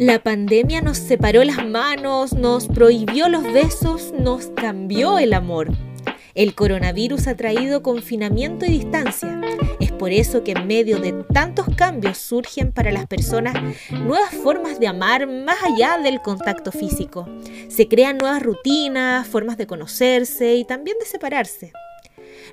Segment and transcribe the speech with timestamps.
[0.00, 5.68] La pandemia nos separó las manos, nos prohibió los besos, nos cambió el amor.
[6.34, 9.38] El coronavirus ha traído confinamiento y distancia.
[9.78, 13.52] Es por eso que en medio de tantos cambios surgen para las personas
[13.90, 17.28] nuevas formas de amar más allá del contacto físico.
[17.68, 21.72] Se crean nuevas rutinas, formas de conocerse y también de separarse.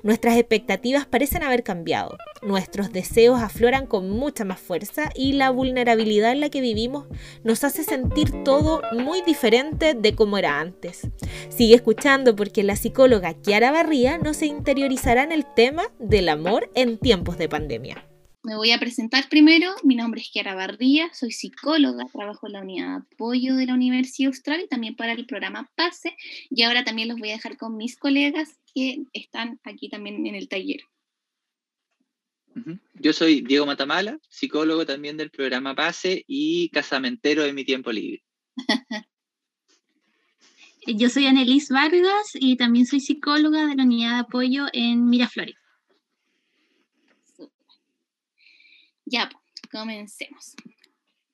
[0.02, 6.32] Nuestras expectativas parecen haber cambiado, nuestros deseos afloran con mucha más fuerza y la vulnerabilidad
[6.32, 7.06] en la que vivimos
[7.44, 11.08] nos hace sentir todo muy diferente de como era antes.
[11.48, 16.98] Sigue escuchando porque la psicóloga Kiara Barría nos interiorizará en el tema del amor en
[16.98, 18.04] tiempos de pandemia.
[18.44, 19.74] Me voy a presentar primero.
[19.82, 23.74] Mi nombre es Kiara Barría, soy psicóloga, trabajo en la unidad de apoyo de la
[23.74, 26.16] Universidad Austral y también para el programa PASE.
[26.48, 30.34] Y ahora también los voy a dejar con mis colegas que están aquí también en
[30.34, 30.82] el taller.
[32.94, 38.24] Yo soy Diego Matamala, psicólogo también del programa PASE y casamentero de mi tiempo libre.
[40.86, 45.54] Yo soy Annelise Vargas y también soy psicóloga de la unidad de apoyo en Miraflores.
[49.04, 49.28] Ya,
[49.70, 50.56] comencemos.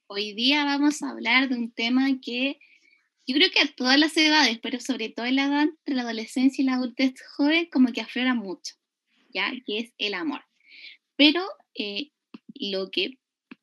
[0.07, 2.59] Hoy día vamos a hablar de un tema que
[3.27, 6.03] yo creo que a todas las edades, pero sobre todo en la edad entre la
[6.03, 8.75] adolescencia y la adultez joven, como que aflora mucho,
[9.33, 9.51] ¿ya?
[9.67, 10.45] Que es el amor.
[11.17, 11.43] Pero
[11.75, 12.11] eh,
[12.55, 13.19] lo que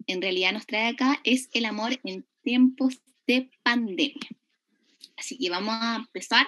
[0.07, 4.27] en realidad nos trae acá es el amor en tiempos de pandemia.
[5.17, 6.47] Así que vamos a empezar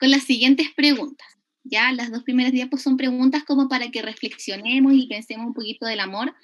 [0.00, 1.28] con las siguientes preguntas.
[1.64, 5.86] Ya las dos primeras diapos son preguntas como para que reflexionemos y pensemos un poquito
[5.86, 6.34] del amor,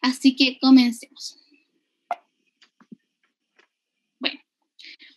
[0.00, 1.38] Así que comencemos.
[4.18, 4.40] Bueno,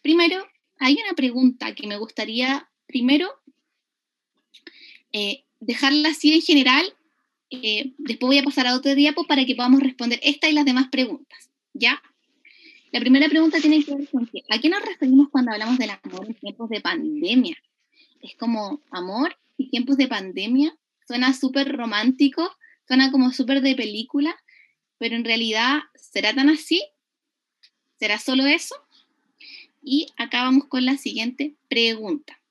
[0.04, 0.46] primero
[0.78, 3.28] hay una pregunta que me gustaría primero
[5.12, 6.94] eh, dejarla así en general.
[7.50, 10.66] Eh, después voy a pasar a otro diapo para que podamos responder esta y las
[10.66, 11.50] demás preguntas.
[11.74, 12.02] ¿Ya?
[12.92, 14.44] La primera pregunta tiene que ver con qué.
[14.50, 17.58] ¿A qué nos referimos cuando hablamos del amor en tiempos de pandemia?
[18.22, 20.78] Es como amor y tiempos de pandemia.
[21.08, 22.56] Suena súper romántico,
[22.88, 24.36] suena como súper de película,
[24.98, 26.84] pero en realidad, ¿será tan así?
[28.00, 28.76] ¿Será solo eso?
[29.84, 32.42] Y acá vamos con la siguiente pregunta.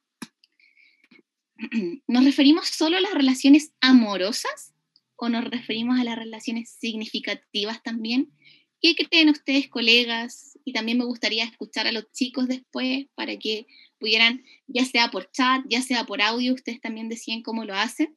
[2.07, 4.75] ¿Nos referimos solo a las relaciones amorosas
[5.17, 8.33] o nos referimos a las relaciones significativas también?
[8.81, 10.59] ¿Qué creen ustedes, colegas?
[10.65, 13.67] Y también me gustaría escuchar a los chicos después para que
[13.99, 18.17] pudieran, ya sea por chat, ya sea por audio, ustedes también decían cómo lo hacen.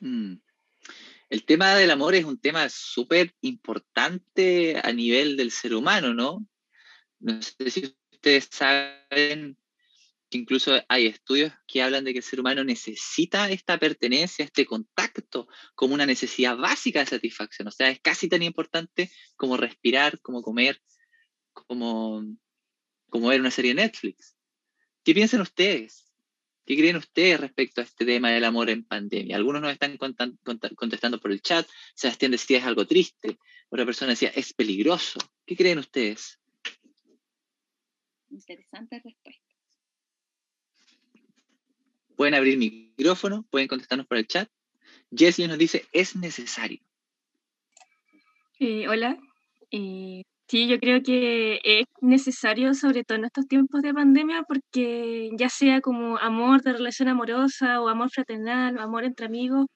[0.00, 0.36] Mm.
[1.28, 6.46] El tema del amor es un tema súper importante a nivel del ser humano, ¿no?
[7.18, 9.56] No sé si ustedes saben
[10.28, 14.66] que incluso hay estudios que hablan de que el ser humano necesita esta pertenencia, este
[14.66, 17.68] contacto, como una necesidad básica de satisfacción.
[17.68, 20.82] O sea, es casi tan importante como respirar, como comer,
[21.52, 22.24] como,
[23.08, 24.36] como ver una serie de Netflix.
[25.04, 26.06] ¿Qué piensan ustedes?
[26.66, 29.36] ¿Qué creen ustedes respecto a este tema del amor en pandemia?
[29.36, 31.68] Algunos nos están contestando por el chat.
[31.94, 33.38] Sebastián decía es algo triste.
[33.68, 35.20] Otra persona decía es peligroso.
[35.46, 36.40] ¿Qué creen ustedes?
[38.30, 39.42] Interesante respuesta.
[42.16, 44.48] Pueden abrir micrófono, pueden contestarnos por el chat.
[45.14, 46.80] Jessie nos dice es necesario.
[48.58, 49.18] Eh, hola.
[49.70, 55.30] Eh, Sí, yo creo que es necesario, sobre todo en estos tiempos de pandemia, porque
[55.36, 59.66] ya sea como amor de relación amorosa o amor fraternal o amor entre amigos,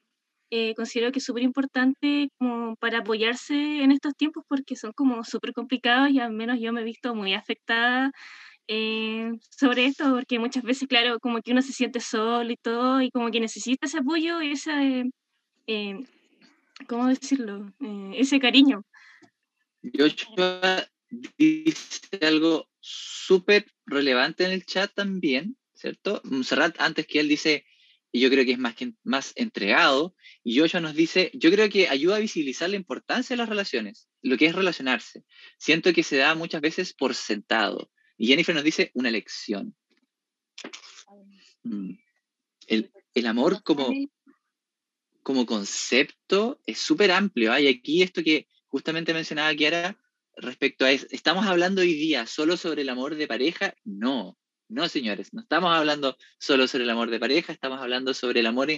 [0.53, 5.23] eh, considero que es súper importante como para apoyarse en estos tiempos porque son como
[5.23, 8.11] súper complicados y al menos yo me he visto muy afectada
[8.67, 13.01] eh, sobre esto porque muchas veces, claro, como que uno se siente solo y todo
[13.01, 15.09] y como que necesita ese apoyo y ese,
[15.67, 15.99] eh,
[16.85, 17.71] ¿cómo decirlo?
[18.13, 18.83] ese cariño.
[19.97, 20.85] Joshua
[21.37, 26.21] dice algo súper relevante en el chat también, ¿cierto?
[26.43, 27.65] Serrat, antes que él dice,
[28.11, 31.87] y yo creo que es más, más entregado, y Joshua nos dice, yo creo que
[31.87, 35.23] ayuda a visibilizar la importancia de las relaciones, lo que es relacionarse.
[35.57, 37.89] Siento que se da muchas veces por sentado.
[38.17, 39.75] Y Jennifer nos dice una lección.
[41.63, 41.93] Mm.
[42.67, 43.89] El, el amor como,
[45.23, 47.53] como concepto es súper amplio.
[47.53, 49.97] Hay aquí esto que justamente mencionaba Kiara
[50.35, 51.07] respecto a eso.
[51.11, 53.73] ¿Estamos hablando hoy día solo sobre el amor de pareja?
[53.83, 54.37] No,
[54.71, 58.45] no, señores, no estamos hablando solo sobre el amor de pareja, estamos hablando sobre el
[58.45, 58.69] amor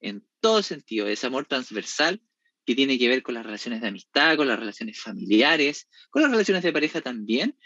[0.00, 2.20] en, todo sentido, ese amor transversal
[2.64, 6.30] que tiene que ver con las relaciones de amistad, con las relaciones familiares, con las
[6.30, 7.56] relaciones de pareja también,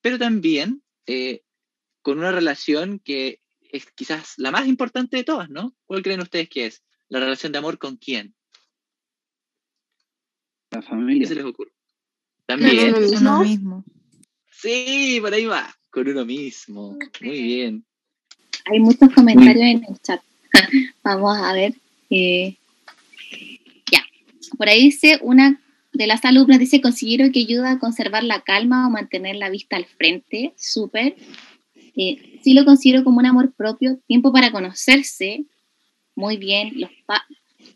[0.00, 1.42] pero también eh,
[2.02, 5.76] con una relación que es quizás la más importante de todas, ¿no?
[5.86, 6.84] ¿Cuál creen ustedes que es?
[7.08, 8.34] ¿La relación de amor con quién?
[10.70, 11.22] La familia.
[11.22, 11.72] ¿Qué se les ocurre?
[12.46, 12.94] También.
[14.52, 15.74] Sí, por ahí va.
[15.94, 16.98] Con uno mismo.
[17.20, 17.84] Muy bien.
[18.66, 20.20] Hay muchos comentarios en el chat.
[21.04, 21.74] Vamos a ver.
[22.10, 22.56] eh,
[23.92, 24.04] ya.
[24.58, 25.60] Por ahí dice una
[25.92, 29.76] de las alumnas, dice, considero que ayuda a conservar la calma o mantener la vista
[29.76, 30.52] al frente.
[30.56, 31.14] Súper.
[31.96, 34.00] Eh, sí lo considero como un amor propio.
[34.08, 35.44] Tiempo para conocerse.
[36.16, 36.72] Muy bien.
[36.74, 37.24] Los pa-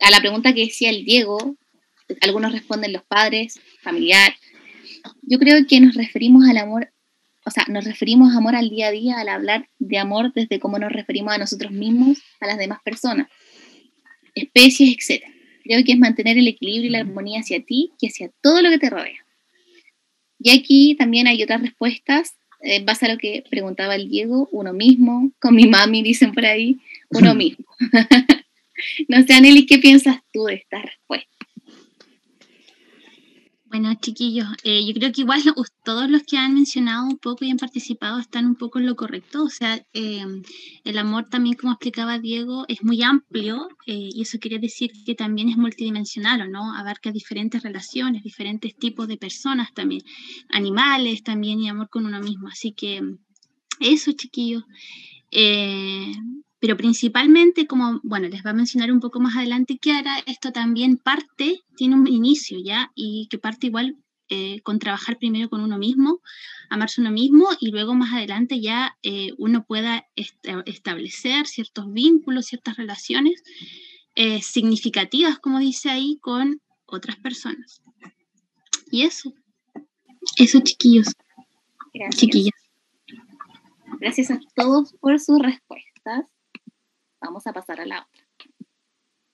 [0.01, 1.57] a la pregunta que decía el Diego,
[2.21, 4.35] algunos responden los padres, familiar.
[5.23, 6.91] Yo creo que nos referimos al amor
[7.49, 10.61] o sea, nos referimos a amor al día a día al hablar de amor desde
[10.61, 13.29] cómo nos referimos a nosotros mismos, a las demás personas,
[14.35, 15.25] especies, etc.
[15.65, 18.69] Creo que es mantener el equilibrio y la armonía hacia ti y hacia todo lo
[18.71, 19.25] que te rodea.
[20.39, 24.73] Y aquí también hay otras respuestas, en base a lo que preguntaba el Diego, uno
[24.73, 26.79] mismo, con mi mami, dicen por ahí,
[27.09, 27.65] uno mismo.
[29.09, 31.38] no sé, Anneli, ¿qué piensas tú de esta respuesta?
[33.71, 35.43] Bueno, chiquillos, eh, yo creo que igual
[35.85, 38.97] todos los que han mencionado un poco y han participado están un poco en lo
[38.97, 39.45] correcto.
[39.45, 40.25] O sea, eh,
[40.85, 45.15] el amor también, como explicaba Diego, es muy amplio eh, y eso quiere decir que
[45.15, 46.75] también es multidimensional, ¿o no?
[46.75, 50.03] Abarca diferentes relaciones, diferentes tipos de personas también,
[50.49, 52.49] animales también y amor con uno mismo.
[52.49, 53.03] Así que
[53.81, 54.65] eso, chiquillos.
[56.61, 60.97] Pero principalmente, como, bueno, les va a mencionar un poco más adelante Kiara, esto también
[60.97, 63.97] parte, tiene un inicio ya, y que parte igual
[64.29, 66.21] eh, con trabajar primero con uno mismo,
[66.69, 72.47] amarse uno mismo, y luego más adelante ya eh, uno pueda esta- establecer ciertos vínculos,
[72.47, 73.43] ciertas relaciones
[74.17, 77.81] eh, significativas, como dice ahí, con otras personas.
[78.91, 79.33] Y eso,
[80.37, 81.13] eso chiquillos,
[81.95, 82.21] Gracias.
[82.21, 82.55] chiquillas.
[84.01, 86.27] Gracias a todos por sus respuestas.
[87.21, 88.27] Vamos a pasar a la otra.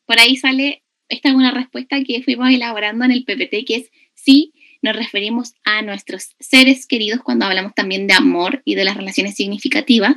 [0.06, 3.90] Por ahí sale, esta es una respuesta que fuimos elaborando en el PPT, que es
[4.14, 4.52] sí,
[4.82, 9.34] nos referimos a nuestros seres queridos cuando hablamos también de amor y de las relaciones
[9.34, 10.16] significativas,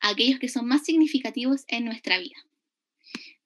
[0.00, 2.36] a aquellos que son más significativos en nuestra vida.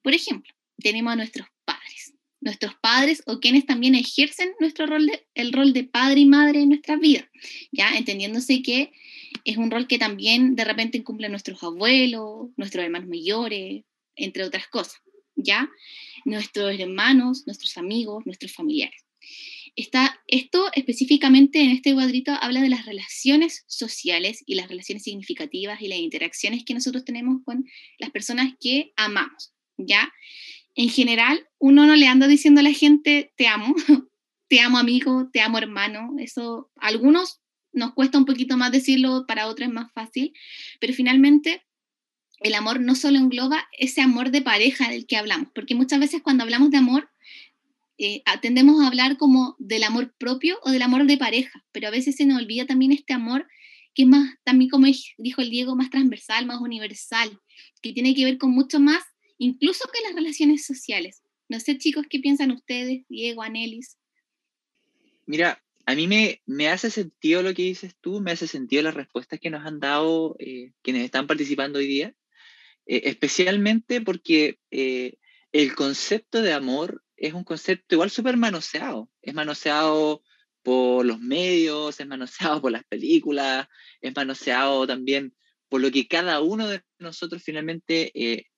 [0.01, 2.13] Por ejemplo, tenemos a nuestros padres.
[2.39, 6.61] Nuestros padres o quienes también ejercen nuestro rol de, el rol de padre y madre
[6.61, 7.25] en nuestras vidas,
[7.71, 8.93] ya entendiéndose que
[9.47, 13.85] es un rol que también de repente cumplen nuestros abuelos, nuestros hermanos mayores,
[14.17, 15.01] entre otras cosas,
[15.37, 15.69] ¿ya?
[16.25, 19.05] Nuestros hermanos, nuestros amigos, nuestros familiares.
[19.77, 25.81] Está, esto específicamente en este cuadrito habla de las relaciones sociales y las relaciones significativas
[25.81, 27.63] y las interacciones que nosotros tenemos con
[27.99, 30.11] las personas que amamos, ¿ya?
[30.75, 33.73] En general, uno no le anda diciendo a la gente, te amo,
[34.49, 37.39] te amo amigo, te amo hermano, eso, algunos
[37.77, 40.33] nos cuesta un poquito más decirlo, para otros es más fácil,
[40.79, 41.63] pero finalmente
[42.39, 46.21] el amor no solo engloba ese amor de pareja del que hablamos, porque muchas veces
[46.21, 47.09] cuando hablamos de amor,
[47.97, 51.91] eh, tendemos a hablar como del amor propio o del amor de pareja, pero a
[51.91, 53.47] veces se nos olvida también este amor
[53.95, 54.85] que es más, también como
[55.17, 57.41] dijo el Diego, más transversal, más universal,
[57.81, 59.03] que tiene que ver con mucho más,
[59.39, 61.23] incluso que las relaciones sociales.
[61.49, 63.97] No sé, chicos, ¿qué piensan ustedes, Diego, Anelis?
[65.25, 68.93] Mira, a mí me, me hace sentido lo que dices tú, me hace sentido las
[68.93, 72.13] respuestas que nos han dado eh, quienes están participando hoy día,
[72.85, 75.13] eh, especialmente porque eh,
[75.53, 80.23] el concepto de amor es un concepto igual súper manoseado, es manoseado
[80.61, 83.69] por los medios, es manoseado por las películas,
[84.01, 85.33] es manoseado también
[85.69, 88.11] por lo que cada uno de nosotros finalmente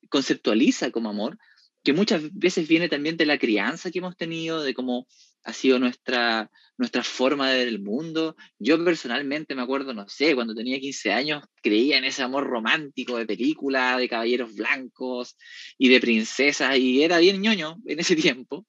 [0.10, 1.38] conceptualiza como amor,
[1.84, 5.08] que muchas veces viene también de la crianza que hemos tenido, de cómo
[5.44, 8.36] ha sido nuestra, nuestra forma de ver el mundo.
[8.58, 13.18] Yo personalmente me acuerdo, no sé, cuando tenía 15 años, creía en ese amor romántico
[13.18, 15.38] de película, de caballeros blancos
[15.78, 18.16] y de princesas, y era bien ñoño en ese
[18.46, 18.68] tiempo.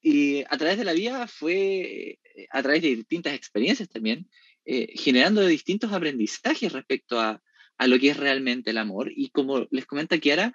[0.00, 2.18] Y a través de la vida fue,
[2.50, 4.28] a través de distintas experiencias también,
[4.64, 7.40] eh, generando distintos aprendizajes respecto a,
[7.78, 9.12] a lo que es realmente el amor.
[9.14, 10.52] Y como les comenta Kiara,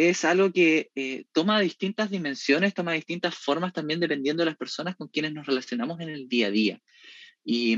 [0.00, 4.96] es algo que eh, toma distintas dimensiones, toma distintas formas también dependiendo de las personas
[4.96, 6.80] con quienes nos relacionamos en el día a día.
[7.44, 7.76] Y,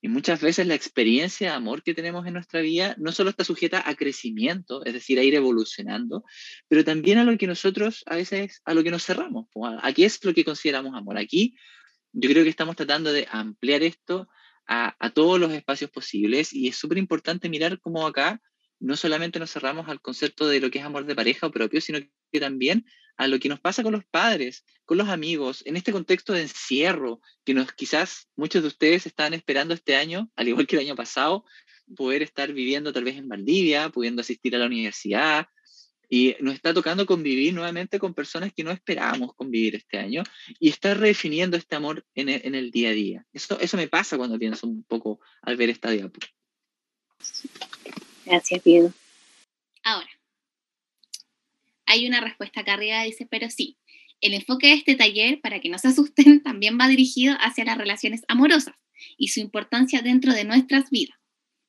[0.00, 3.44] y, muchas veces la experiencia de amor que tenemos en nuestra vida no solo está
[3.44, 6.24] sujeta a crecimiento, es decir, a ir evolucionando,
[6.68, 9.92] pero también a lo que nosotros a veces, a lo que nos cerramos, a, a
[9.92, 11.18] qué es lo que consideramos amor.
[11.18, 11.56] Aquí
[12.12, 14.28] yo creo que estamos tratando de ampliar esto
[14.66, 18.40] a, a todos los espacios posibles y es súper importante mirar cómo acá
[18.80, 21.80] no solamente nos cerramos al concepto de lo que es amor de pareja o propio,
[21.80, 22.00] sino
[22.32, 25.92] que también a lo que nos pasa con los padres, con los amigos, en este
[25.92, 30.66] contexto de encierro, que nos quizás muchos de ustedes estaban esperando este año, al igual
[30.66, 31.44] que el año pasado,
[31.94, 35.46] poder estar viviendo tal vez en Valdivia, pudiendo asistir a la universidad,
[36.12, 40.24] Y nos está tocando convivir nuevamente con personas que no esperábamos convivir este año
[40.58, 43.26] y está redefiniendo este amor en el, día a día.
[43.32, 46.18] Eso, eso me pasa cuando pienso un poco al ver esta diapo.
[48.30, 48.92] Gracias, Diego.
[49.82, 50.08] Ahora,
[51.86, 53.76] hay una respuesta acá arriba, dice, pero sí,
[54.20, 57.76] el enfoque de este taller, para que no se asusten, también va dirigido hacia las
[57.76, 58.76] relaciones amorosas
[59.16, 61.18] y su importancia dentro de nuestras vidas.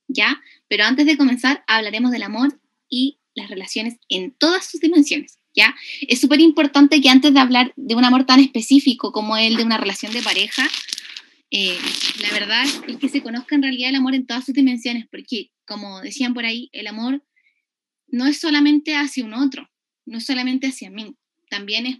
[0.07, 0.39] ¿Ya?
[0.67, 5.39] Pero antes de comenzar, hablaremos del amor y las relaciones en todas sus dimensiones.
[5.55, 5.73] ¿Ya?
[6.01, 9.63] Es súper importante que antes de hablar de un amor tan específico como el de
[9.63, 10.69] una relación de pareja,
[11.51, 11.77] eh,
[12.21, 15.51] la verdad es que se conozca en realidad el amor en todas sus dimensiones, porque
[15.65, 17.23] como decían por ahí, el amor
[18.07, 19.69] no es solamente hacia un otro,
[20.05, 21.15] no es solamente hacia mí,
[21.49, 21.97] también es,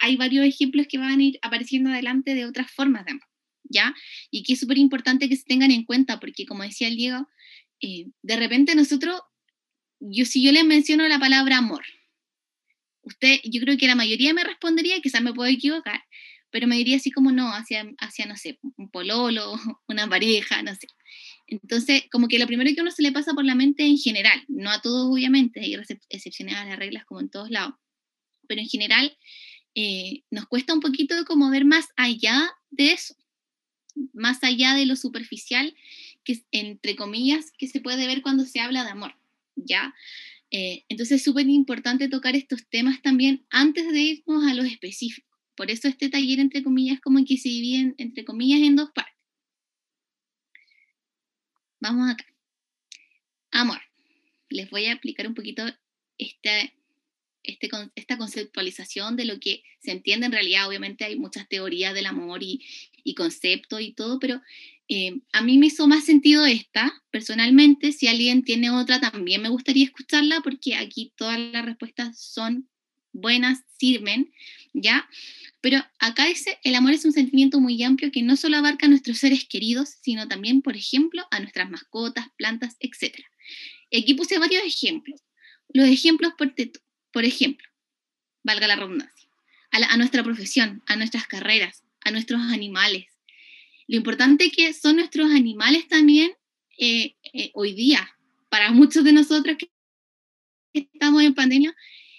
[0.00, 3.26] hay varios ejemplos que van a ir apareciendo adelante de otras formas de amor,
[3.64, 3.94] ¿ya?
[4.30, 7.26] Y que es súper importante que se tengan en cuenta, porque como decía el Diego,
[7.80, 9.20] eh, de repente nosotros
[10.00, 11.84] yo si yo le menciono la palabra amor,
[13.02, 16.04] usted, yo creo que la mayoría me respondería, quizás me puedo equivocar,
[16.54, 19.54] pero me diría así como no, hacia, hacia, no sé, un pololo,
[19.88, 20.86] una pareja, no sé.
[21.48, 24.40] Entonces, como que lo primero que uno se le pasa por la mente en general,
[24.46, 25.76] no a todos obviamente, hay
[26.10, 27.74] excepciones a las reglas como en todos lados,
[28.46, 29.18] pero en general
[29.74, 33.16] eh, nos cuesta un poquito como ver más allá de eso,
[34.12, 35.74] más allá de lo superficial,
[36.22, 39.16] que entre comillas, que se puede ver cuando se habla de amor.
[39.56, 39.92] ¿ya?
[40.52, 45.33] Eh, entonces es súper importante tocar estos temas también antes de irnos a los específicos.
[45.56, 49.14] Por eso este taller, entre comillas, como que se divide, entre comillas, en dos partes.
[51.80, 52.24] Vamos acá.
[53.50, 53.80] Amor.
[54.48, 55.64] Les voy a explicar un poquito
[56.18, 56.74] este,
[57.42, 60.68] este, esta conceptualización de lo que se entiende en realidad.
[60.68, 62.64] Obviamente hay muchas teorías del amor y,
[63.04, 64.40] y conceptos y todo, pero
[64.88, 67.92] eh, a mí me hizo más sentido esta, personalmente.
[67.92, 72.68] Si alguien tiene otra, también me gustaría escucharla porque aquí todas las respuestas son
[73.14, 74.30] buenas, sirven,
[74.74, 75.08] ¿ya?
[75.62, 78.90] Pero acá dice, el amor es un sentimiento muy amplio que no solo abarca a
[78.90, 83.14] nuestros seres queridos, sino también, por ejemplo, a nuestras mascotas, plantas, etc.
[83.96, 85.22] Aquí puse varios ejemplos.
[85.72, 86.54] Los ejemplos, por,
[87.10, 87.66] por ejemplo,
[88.42, 89.30] valga la redundancia,
[89.70, 93.06] a nuestra profesión, a nuestras carreras, a nuestros animales,
[93.86, 96.32] lo importante que son nuestros animales también
[96.78, 98.08] eh, eh, hoy día.
[98.48, 99.70] Para muchos de nosotros que
[100.72, 101.74] estamos en pandemia,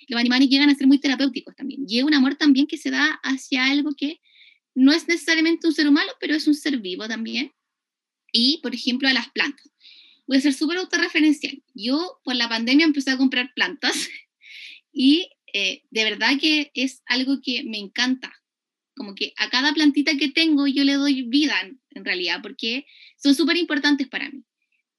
[0.08, 1.86] los animales llegan a ser muy terapéuticos también.
[1.88, 4.22] Y es un amor también que se da hacia algo que
[4.74, 7.54] no es necesariamente un ser humano, pero es un ser vivo también.
[8.32, 9.70] Y, por ejemplo, a las plantas.
[10.28, 11.64] Voy a ser súper autorreferencial.
[11.74, 14.10] Yo, por la pandemia, empecé a comprar plantas
[14.92, 18.34] y eh, de verdad que es algo que me encanta
[18.96, 22.86] como que a cada plantita que tengo yo le doy vida en, realidad, porque
[23.18, 24.44] son súper importantes para mí.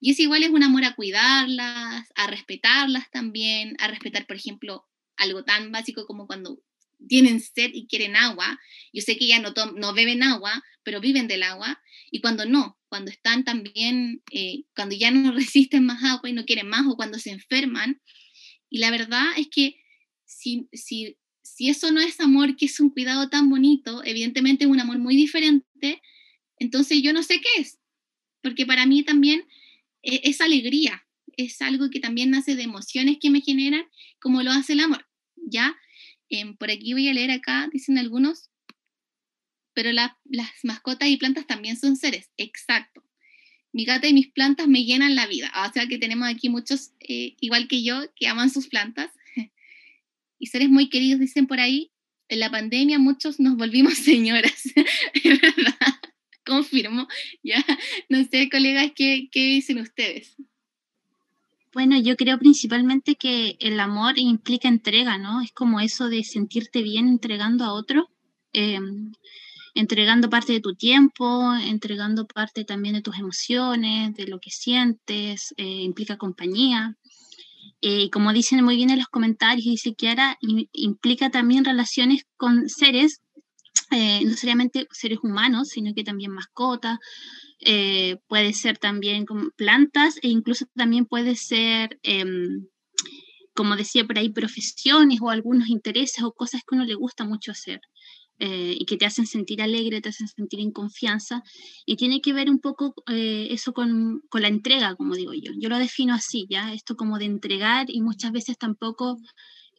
[0.01, 4.87] Y es igual es un amor a cuidarlas, a respetarlas también, a respetar, por ejemplo,
[5.17, 6.61] algo tan básico como cuando
[7.09, 8.59] tienen sed y quieren agua.
[8.93, 11.81] Yo sé que ya no, no beben agua, pero viven del agua.
[12.11, 16.45] Y cuando no, cuando están también, eh, cuando ya no resisten más agua y no
[16.45, 18.01] quieren más, o cuando se enferman.
[18.71, 19.77] Y la verdad es que
[20.25, 24.71] si, si si eso no es amor, que es un cuidado tan bonito, evidentemente es
[24.71, 26.03] un amor muy diferente,
[26.59, 27.79] entonces yo no sé qué es,
[28.43, 29.47] porque para mí también
[30.03, 31.06] e, es alegría,
[31.37, 33.85] es algo que también nace de emociones que me generan,
[34.21, 35.77] como lo hace el amor, ¿ya?
[36.29, 38.51] Em, por aquí voy a leer acá, dicen algunos,
[39.75, 40.11] pero las
[40.63, 43.05] mascotas y plantas también son seres, exacto.
[43.73, 46.93] Mi gata y mis plantas me llenan la vida, o sea que tenemos aquí muchos,
[47.01, 49.11] eh, igual que yo, que aman sus plantas
[50.39, 51.93] y seres muy queridos, dicen por ahí,
[52.29, 54.65] en la pandemia muchos nos volvimos señoras,
[55.25, 56.01] verdad,
[56.45, 57.07] confirmo,
[57.43, 57.65] ya,
[58.09, 60.37] no sé, colegas, ¿qué, ¿qué, dicen ustedes?
[61.77, 65.43] Bueno, yo creo principalmente que el amor implica entrega, ¿no?
[65.43, 68.09] Es como eso de sentirte bien entregando a otro,
[68.55, 69.13] em,
[69.75, 75.53] entregando parte de tu tiempo, entregando parte también de tus emociones, de lo que sientes,
[75.59, 76.97] eh, implica compañía.
[77.83, 80.39] Eh, como dicen muy bien en los comentarios, dice ahora
[80.73, 83.21] implica también relaciones con seres,
[83.91, 86.99] eh, no necesariamente seres humanos, sino que también mascotas,
[87.61, 92.67] eh, puede ser también con plantas e incluso también puede ser, em,
[93.55, 97.53] como decía por ahí, profesiones o algunos intereses o cosas que uno le gusta mucho
[97.53, 97.81] hacer.
[98.39, 101.43] Eh, y que te hacen sentir alegre, te hacen sentir en confianza,
[101.87, 105.53] y tiene que ver un poco eh, eso con, con, la entrega, como digo yo.
[105.59, 106.75] Yo lo defino así, ¿ya?
[106.75, 109.17] Esto como de entregar y muchas veces tampoco,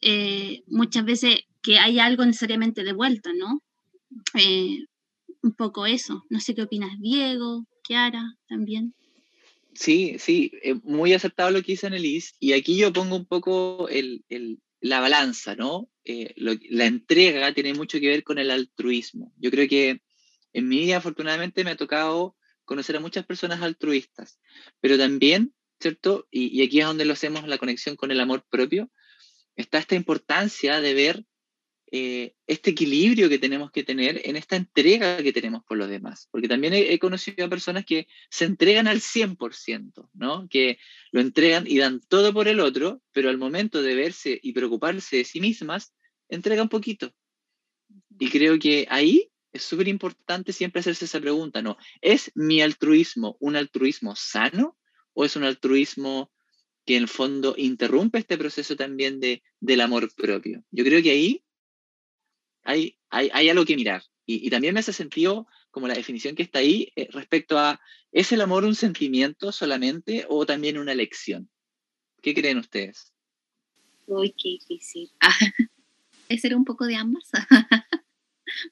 [0.02, 3.60] eh, muchas veces que hay algo necesariamente de vuelta, ¿no?
[5.42, 6.24] Un poco eso.
[6.30, 8.94] No sé qué opinas, Diego, Kiara, también.
[9.74, 14.24] Sí, sí, muy aceptado lo que dice Annelise, y aquí yo pongo un poco el,
[14.28, 15.90] el la balanza, ¿no?
[16.04, 19.32] Eh, la entrega tiene mucho que ver con el altruismo.
[19.36, 20.02] Yo creo que
[20.52, 24.38] en mi vida, afortunadamente, me ha tocado conocer a muchas personas altruistas,
[24.80, 26.28] pero también, ¿cierto?
[26.30, 28.90] Y, y aquí es donde lo hacemos la conexión con el amor propio,
[29.56, 31.24] está esta importancia de ver
[31.90, 36.28] eh, este equilibrio que tenemos que tener en esta entrega que tenemos por los demás.
[36.30, 40.48] Porque también he, conocido a personas que se entregan al 100%, ¿no?
[40.50, 40.78] Que
[41.12, 45.16] lo entregan y dan todo por el otro, pero al momento de verse y preocuparse
[45.16, 45.94] de sí mismas,
[46.28, 47.14] entregan poquito.
[48.18, 51.78] Y creo que ahí es súper importante siempre hacerse esa pregunta, ¿no?
[52.02, 54.76] ¿Es mi altruismo un altruismo sano
[55.14, 56.30] o es un altruismo
[56.84, 60.64] que en el fondo interrumpe este proceso también de, del amor propio?
[60.70, 61.44] Yo creo que ahí
[62.68, 64.02] hay, hay, algo que mirar.
[64.26, 67.80] Y, también me hace sentido como la definición que está ahí eh, respecto a,
[68.12, 71.48] ¿es el amor un sentimiento solamente o también una elección?
[72.20, 73.14] ¿Qué creen ustedes?
[74.06, 75.10] Uy, qué difícil.
[76.28, 77.30] ¿Es ser un poco de ambas?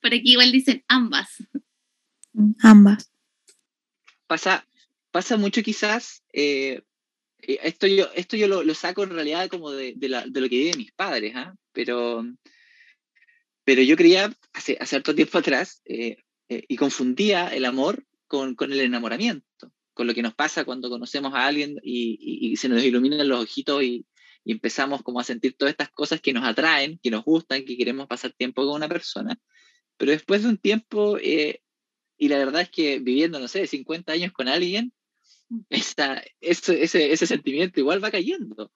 [0.03, 1.43] Por aquí igual dicen ambas.
[2.59, 3.11] Ambas.
[4.26, 4.69] Pasa,
[5.11, 6.83] pasa mucho quizás, eh,
[7.38, 10.76] eh, esto yo, esto yo lo, saco en realidad como de, de, lo que viven
[10.76, 11.55] mis padres, ¿ah?
[11.73, 12.26] pero
[13.66, 16.18] pero yo creía, hace, hace harto tiempo atrás, eh,
[16.49, 20.88] eh, y confundía el amor con, con, el enamoramiento, con lo que nos pasa cuando
[20.88, 24.06] conocemos a alguien y, se nos iluminan los ojitos y,
[24.44, 28.06] empezamos como a sentir todas estas cosas que nos atraen, que nos gustan, que queremos
[28.06, 29.37] pasar tiempo con una persona.
[29.96, 31.61] Pero después de un tiempo, eh,
[32.16, 34.92] y la verdad es que viviendo, no sé, 50 años con alguien,
[35.70, 38.70] esa, ese, ese, ese sentimiento igual va cayendo.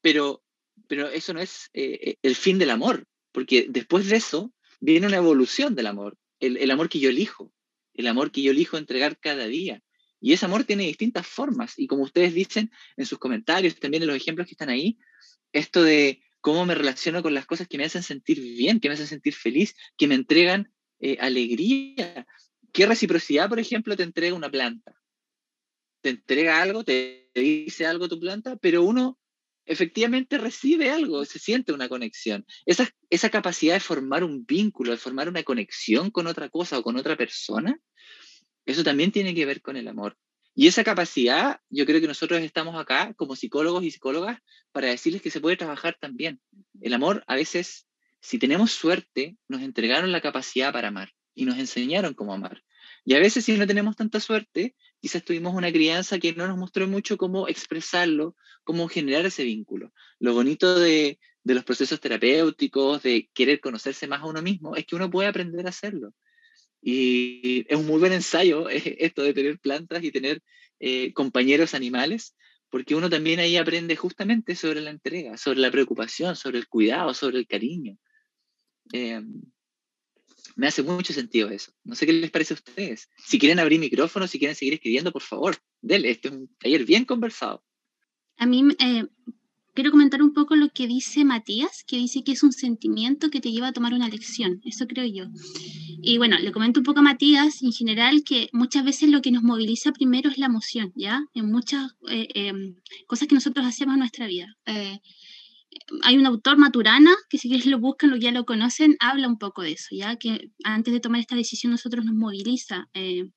[0.00, 0.42] Pero,
[0.88, 5.74] pero eso no es el fin del amor porque después de eso viene una evolución
[5.74, 7.52] del amor, el, amor que yo elijo,
[7.92, 9.82] el amor que yo elijo entregar cada día.
[10.20, 11.74] Y ese amor tiene distintas formas.
[11.76, 14.98] Y como ustedes dicen en sus comentarios, también en los ejemplos que están ahí,
[15.52, 18.94] esto de cómo me relaciono con las cosas que me hacen sentir bien, que me
[18.94, 22.26] hacen sentir feliz, que me entregan eh, alegría.
[22.72, 24.94] ¿Qué reciprocidad, por ejemplo, te entrega una planta?
[26.02, 29.18] Te entrega algo, te dice algo tu planta, pero uno
[29.66, 32.44] efectivamente recibe algo, se siente una conexión.
[32.66, 36.82] Esa, esa capacidad de formar un vínculo, de formar una conexión con otra cosa o
[36.82, 37.78] con otra persona,
[38.66, 40.16] eso también tiene que ver con el amor.
[40.54, 44.38] Y esa capacidad, yo creo que nosotros estamos acá como psicólogos y psicólogas
[44.70, 46.40] para decirles que se puede trabajar también.
[46.80, 47.86] El amor, a veces,
[48.20, 52.62] si tenemos suerte, nos entregaron la capacidad para amar y nos enseñaron cómo amar.
[53.04, 56.56] Y a veces, si no tenemos tanta suerte, quizás tuvimos una crianza que no nos
[56.56, 59.92] mostró mucho cómo expresarlo, cómo generar ese vínculo.
[60.18, 64.96] Lo bonito de, los procesos terapéuticos, de querer conocerse más a uno mismo, es que
[64.96, 66.14] uno puede aprender a hacerlo.
[66.80, 70.42] Y es un muy buen ensayo esto de tener plantas y tener
[70.80, 72.34] eh, compañeros animales,
[72.70, 77.12] porque uno también ahí aprende justamente sobre la entrega, sobre la preocupación, sobre el cuidado,
[77.12, 77.98] sobre el cariño.
[78.90, 79.42] Em,
[80.56, 81.72] me hace mucho sentido eso.
[81.84, 83.08] No sé qué les parece a ustedes.
[83.18, 86.10] Si quieren abrir micrófono, si quieren seguir escribiendo, por favor, denle.
[86.10, 87.64] Este es un taller bien conversado.
[88.36, 89.04] A mí eh,
[89.74, 93.40] quiero comentar un poco lo que dice Matías, que dice que es un sentimiento que
[93.40, 94.60] te lleva a tomar una lección.
[94.64, 95.24] Eso creo yo.
[96.02, 99.32] Y bueno, le comento un poco a Matías en general que muchas veces lo que
[99.32, 101.24] nos moviliza primero es la emoción, ¿ya?
[101.34, 104.56] En muchas eh, em, cosas que nosotros hacemos en nuestra vida.
[106.02, 109.62] Hay un autor maturana, que si lo buscan, lo ya lo conocen, habla un poco
[109.62, 113.28] de eso, ya que antes de tomar esta decisión nosotros nos moviliza eh,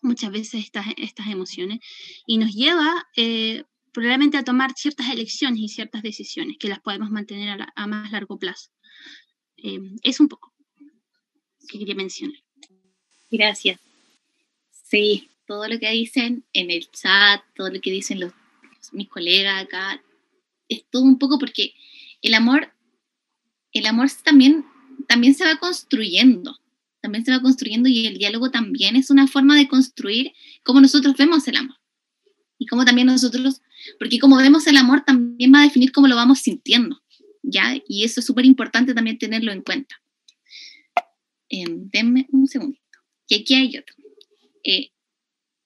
[0.00, 1.80] muchas veces estas, estas emociones
[2.26, 7.10] y nos lleva eh, probablemente a tomar ciertas elecciones y ciertas decisiones que las podemos
[7.10, 8.70] mantener a, más largo plazo.
[9.56, 10.52] Eh, es un poco
[11.68, 12.38] que quería mencionar.
[13.30, 13.80] Gracias.
[14.70, 18.32] Sí, todo lo que dicen en el chat, todo lo que dicen los,
[18.92, 20.02] mis colegas acá,
[20.72, 21.74] es todo un poco porque
[22.22, 22.72] el amor,
[23.72, 24.64] el amor también,
[25.08, 26.58] también se va construyendo,
[27.00, 30.32] también se va construyendo y el diálogo también es una forma de construir
[30.62, 31.76] cómo nosotros vemos el amor.
[32.58, 33.60] Y cómo también nosotros,
[33.98, 37.02] porque como vemos el amor también va a definir cómo lo vamos sintiendo,
[37.42, 37.76] ¿ya?
[37.88, 40.00] Y eso es súper importante también tenerlo en cuenta.
[41.48, 42.80] Eh, denme un segundito.
[43.26, 43.96] Y aquí hay otro.
[44.64, 44.92] Eh,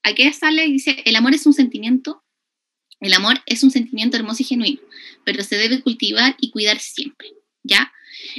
[0.03, 2.25] aquí sale dice, el amor es un sentimiento
[3.01, 4.81] el amor es un sentimiento hermoso y genuino,
[5.25, 7.29] pero se debe cultivar y cuidar siempre,
[7.63, 7.93] ¿ya?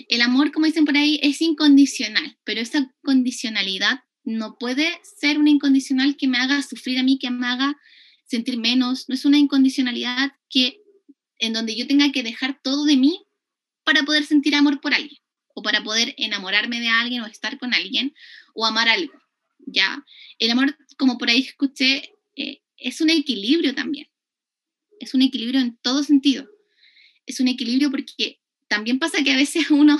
[0.09, 5.51] El amor, como dicen por ahí, es incondicional, pero esa condicionalidad no puede ser una
[5.51, 7.77] incondicional que me haga sufrir a mí, que me haga
[8.25, 10.81] sentir menos, no es una incondicionalidad que
[11.39, 13.25] en donde yo tenga que dejar todo de mí
[13.83, 15.19] para poder sentir amor por alguien
[15.53, 18.13] o para poder enamorarme de alguien o estar con alguien
[18.53, 19.13] o amar algo,
[19.59, 20.03] ¿ya?
[20.39, 24.07] El amor, como por ahí escuché, eh, es un equilibrio también
[24.99, 26.49] es un equilibrio en todo sentido.
[27.25, 29.99] es un equilibrio porque también pasa que a veces uno,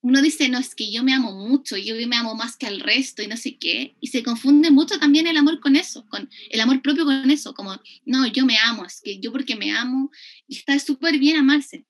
[0.00, 2.80] uno dice, no, es que yo me amo mucho, yo me amo más que al
[2.80, 6.30] resto y no sé qué, y se confunde mucho también el amor con eso, con
[6.50, 9.72] el amor propio con eso, como, no, yo me amo, es que yo porque me
[9.72, 10.10] amo,
[10.46, 11.84] y está súper bien amarse,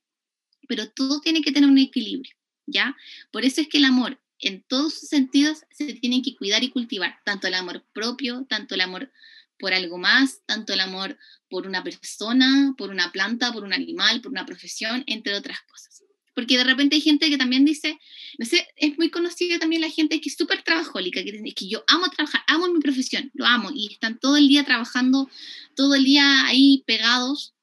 [0.68, 2.34] pero todo tiene que tener un equilibrio,
[2.66, 2.96] ¿ya?
[3.30, 6.70] Por eso es que el amor, en todos sus sentidos, se tiene que cuidar y
[6.70, 9.12] cultivar, tanto el amor propio, tanto el amor
[9.58, 11.18] por algo más, tanto el amor
[11.50, 16.02] por una persona, por una planta, por un animal, por una profesión, entre otras cosas.
[16.34, 17.98] Porque de repente hay gente que también dice,
[18.38, 21.68] no sé, es muy conocida también la gente que es súper trabajólica, que dice, que
[21.68, 25.28] yo amo trabajar, amo mi profesión, lo amo, y están todo el día trabajando,
[25.74, 27.54] todo el día ahí pegados,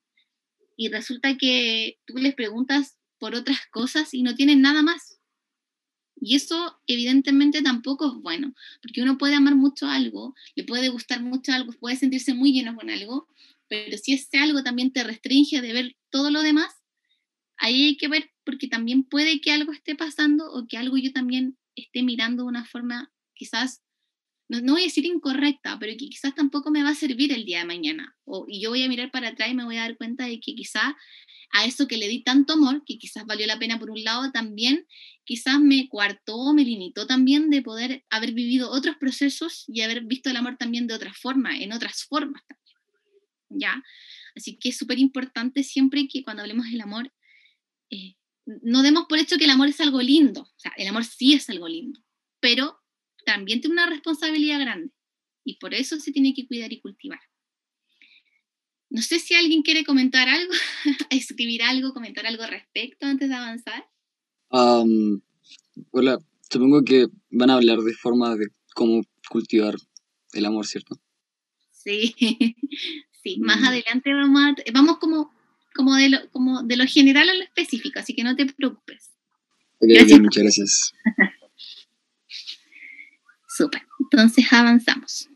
[0.76, 5.15] y resulta que tú les preguntas por otras cosas y no tienen nada más.
[6.26, 11.22] Y eso evidentemente tampoco es bueno, porque uno puede amar mucho algo, le puede gustar
[11.22, 13.28] mucho algo, puede sentirse muy lleno con algo,
[13.68, 16.74] pero si ese algo también te restringe de ver todo lo demás,
[17.58, 21.12] ahí hay que ver porque también puede que algo esté pasando o que algo yo
[21.12, 23.84] también esté mirando de una forma quizás,
[24.48, 27.46] no, no voy a decir incorrecta, pero que quizás tampoco me va a servir el
[27.46, 28.16] día de mañana.
[28.26, 30.40] O, y yo voy a mirar para atrás y me voy a dar cuenta de
[30.40, 30.94] que quizás
[31.52, 34.32] a eso que le di tanto amor, que quizás valió la pena por un lado,
[34.32, 34.86] también
[35.24, 40.30] quizás me coartó, me limitó también de poder haber vivido otros procesos y haber visto
[40.30, 42.78] el amor también de otra forma, en otras formas también.
[43.50, 43.84] ¿Ya?
[44.36, 47.12] Así que es súper importante siempre que cuando hablemos del amor,
[47.90, 50.48] eh, no demos por hecho que el amor es algo lindo.
[50.78, 52.00] El amor sí es algo lindo,
[52.40, 52.80] pero
[53.26, 54.92] también tiene una responsabilidad grande
[55.44, 57.20] y por eso se tiene que cuidar y cultivar.
[58.90, 60.54] No sé si alguien quiere comentar algo,
[61.10, 63.86] escribir algo, comentar algo al respecto antes de avanzar.
[64.50, 69.76] hola, supongo que van a hablar de formas de cómo cultivar
[70.34, 71.00] el amor, ¿cierto?
[71.72, 72.16] Sí,
[73.24, 73.66] sí, más mm.
[73.66, 75.32] adelante vamos, vamos como,
[75.74, 79.12] como, de lo, como de lo general a lo específico, así que no te preocupes.
[79.82, 80.94] muchas gracias.
[83.56, 85.30] Súper, entonces avanzamos.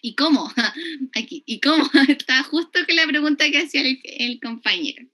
[0.00, 0.50] ¿Y cómo?
[1.14, 1.88] Aquí, ¿y cómo?
[2.08, 5.06] Está justo con la pregunta que hacía el, compañero.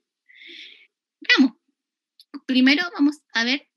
[1.21, 1.57] Veamos.
[2.45, 3.67] Primero vamos a ver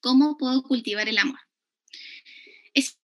[0.00, 1.38] cómo puedo cultivar el amor.
[2.74, 2.98] Es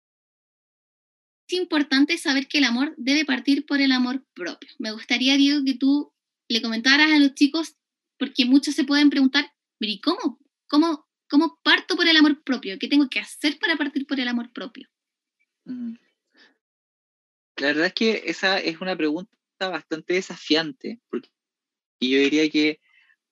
[1.49, 4.71] importante saber que el amor debe partir por el amor propio.
[4.79, 6.13] Me gustaría, Diego, que tú
[6.49, 7.77] le comentaras a los chicos,
[8.19, 10.41] porque muchos se pueden preguntar, ¿y cómo?
[10.67, 12.79] ¿Cómo, cómo parto por el amor propio?
[12.79, 14.89] ¿Qué tengo que hacer para partir por el amor propio?
[15.65, 15.95] Mm.
[17.57, 21.29] La verdad es que esa es una pregunta bastante desafiante, porque
[22.01, 22.81] yo diría que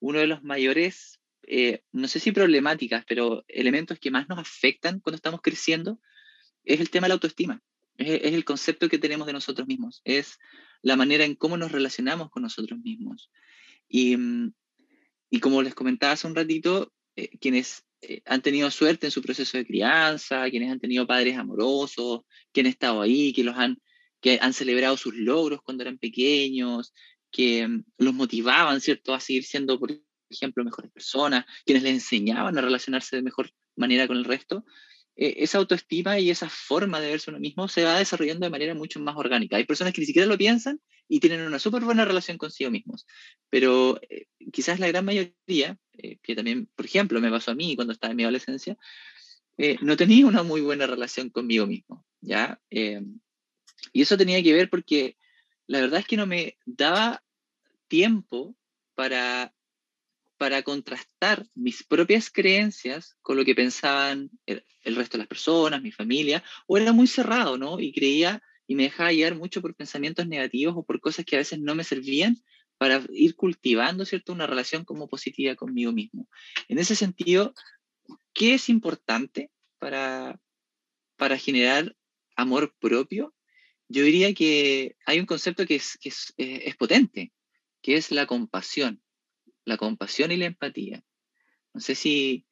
[0.00, 5.00] uno de los mayores, eh, no sé si problemáticas, pero elementos que más nos afectan
[5.00, 6.00] cuando estamos creciendo
[6.64, 7.62] es el tema de la autoestima.
[7.96, 10.38] Es, el concepto que tenemos de nosotros mismos, es
[10.82, 13.30] la manera en cómo nos relacionamos con nosotros mismos.
[13.88, 14.52] Y, mm,
[15.40, 19.58] como les comentaba hace un ratito, eh, quienes eh, han tenido suerte en su proceso
[19.58, 22.22] de crianza, quienes han tenido padres amorosos,
[22.52, 23.78] quienes han estado ahí, que los han
[24.22, 26.94] que han celebrado sus logros cuando eran pequeños,
[27.30, 29.90] que mm, los motivaban, ¿cierto?, a seguir siendo, por
[30.30, 34.64] ejemplo, mejores personas, quienes les enseñaban a relacionarse de mejor manera con el resto,
[35.16, 38.74] eh, esa autoestima y esa forma de verse uno mismo se va desarrollando de manera
[38.74, 39.56] mucho más orgánica.
[39.56, 43.06] Hay personas que ni siquiera lo piensan y tienen una súper buena relación consigo mismos,
[43.50, 47.76] pero eh, quizás la gran mayoría, eh, que también, por ejemplo, me pasó a mí
[47.76, 48.76] cuando estaba en mi adolescencia,
[49.82, 52.60] no tenía una muy buena relación conmigo mismo, ¿ya?
[52.70, 55.16] Y eso tenía que ver porque
[55.66, 57.22] la verdad es que no me daba
[57.86, 58.56] tiempo
[58.94, 59.54] para,
[60.42, 65.92] para contrastar mis propias creencias con lo que pensaban el, resto de las personas, mi
[65.92, 67.78] familia, o era muy cerrado, ¿no?
[67.78, 71.38] Y creía y me dejaba guiar mucho por pensamientos negativos o por cosas que a
[71.38, 72.42] veces no me servían
[72.76, 74.32] para ir cultivando, ¿cierto?
[74.32, 76.28] Una relación como positiva conmigo mismo.
[76.66, 77.54] En ese sentido,
[78.34, 80.40] ¿qué es importante para,
[81.16, 81.94] para generar
[82.34, 83.32] amor propio?
[83.86, 85.98] yo diría que hay un concepto que es,
[86.36, 87.30] eh, es, potente,
[87.80, 89.02] que es la compasión,
[89.64, 91.04] la compasión y la empatía.
[91.74, 92.46] No sé si,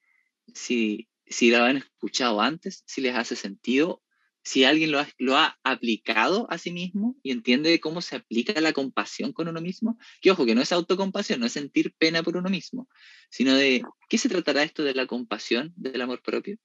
[0.55, 4.03] si, si lo han escuchado antes, si les hace sentido,
[4.42, 8.59] si alguien lo ha, lo ha aplicado a sí mismo y entiende cómo se aplica
[8.61, 12.23] la compasión con uno mismo, que ojo, que no es autocompasión, no es sentir pena
[12.23, 12.88] por uno mismo,
[13.31, 16.59] sino de, ¿qué se tratará esto de la compasión, del amor propio?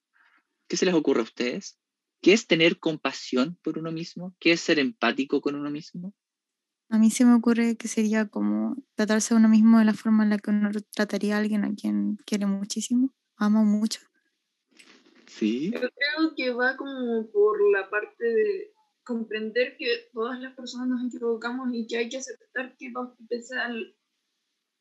[0.68, 1.78] ¿Qué se les ocurre a ustedes?
[2.22, 4.36] ¿Qué es tener compasión por uno mismo?
[4.40, 6.14] ¿Qué es ser empático con uno mismo?
[6.90, 10.24] A mí se me ocurre que sería como tratarse a uno mismo de la forma
[10.24, 14.02] en la que uno trataría a alguien a quien quiere muchísimo, ama mucho.
[15.28, 15.72] Sí.
[15.72, 21.06] Yo creo que va como por la parte de comprender que todas las personas nos
[21.06, 23.18] equivocamos y que hay que aceptar que vamos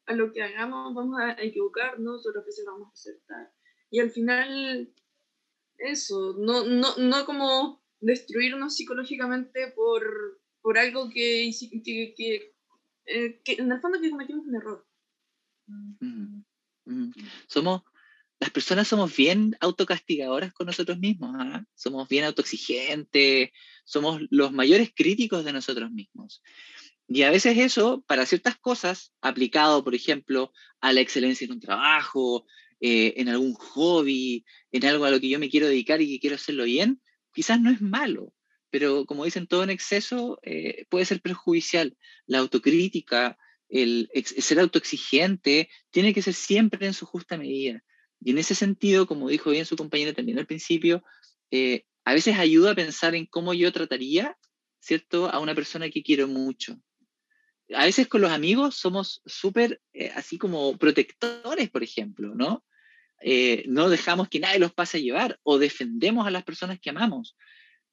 [0.07, 3.53] a lo que hagamos vamos a equivocarnos, otras veces vamos a acertar.
[3.90, 4.93] Y al final,
[5.79, 11.50] eso, no, no, no como destruirnos psicológicamente por, por algo que,
[11.85, 12.55] que, que,
[13.05, 14.87] eh, que en el fondo que cometimos un error.
[15.66, 16.40] Mm,
[16.87, 17.12] mm.
[17.46, 17.83] Somos,
[18.40, 21.62] las personas somos bien autocastigadoras con nosotros mismos, ¿ah?
[21.74, 23.50] somos bien autoexigentes,
[23.85, 26.42] somos los mayores críticos de nosotros mismos.
[27.09, 30.50] Y a veces eso, para ciertas cosas, aplicado, por ejemplo,
[30.81, 32.46] a la excelencia en un trabajo,
[32.81, 36.20] eh, en algún hobby, en algo a lo que yo me quiero dedicar y que
[36.20, 37.03] quiero hacerlo bien,
[37.35, 38.33] quizás no es malo,
[38.74, 41.96] pero como dicen, todo en exceso eh, puede ser perjudicial.
[42.26, 47.84] La autocrítica, el, ser autoexigente, tiene que ser siempre en su justa medida.
[48.20, 51.04] Y en ese sentido, como dijo bien su compañera también al principio,
[51.52, 54.37] eh, a veces ayuda a pensar en cómo yo trataría,
[54.80, 56.76] ¿cierto?, a una persona que quiero mucho.
[57.76, 62.64] A veces con los amigos somos súper, eh, así como protectores, por ejemplo, ¿no?
[63.20, 66.90] Eh, no dejamos que nadie los pase a llevar o defendemos a las personas que
[66.90, 67.37] amamos.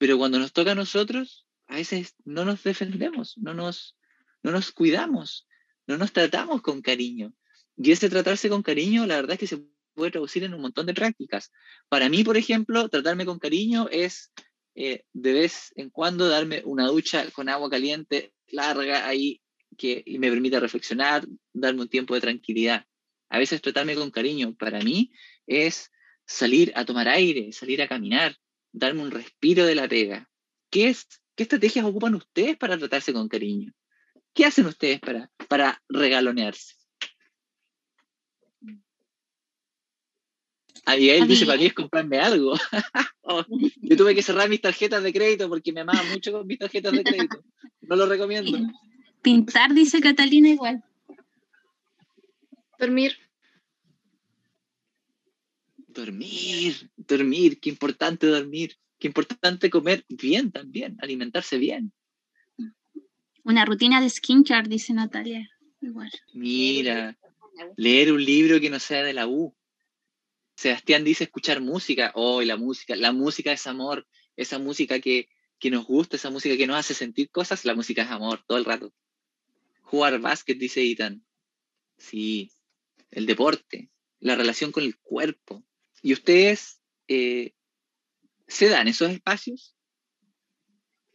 [0.01, 3.95] Pero cuando nos toca a nosotros, a veces no nos defendemos, no nos,
[4.41, 5.47] no nos cuidamos,
[5.85, 7.35] no nos tratamos con cariño.
[7.77, 10.87] Y ese tratarse con cariño, la verdad es que se puede traducir en un montón
[10.87, 11.51] de prácticas.
[11.87, 14.31] Para mí, por ejemplo, tratarme con cariño es
[14.73, 19.39] eh, de vez en cuando darme una ducha con agua caliente larga ahí
[19.77, 22.87] que me permita reflexionar, darme un tiempo de tranquilidad.
[23.29, 25.11] A veces tratarme con cariño para mí
[25.45, 25.91] es
[26.25, 28.35] salir a tomar aire, salir a caminar,
[28.71, 30.29] darme un respiro de la pega.
[30.69, 33.73] ¿Qué, es, qué estrategias ocupan ustedes para tratarse con cariño?
[34.34, 36.75] ¿Qué hacen ustedes para, para regalonearse?
[40.86, 42.53] Abigail dice, para mí es comprarme algo.
[43.23, 43.45] Oh,
[43.77, 46.91] yo tuve que cerrar mis tarjetas de crédito porque me amaba mucho con mis tarjetas
[46.91, 47.43] de crédito.
[47.81, 48.57] No lo recomiendo.
[49.21, 50.84] Pintar, dice Catalina, igual.
[52.79, 53.15] Dormir.
[55.93, 61.91] Dormir, dormir, qué importante dormir, qué importante comer bien también, alimentarse bien.
[63.43, 65.49] Una rutina de skincare, dice Natalia.
[65.82, 66.12] Igual.
[66.34, 67.17] Mira,
[67.75, 69.56] leer un libro que no sea de la U.
[70.56, 72.12] Sebastián dice escuchar música.
[72.15, 74.08] Oh, la música, la música es amor.
[74.36, 75.27] Esa música que,
[75.60, 78.60] que nos gusta, esa música que nos hace sentir cosas, la música es amor, todo
[78.60, 78.93] el rato.
[79.82, 81.25] Jugar básquet, dice Ethan.
[81.97, 82.51] Sí,
[83.10, 85.65] el deporte, la relación con el cuerpo.
[86.01, 87.53] ¿Y ustedes eh,
[88.47, 89.75] se dan esos espacios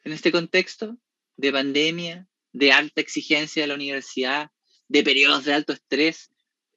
[0.05, 0.99] en este contexto
[1.37, 4.51] de pandemia, de alta exigencia de la universidad,
[4.89, 6.31] de periodos de alto estrés?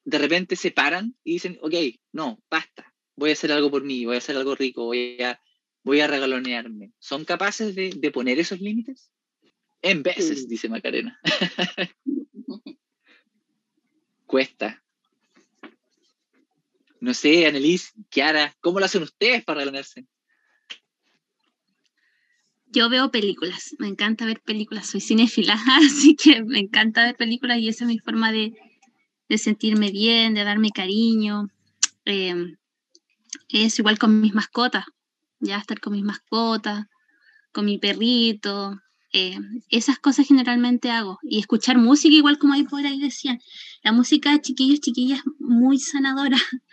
[0.10, 1.74] de repente se paran y dicen, ok,
[2.12, 5.40] no, basta, voy a hacer algo por mí, voy a hacer algo rico, voy a,
[5.84, 6.94] voy a regalonearme.
[6.98, 9.12] ¿Son capaces de, de poner esos límites?
[9.82, 11.20] En veces, dice Macarena.
[14.26, 14.84] Cuesta.
[17.02, 20.06] No sé, Annelies, Kiara, ¿cómo lo hacen ustedes para regalonearse?
[22.68, 27.58] Yo veo películas, me encanta ver películas, soy cinéfila, así que me encanta ver películas
[27.60, 28.54] y esa es mi forma de,
[29.28, 31.50] de sentirme bien, de darme cariño.
[32.06, 32.58] Eh,
[33.48, 34.86] es igual con mis mascotas,
[35.40, 36.86] ya estar con mis mascotas,
[37.52, 38.80] con mi perrito.
[39.12, 39.38] Eh,
[39.70, 41.20] esas cosas generalmente hago.
[41.24, 43.40] Y escuchar música, igual como ahí por ahí decían.
[43.84, 46.38] La música, chiquillos, chiquillas, muy sanadora.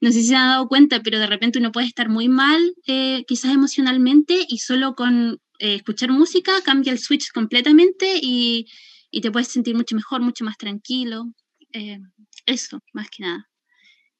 [0.00, 2.74] No sé si se han dado cuenta, pero de repente uno puede estar muy mal,
[2.86, 8.66] eh, quizás emocionalmente, y solo con escuchar música cambia el switch completamente y,
[9.10, 11.32] y te puedes sentir mucho mejor, mucho más tranquilo.
[11.72, 11.98] Eh,
[12.46, 13.48] eso, más que nada.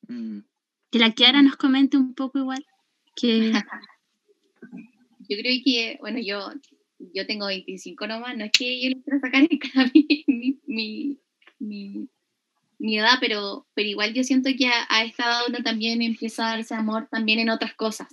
[0.08, 0.40] Mm.
[0.90, 2.64] Que la Kiara nos comente un poco igual.
[3.14, 3.52] Que...
[5.28, 6.50] yo creo que, bueno, yo,
[6.98, 11.18] yo tengo 25 nomás, no es que yo les quiero sacar en cara mi, mi,
[11.58, 12.08] mi,
[12.78, 16.46] mi, edad, pero, pero igual yo siento que a, a, esta edad uno también empieza
[16.46, 18.08] a darse amor también en otras cosas.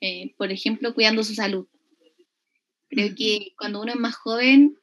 [0.00, 1.66] Eh, por ejemplo, cuidando su salud.
[2.88, 4.76] Creo que cuando uno es más joven,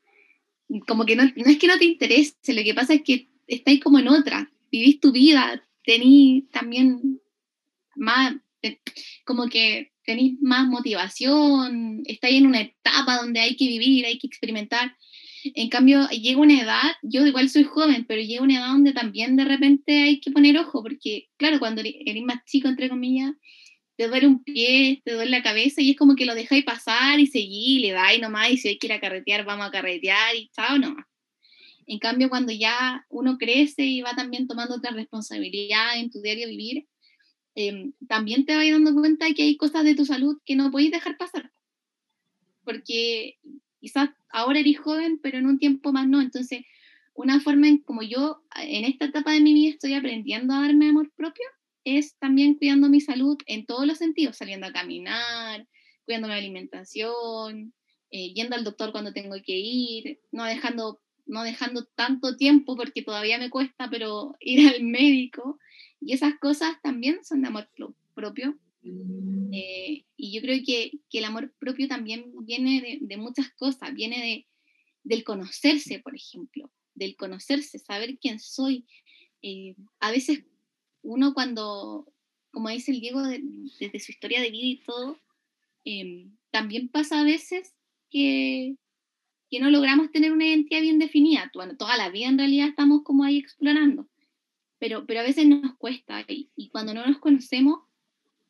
[0.88, 3.82] como que no, no es que no te interese, lo que pasa es que estáis
[3.82, 7.22] como en otra, vivís tu vida, tenéis también
[7.96, 8.36] más,
[9.26, 14.28] como que tenéis más motivación, estáis en una etapa donde hay que vivir, hay que
[14.28, 14.96] experimentar.
[15.44, 19.36] En cambio, llega una edad, yo igual soy joven, pero llega una edad donde también
[19.36, 23.32] de repente hay que poner ojo, porque claro, cuando eres más chico, entre comillas,
[23.96, 27.20] te duele un pie, te duele la cabeza y es como que lo dejáis pasar
[27.20, 30.36] y seguís, le dais nomás y si hay que ir a carretear, vamos a carretear
[30.36, 31.06] y chao nomás.
[31.88, 36.48] En cambio, cuando ya uno crece y va también tomando otra responsabilidad en tu diario
[36.48, 36.88] vivir,
[37.56, 40.72] eh, también te vas dando cuenta de que hay cosas de tu salud que no
[40.72, 41.52] podéis dejar pasar.
[42.64, 43.38] Porque
[43.80, 46.22] quizás ahora eres joven, pero en un tiempo más no.
[46.22, 46.62] Entonces,
[47.14, 50.90] una forma en como yo en esta etapa de mi vida estoy aprendiendo a darme
[50.90, 51.46] amor propio
[51.84, 55.68] es también cuidando mi salud en todos los sentidos, saliendo a caminar,
[56.06, 57.74] cuidando mi alimentación,
[58.12, 63.02] eh, yendo al doctor cuando tengo que ir, no dejando, no dejando tanto tiempo porque
[63.02, 65.58] todavía me cuesta, pero ir al médico.
[66.02, 67.70] Y esas cosas también son de amor
[68.14, 68.58] propio.
[69.54, 73.94] Eh, y yo creo que, que, el amor propio también viene de, de muchas cosas,
[73.94, 74.48] viene de,
[75.04, 78.86] del conocerse, por ejemplo, del conocerse, saber quién soy.
[79.42, 80.44] Eh, a veces
[81.02, 82.12] uno cuando,
[82.52, 85.20] como dice el Diego, desde su historia de vida y todo,
[85.86, 87.74] em, también pasa a veces
[88.10, 88.76] que,
[89.50, 91.50] que, no logramos tener una identidad bien definida.
[91.54, 94.08] Bueno, toda la vida en realidad estamos como ahí explorando,
[94.82, 97.82] pero, pero a veces nos cuesta y, y cuando no nos conocemos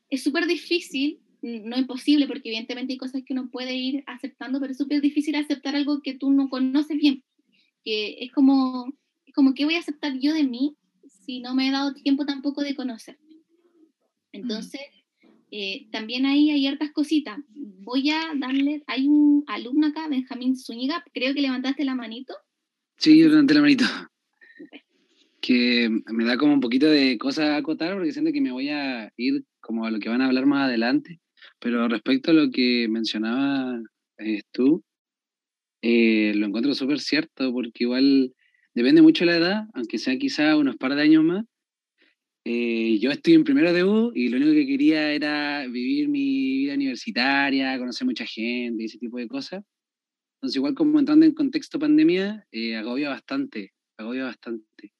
[0.10, 4.72] es súper difícil, no imposible, porque evidentemente hay cosas que uno puede ir aceptando, pero
[4.72, 7.26] es súper difícil aceptar algo que tú no conoces bien,
[7.84, 8.94] que es como,
[9.26, 10.78] es como que voy a aceptar yo de mí
[11.26, 13.38] si no me he dado tiempo tampoco de conocerme.
[14.32, 14.82] Entonces,
[15.52, 17.39] eh, también ahí hay hartas cositas.
[17.50, 22.34] Voy a darle, hay un alumno acá, Benjamín Zúñiga, creo que levantaste la manito.
[22.96, 23.86] Sí, yo levanté la manito.
[25.42, 28.70] Que me da como un poquito de cosas a acotar porque siento que me voy
[28.70, 31.20] a ir como a lo que van a hablar más adelante.
[31.60, 33.82] Pero respecto a lo que mencionaba
[34.20, 34.84] eh, tú,
[35.82, 38.34] eh, lo encuentro súper cierto porque igual
[38.76, 41.46] depende mucho de la edad, aunque sea quizá unos par de años más.
[42.44, 46.58] Eh, yo estoy en primero de U y lo único que quería era vivir mi
[46.58, 49.64] vida universitaria, conocer mucha gente ese tipo de cosas.
[50.38, 54.92] Entonces, igual como entrando en contexto pandemia, eh, agobia bastante, agobia bastante.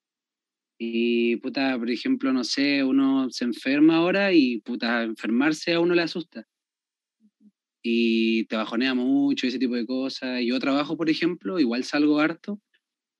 [0.84, 5.94] Y puta, por ejemplo, no sé, uno se enferma ahora y puta, enfermarse a uno
[5.94, 6.48] le asusta.
[7.84, 10.42] Y te bajonea mucho, ese tipo de cosas.
[10.44, 12.60] Yo trabajo, por ejemplo, igual salgo harto,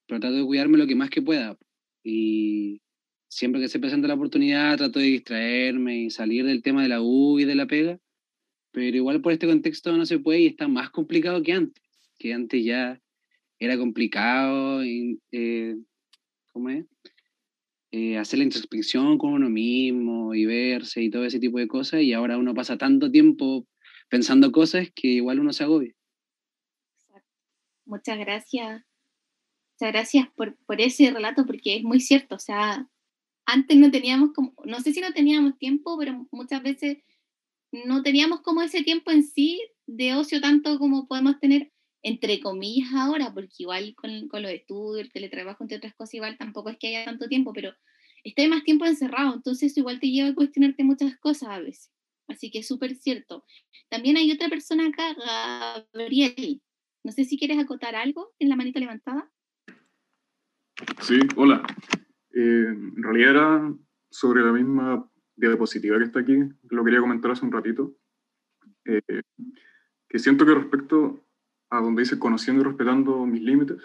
[0.08, 1.56] pero trato de cuidarme lo que más que pueda.
[2.04, 2.82] Y
[3.28, 7.04] siempre que se presenta la oportunidad trato de distraerme y salir del tema de la
[7.04, 8.00] U y de la pega,
[8.72, 11.84] pero igual por este contexto no se puede y está más complicado que antes,
[12.18, 13.00] que antes ya
[13.60, 15.78] era complicado, y, eh,
[16.52, 16.86] ¿cómo es?
[17.94, 22.02] Eh, hacer la introspección con uno mismo y verse y todo ese tipo de cosas,
[22.02, 23.68] y ahora uno pasa tanto tiempo
[24.08, 25.94] pensando cosas que igual uno se agobia.
[27.86, 28.84] Muchas gracias.
[29.74, 32.36] Muchas gracias por, por ese relato, porque es muy cierto.
[32.36, 32.88] O sea,
[33.46, 37.00] antes no teníamos como, no sé si no teníamos tiempo, pero muchas veces
[37.72, 41.71] no teníamos como ese tiempo en sí de ocio tanto como podemos tener
[42.04, 46.38] entre comillas ahora, porque igual con, con los estudios, el teletrabajo, entre otras cosas, igual
[46.38, 47.74] tampoco es que haya tanto tiempo, pero
[48.24, 51.92] esté más tiempo encerrado, entonces igual te lleva a cuestionarte muchas cosas a veces.
[52.28, 53.44] Así que es súper cierto.
[53.90, 55.16] También hay otra persona acá,
[55.94, 56.62] Gabriel.
[57.04, 59.32] No sé si quieres acotar algo en la manita levantada.
[61.02, 61.64] Sí, hola.
[62.34, 63.76] Eh, en realidad era
[64.10, 66.38] sobre la misma diapositiva que está aquí,
[66.70, 67.96] lo quería comentar hace un ratito,
[68.86, 69.02] eh,
[70.08, 71.26] que siento que respecto
[71.72, 73.82] a donde dice conociendo y respetando mis límites,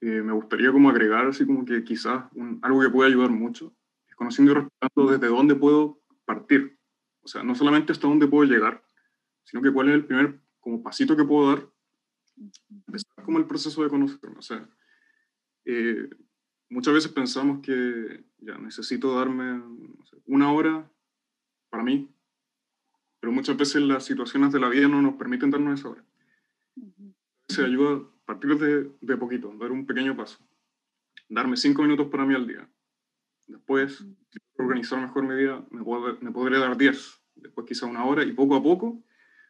[0.00, 2.24] eh, me gustaría como agregar así como que quizás
[2.62, 3.74] algo que puede ayudar mucho,
[4.08, 6.78] es conociendo y respetando desde dónde puedo partir,
[7.22, 8.82] o sea, no solamente hasta dónde puedo llegar,
[9.44, 11.68] sino que cuál es el primer como pasito que puedo dar,
[12.86, 14.66] empezar como el proceso de conocerme, o sea,
[16.70, 19.62] muchas veces pensamos que ya necesito darme
[20.24, 20.90] una hora
[21.68, 22.10] para mí,
[23.20, 26.04] pero muchas veces las situaciones de la vida no nos permiten darnos esa hora.
[27.50, 30.38] Se ayuda a partir de, de poquito, dar un pequeño paso,
[31.28, 32.70] darme cinco minutos para mí al día.
[33.46, 34.04] Después,
[34.56, 35.82] organizar mejor mi vida, me,
[36.20, 39.02] me podré dar diez, después quizá una hora, y poco a poco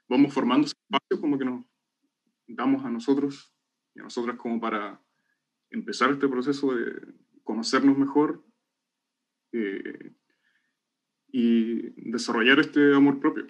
[0.09, 1.65] vamos formando espacios como que nos
[2.47, 3.55] damos a nosotros
[3.95, 5.01] y a nosotras como para
[5.69, 8.43] empezar este proceso de conocernos mejor
[9.53, 10.15] eh,
[11.29, 13.47] y desarrollar este amor propio.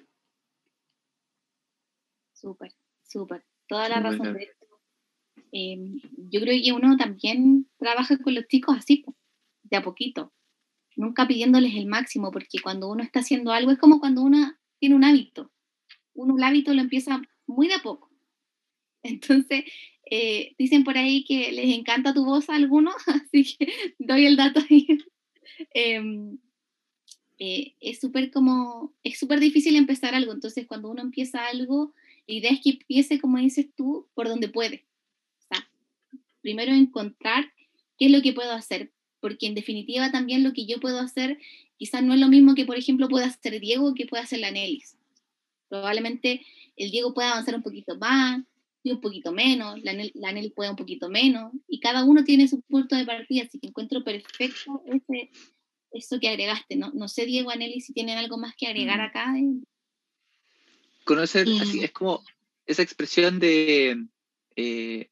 [2.33, 2.73] Súper,
[3.05, 3.50] súper.
[3.71, 4.67] Toda la razón de esto.
[5.53, 9.05] Em, yo creo que uno también trabaja con los chicos así,
[9.62, 10.33] de a poquito,
[10.97, 14.97] nunca pidiéndoles el máximo, porque cuando uno está haciendo algo es como cuando uno tiene
[14.97, 15.53] un hábito.
[16.14, 18.11] Uno el hábito lo empieza muy de a poco.
[19.05, 19.62] Entonces,
[20.11, 24.37] eh, dicen por ahí que les encanta tu voz a algunos, así que doy el
[24.37, 24.87] dato ahí.
[25.75, 26.39] Em,
[27.39, 31.95] eh, es súper como, es súper difícil empezar algo, entonces cuando uno empieza algo,
[32.31, 34.87] la idea es que empiece, como dices tú, por donde puede.
[35.41, 35.68] O sea,
[36.41, 37.53] primero encontrar
[37.99, 41.39] qué es lo que puedo hacer, porque en definitiva también lo que yo puedo hacer
[41.76, 44.51] quizás no es lo mismo que, por ejemplo, pueda hacer Diego que pueda hacer la
[44.51, 44.97] Nelis.
[45.68, 48.43] Probablemente el Diego pueda avanzar un poquito más,
[48.85, 52.61] yo un poquito menos, la Nelly, puede un poquito menos, y cada uno tiene su
[52.62, 55.31] punto de partida, así que encuentro perfecto ese,
[55.93, 56.76] eso que agregaste.
[56.76, 59.03] No, no sé, Diego, Aneli, si tienen algo más que agregar mm.
[59.03, 59.35] acá.
[61.11, 62.25] Conocer, así, es como
[62.67, 64.07] esa expresión de,
[64.55, 65.11] eh,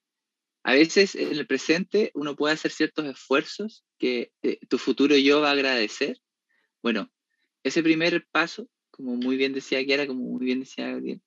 [0.62, 5.40] a veces en el presente uno puede hacer ciertos esfuerzos que eh, tu futuro yo
[5.40, 6.20] va a agradecer.
[6.84, 7.10] Bueno,
[7.64, 11.20] ese primer paso, como muy bien decía Kiara, como muy bien decía Gabriel,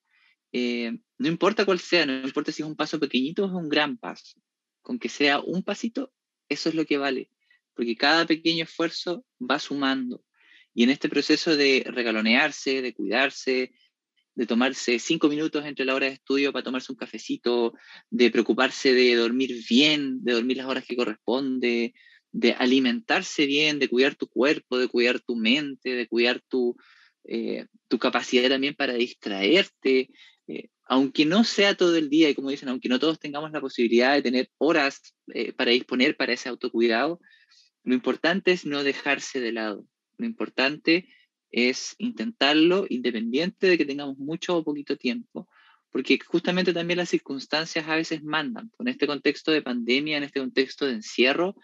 [0.54, 3.68] eh, no importa cuál sea, no importa si es un paso pequeñito o es un
[3.68, 4.40] gran paso,
[4.82, 6.14] con que sea un pasito,
[6.48, 7.30] eso es lo que vale,
[7.74, 10.24] porque cada pequeño esfuerzo va sumando.
[10.74, 13.74] Y en este proceso de regalonearse, de cuidarse,
[14.36, 17.74] de tomarse cinco minutos entre la hora de estudio para tomarse un cafecito,
[18.10, 21.94] de preocuparse de dormir bien, de dormir las horas que corresponde,
[22.32, 26.78] de alimentarse bien, de cuidar tu cuerpo, de cuidar tu mente, de cuidar tu,
[27.26, 30.10] eh, tu capacidad también para distraerte,
[30.48, 33.62] eh, aunque no sea todo el día, y como dicen, aunque no todos tengamos la
[33.62, 37.20] posibilidad de tener horas eh, para disponer para ese autocuidado,
[37.84, 39.86] lo importante es no dejarse de lado.
[40.18, 41.06] Lo importante es
[41.97, 45.49] intentarlo independiente de que tengamos mucho o poquito tiempo,
[45.91, 48.72] porque justamente también las circunstancias a veces mandan.
[48.80, 51.56] En este contexto de pandemia, en este contexto de encierro,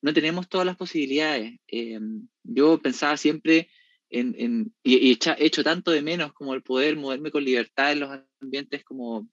[0.00, 1.58] no tenemos todas las posibilidades.
[1.66, 3.68] Em, yo pensaba siempre
[4.10, 8.10] en, y, he hecho tanto de menos como el poder moverme con libertad en los
[8.40, 9.28] ambientes como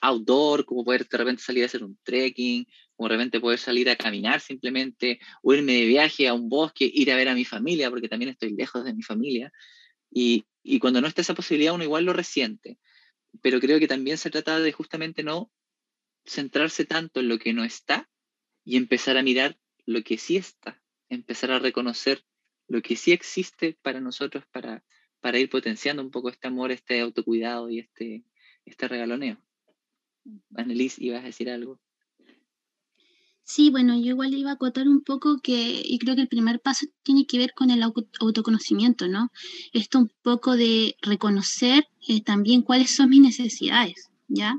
[0.00, 2.66] outdoor, como poder de repente salir a hacer un trekking,
[2.96, 6.90] como de repente poder salir a caminar simplemente, o irme de viaje a un bosque,
[6.92, 9.52] ir a ver a mi familia, porque también estoy lejos de mi familia.
[10.10, 12.78] Y, y cuando no está esa posibilidad, uno igual lo resiente.
[13.40, 15.50] Pero creo que también se trata de justamente no
[16.24, 18.08] centrarse tanto en lo que no está
[18.64, 22.24] y empezar a mirar lo que sí está, empezar a reconocer
[22.68, 24.84] lo que sí existe para nosotros para,
[25.20, 28.24] para ir potenciando un poco este amor, este autocuidado y este,
[28.64, 29.42] este regaloneo.
[30.54, 31.78] Annelise, ¿ibas a decir algo?
[33.44, 36.60] Sí, bueno, yo igual iba a acotar un poco que, y creo que el primer
[36.60, 39.30] paso tiene que ver con el autoconocimiento, ¿no?
[39.72, 44.54] Esto un poco de reconocer eh, también cuáles son mis necesidades, ¿ya?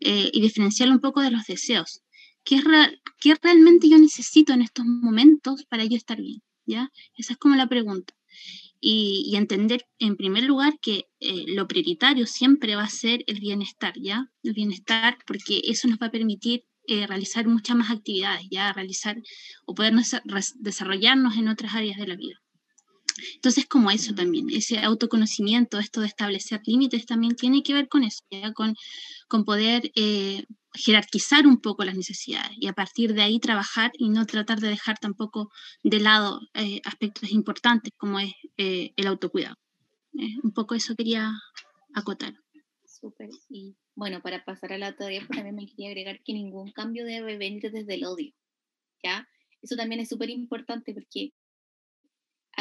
[0.00, 2.02] Eh, y diferenciarlo un poco de los deseos.
[2.44, 2.64] ¿Qué, es
[3.18, 6.42] ¿Qué realmente yo necesito en estos momentos para yo estar bien?
[6.70, 6.90] ¿ya?
[7.16, 8.14] Esa es como la pregunta.
[8.82, 13.94] Y, entender en primer lugar que eh, lo prioritario siempre va a ser el bienestar,
[14.00, 14.26] ¿ya?
[14.42, 18.72] El bienestar porque eso nos va a permitir eh, realizar muchas más actividades, ¿ya?
[18.72, 19.16] Realizar
[19.66, 19.94] o poder
[20.60, 22.40] desarrollarnos en otras áreas de la vida.
[23.34, 28.04] Entonces, como eso también, ese autoconocimiento, esto de establecer límites también tiene que ver con
[28.04, 28.52] eso, ¿ya?
[28.52, 28.74] Con,
[29.28, 30.44] con poder eh,
[30.74, 34.68] jerarquizar un poco las necesidades y a partir de ahí trabajar y no tratar de
[34.68, 35.50] dejar tampoco
[35.82, 39.56] de lado eh, aspectos importantes como es eh, el autocuidado.
[40.42, 41.32] un poco eso quería
[41.94, 42.34] acotar.
[42.84, 43.30] Súper.
[43.48, 47.04] Y bueno, para pasar a la teoría, pues también me quería agregar que ningún cambio
[47.04, 48.32] debe venir desde el odio.
[49.02, 49.26] ¿Ya?
[49.62, 51.32] Eso también es súper importante porque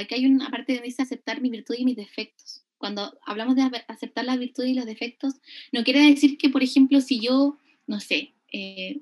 [0.01, 2.63] aquí hay una parte donde dice aceptar mi virtud y mis defectos.
[2.77, 5.35] Cuando hablamos de aceptar las virtudes y los defectos,
[5.71, 9.01] no quiere decir que, por ejemplo, si yo no sé, eh,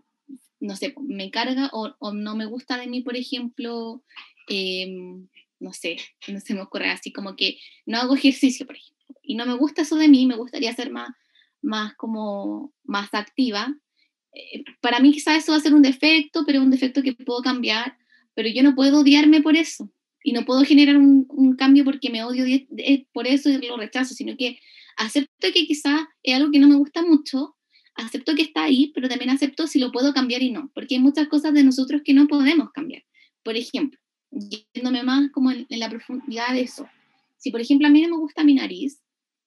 [0.59, 4.03] no sé, me carga o, no me gusta de mí, por ejemplo,
[4.47, 5.27] em,
[5.59, 9.35] no sé, no se me ocurre así como que no hago ejercicio, por ejemplo, y
[9.35, 11.09] no me gusta eso de mí, me gustaría ser más,
[11.61, 13.75] más como, más activa.
[14.33, 17.41] Eh, para mí quizás eso va a ser un defecto, pero un defecto que puedo
[17.41, 17.97] cambiar,
[18.33, 19.91] pero yo no puedo odiarme por eso
[20.27, 22.43] y no puedo generar un, cambio porque me odio
[23.13, 24.59] por eso y lo rechazo, sino que
[24.97, 27.55] acepto que quizás es algo que no me gusta mucho,
[27.95, 31.01] acepto que está ahí, pero también acepto si lo puedo cambiar y no, porque hay
[31.01, 33.03] muchas cosas de nosotros que no podemos cambiar.
[33.41, 33.97] Por ejemplo,
[34.29, 36.89] yéndome más como en, la profundidad de eso,
[37.37, 38.99] si por ejemplo a mí no me gusta mi nariz,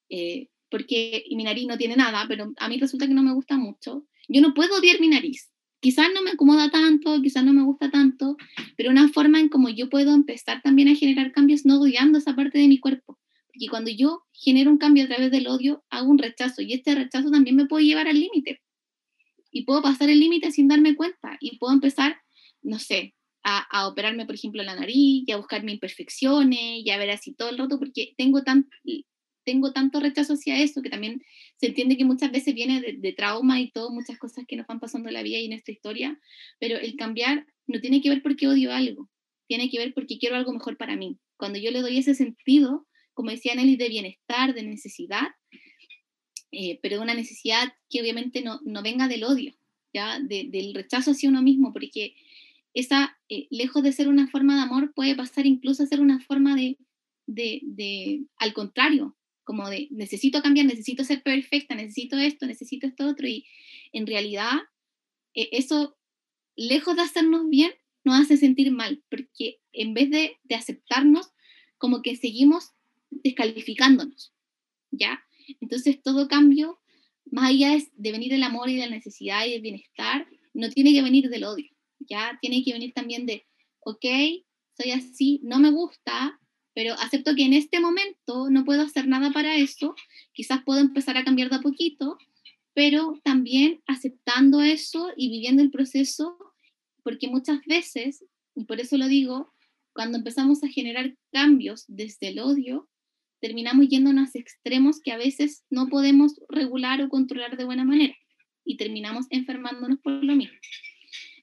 [0.08, 3.58] eh, porque mi nariz no tiene nada, pero a mí resulta que no me gusta
[3.58, 5.49] mucho, yo no puedo odiar mi nariz.
[5.80, 8.36] Quizás no me acomoda tanto, quizás no me gusta tanto,
[8.76, 12.36] pero una forma en como yo puedo empezar también a generar cambios no odiando esa
[12.36, 13.18] parte de mi cuerpo,
[13.52, 16.94] y cuando yo genero un cambio a través del odio, hago un rechazo y este
[16.94, 18.62] rechazo también me puede llevar al límite.
[19.50, 22.16] Y puedo pasar el límite sin darme cuenta y puedo empezar,
[22.62, 26.98] no sé, a, operarme, por ejemplo, la nariz y a buscar mis imperfecciones y a
[26.98, 28.68] ver así todo el rato porque tengo, tan,
[29.44, 31.22] tengo tanto rechazo hacia eso que también
[31.56, 34.66] se entiende que muchas veces viene de, de trauma y todo, muchas cosas que nos
[34.66, 36.18] van pasando en la vida y en esta historia,
[36.58, 39.08] pero el cambiar no tiene que ver porque odio algo,
[39.46, 41.18] tiene que ver porque quiero algo mejor para mí.
[41.36, 45.28] Cuando yo le doy ese sentido, como decía Nelly, de bienestar, de necesidad,
[46.52, 49.54] eh, pero de una necesidad que obviamente no, no venga del odio,
[49.92, 50.18] ¿ya?
[50.20, 52.14] del rechazo hacia uno mismo, porque
[52.74, 56.20] esa, eh, lejos de ser una forma de amor, puede pasar incluso a ser una
[56.20, 56.78] forma de,
[57.26, 59.16] de, de, al contrario,
[59.50, 63.48] como de necesito cambiar, necesito ser perfecta, necesito esto, necesito esto otro, y
[63.92, 64.52] en realidad
[65.34, 65.98] eh, eso,
[66.54, 67.72] lejos de hacernos bien,
[68.04, 71.32] nos hace sentir mal, porque en vez de, aceptarnos,
[71.78, 72.70] como que seguimos
[73.10, 74.32] descalificándonos,
[74.92, 75.20] ¿ya?
[75.60, 76.78] Entonces todo cambio,
[77.24, 80.92] más allá de venir del amor y de la necesidad y del bienestar, no tiene
[80.92, 82.38] que venir del odio, ¿ya?
[82.40, 83.48] Tiene que venir también de,
[83.80, 84.06] ok,
[84.80, 86.39] soy así, no me gusta,
[86.80, 89.94] pero acepto que en este momento no puedo hacer nada para eso,
[90.32, 92.16] quizás puedo empezar a cambiar de a poquito,
[92.72, 96.38] pero también aceptando eso y viviendo el proceso,
[97.02, 98.24] porque muchas veces,
[98.54, 99.52] y por eso lo digo,
[99.92, 102.88] cuando empezamos a generar cambios desde el odio,
[103.42, 108.16] terminamos yéndonos a extremos que a veces no podemos regular o controlar de buena manera
[108.64, 110.56] y terminamos enfermándonos por lo mismo.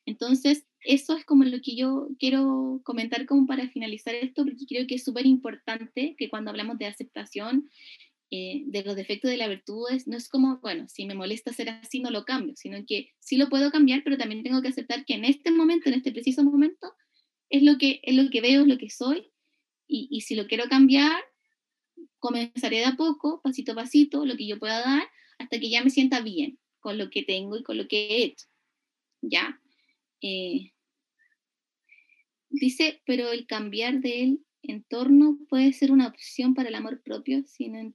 [0.08, 4.88] Entonces, eso es como lo que yo quiero comentar como para finalizar esto, porque creo
[4.88, 7.70] que es súper importante que cuando hablamos de aceptación
[8.32, 11.70] eh, de los defectos de las virtudes, no es como, bueno, si me molesta ser
[11.70, 15.06] así, no lo cambio, sino que sí lo puedo cambiar, pero también tengo que aceptar
[15.06, 16.94] que en este momento, en este preciso momento,
[17.50, 19.32] es lo que, es lo que veo, es lo que soy,
[19.88, 21.22] y, y si lo quiero cambiar,
[22.20, 25.04] comenzaré de a poco, pasito a pasito, lo que yo pueda dar,
[25.38, 28.24] hasta que ya me sienta bien con lo que tengo y con lo que he
[28.24, 28.48] hecho.
[29.22, 29.60] ¿Ya?
[30.22, 30.72] Eh,
[32.50, 37.70] dice, pero el cambiar del entorno puede ser una opción para el amor propio si
[37.70, 37.94] no,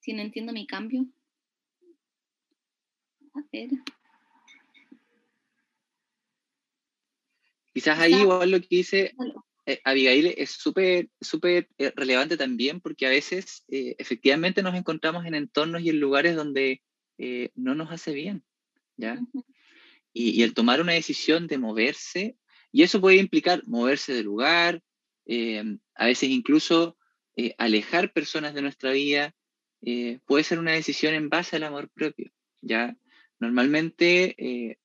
[0.00, 1.06] si no entiendo mi cambio.
[3.34, 3.70] A ver.
[7.72, 9.14] Quizás ahí igual lo que dice
[9.64, 15.36] eh, Abigail es súper súper eh, relevante también porque a veces efectivamente nos encontramos en
[15.36, 16.82] entornos y en lugares donde
[17.54, 18.42] no nos hace bien,
[18.96, 19.20] ¿ya?
[20.12, 22.36] y, el tomar una decisión de moverse,
[22.72, 24.82] y eso puede implicar moverse de lugar,
[25.26, 25.62] eh,
[25.94, 26.96] a veces incluso
[27.36, 29.34] eh, alejar personas de nuestra vida,
[29.82, 32.32] eh, puede ser una decisión en base al amor propio.
[32.60, 32.96] ¿ya?
[33.38, 34.76] Normalmente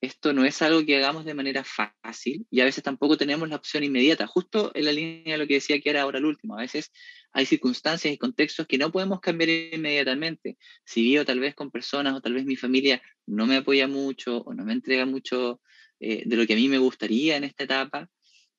[0.00, 3.56] esto no es algo que hagamos de manera fácil y a veces tampoco tenemos la
[3.56, 6.56] opción inmediata, justo en la línea de lo que decía que era ahora el último.
[6.56, 6.90] A veces
[7.32, 10.56] hay circunstancias y contextos que no podemos cambiar inmediatamente.
[10.84, 14.38] Si vivo tal vez con personas o tal vez mi familia no me apoya mucho
[14.38, 15.60] o no me entrega mucho
[16.00, 18.10] eh, de lo que a mí me gustaría en esta etapa,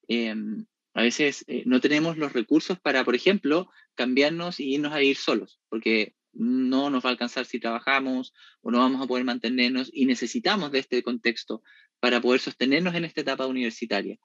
[0.07, 4.99] em, a veces eh, no tenemos los recursos para, por ejemplo, cambiarnos y irnos a
[4.99, 9.25] vivir solos, porque no nos va a alcanzar si trabajamos o no vamos a poder
[9.25, 11.61] mantenernos y necesitamos de este contexto
[11.99, 14.17] para poder sostenernos en esta etapa universitaria.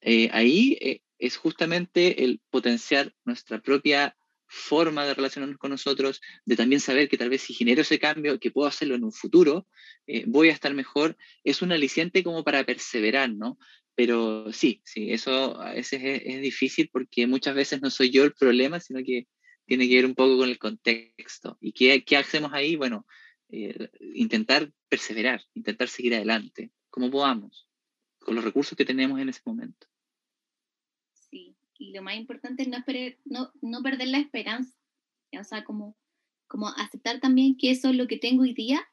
[0.00, 4.16] Eh, ahí es justamente el potenciar nuestra propia
[4.54, 8.38] forma de relacionarnos con nosotros, de también saber que tal vez si genero ese cambio,
[8.38, 9.66] que puedo hacerlo en un futuro,
[10.06, 13.58] eh, voy a estar mejor, es un aliciente como para perseverar, ¿no?
[13.96, 18.32] Pero sí, sí, eso a veces es, difícil porque muchas veces no soy yo el
[18.32, 19.26] problema, sino que
[19.66, 21.58] tiene que ver un poco con el contexto.
[21.60, 22.76] ¿Y qué, qué hacemos ahí?
[22.76, 23.06] Bueno,
[23.48, 27.68] eh, intentar perseverar, intentar seguir adelante, como podamos,
[28.18, 29.86] con los recursos que tenemos en ese momento.
[31.78, 32.82] Y lo más importante es no,
[33.24, 34.74] no, no perder la esperanza,
[35.38, 35.96] o sea, como,
[36.46, 38.86] como aceptar también que eso es lo que tengo hoy día,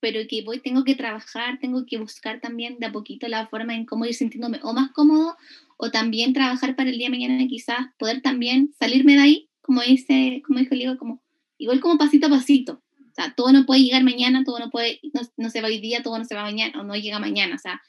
[0.00, 3.74] pero que voy, tengo que trabajar, tengo que buscar también de a poquito la forma
[3.74, 5.36] en cómo ir sintiéndome o más cómodo,
[5.76, 9.80] o también trabajar para el día de mañana quizás poder también salirme de ahí como
[9.80, 11.22] dice, como dijo Ligo, como,
[11.56, 12.82] igual como pasito a pasito.
[13.10, 15.00] O sea, todo no puede llegar mañana, todo no puede,
[15.38, 17.54] no, se va hoy día, todo no se va mañana, o no llega mañana.
[17.54, 17.80] O sea,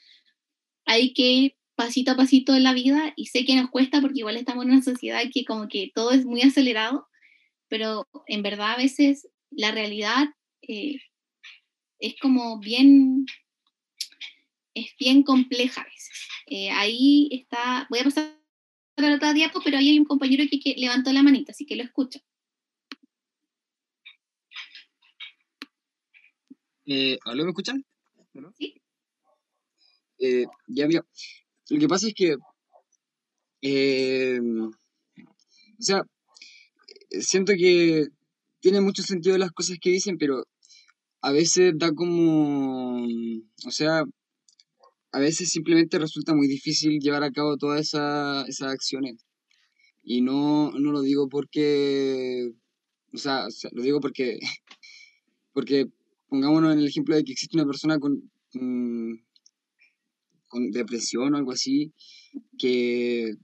[0.86, 4.20] hay que ir pasito a pasito en la vida y sé que nos cuesta porque
[4.20, 7.06] igual estamos en una sociedad que como que todo es muy acelerado,
[7.68, 10.28] pero en verdad a veces la realidad
[10.62, 10.96] eh,
[11.98, 13.26] es como bien,
[14.74, 16.28] es bien compleja a veces.
[16.46, 18.36] Eh, ahí está, voy a pasar
[18.96, 21.82] la otra diapo, pero ahí hay un compañero que, levantó la manita, así que lo
[21.82, 22.18] escucho.
[26.86, 27.84] Eh, ¿Aló, me escuchan?
[28.56, 28.80] Sí.
[30.18, 31.04] Eh, ya, mira,
[31.70, 32.36] lo que pasa es que,
[33.62, 36.02] eh, o sea,
[37.10, 38.08] siento que
[38.60, 40.44] tiene mucho sentido las cosas que dicen, pero
[41.20, 43.06] a veces da como,
[43.66, 44.04] o sea,
[45.12, 49.24] a veces simplemente resulta muy difícil llevar a cabo todas esas acciones.
[50.02, 52.52] Y no, no lo digo porque,
[53.12, 54.38] o sea, lo digo porque,
[55.52, 55.86] porque
[56.28, 58.30] pongámonos en el ejemplo de que existe una persona con,
[60.70, 61.92] depresión o algo así,
[62.58, 63.36] que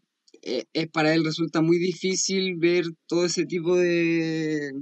[0.42, 4.72] es, e, para él resulta muy difícil ver todo ese tipo de,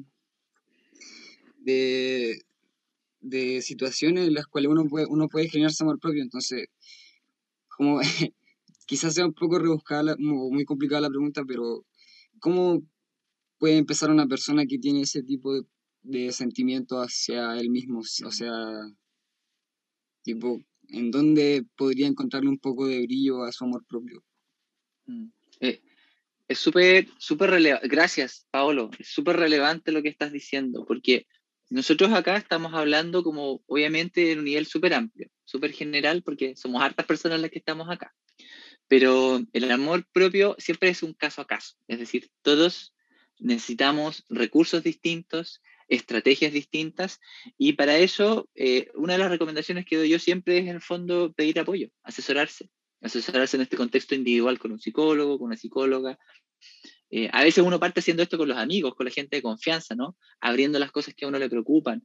[1.59, 2.43] de,
[3.21, 6.23] de situaciones en las cuales uno puede, uno puede generarse amor propio.
[6.23, 6.69] Entonces,
[7.69, 8.01] como
[8.87, 11.85] quizás sea un poco rebuscada muy complicada la pregunta, pero
[12.41, 12.83] ¿cómo,
[13.61, 15.63] puede empezar una persona que tiene ese tipo de,
[16.03, 18.01] de sentimiento hacia él mismo?
[18.01, 18.57] O sea,
[20.23, 20.61] tipo,
[20.93, 24.23] ¿en dónde podría encontrarle un poco de brillo a su amor propio?
[25.07, 25.27] Mm.
[25.61, 25.83] Eh,
[26.49, 27.89] es súper, súper relevante.
[27.89, 28.91] Gracias, Paolo.
[28.99, 31.27] Es súper relevante lo que estás diciendo, porque
[31.69, 36.83] nosotros acá estamos hablando como, obviamente, en un nivel súper amplio, súper general, porque somos
[36.83, 38.13] hartas personas las que estamos acá.
[38.89, 41.77] Pero el amor propio siempre es un caso a caso.
[41.87, 42.93] Es decir, todos
[43.39, 47.21] necesitamos recursos distintos, estrategias distintas,
[47.59, 50.81] y para eso eh, una de las recomendaciones que doy yo siempre es, en el
[50.81, 52.71] fondo, pedir apoyo, asesorarse
[53.01, 56.19] asesorarse en este contexto individual con un psicólogo, con una psicóloga.
[57.11, 59.95] Eh, a veces uno parte haciendo esto con los amigos, con la gente de confianza,
[59.95, 60.17] ¿no?
[60.41, 62.05] Abriendo las cosas que a uno le preocupan.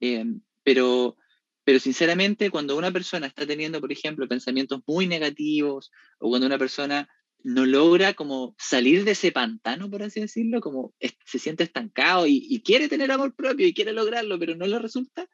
[0.00, 0.24] Eh,
[0.62, 1.16] pero,
[1.64, 6.58] pero sinceramente, cuando una persona está teniendo, por ejemplo, pensamientos muy negativos, o cuando una
[6.58, 7.08] persona
[7.44, 10.94] no logra como salir de ese pantano, por así decirlo, como
[11.26, 15.28] se siente estancado y, quiere tener amor propio y quiere lograrlo, pero no le resulta,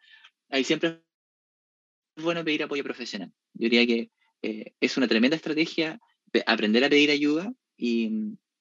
[0.48, 1.00] ahí siempre
[2.16, 3.32] es bueno pedir apoyo profesional.
[3.54, 4.10] Yo diría que
[4.42, 6.00] eh, es una tremenda estrategia
[6.46, 8.10] aprender a pedir ayuda y,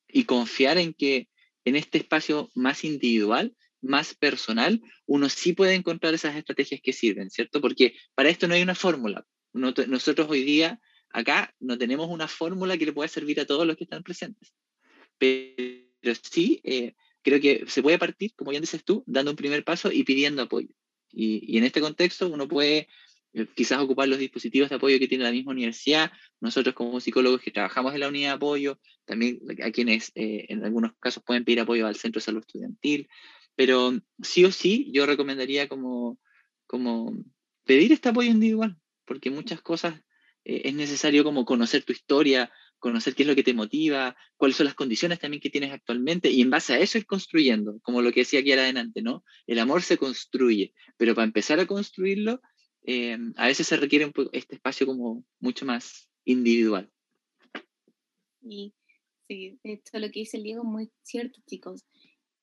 [0.08, 1.28] y, confiar en que
[1.66, 7.32] en este espacio más individual, más personal, uno sí puede encontrar esas estrategias que sirven,
[7.32, 7.62] ¿cierto?
[7.62, 9.26] Porque para esto no hay una fórmula.
[9.54, 10.80] nosotros hoy día
[11.12, 14.54] acá no tenemos una fórmula que le pueda servir a todos los que están presentes.
[15.18, 19.64] Pero sí, eh, creo que se puede partir, como ya dices tú, dando un primer
[19.64, 20.70] paso y pidiendo apoyo.
[21.12, 22.88] Y, y en este contexto uno puede
[23.34, 26.12] eh, quizás ocupar los dispositivos de apoyo que tiene la misma universidad.
[26.40, 30.64] Nosotros como psicólogos que trabajamos en la unidad de apoyo, también a quienes eh, en
[30.64, 33.10] algunos casos pueden pedir apoyo al centro de salud estudiantil.
[33.56, 36.18] Pero sí o sí, yo recomendaría como,
[36.66, 37.14] como
[37.66, 40.02] pedir este apoyo individual, porque muchas cosas
[40.46, 44.58] eh, es necesario como conocer tu historia, conocer qué es lo que te motiva, cuáles
[44.58, 48.02] son las condiciones también que tienes actualmente y en base a eso ir construyendo, como
[48.02, 49.24] lo que decía aquí adelante, ¿no?
[49.48, 52.42] El amor se construye, pero para empezar a construirlo,
[52.84, 56.90] eh, a veces se requiere este espacio como mucho más individual.
[58.42, 58.74] Y
[59.28, 61.86] sí, esto lo que dice el Diego muy cierto, chicos.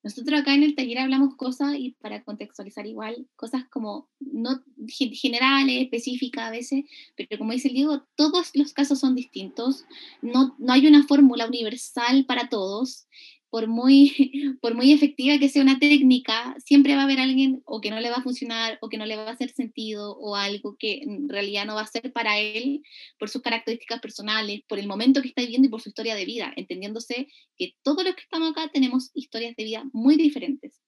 [0.07, 5.83] Nosotros acá en el taller hablamos cosas, y para contextualizar igual, cosas como no generales,
[5.83, 6.85] específicas a veces,
[7.17, 9.85] pero como dice el Diego, todos los casos son distintos,
[10.23, 13.09] no, no hay una fórmula universal para todos,
[13.57, 14.13] por muy,
[14.61, 17.99] por muy efectiva que sea una técnica, siempre va a haber alguien o que no
[18.01, 20.99] le va a funcionar o que no le va a hacer sentido o algo que
[20.99, 22.83] en realidad no va a ser para él
[23.19, 26.27] por sus características personales, por el momento que está viviendo y por su historia de
[26.27, 30.83] vida, entendiéndose que todos los que estamos acá tenemos historias de vida muy diferentes.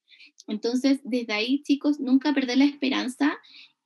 [0.47, 3.35] Entonces, desde ahí, chicos, nunca perder la esperanza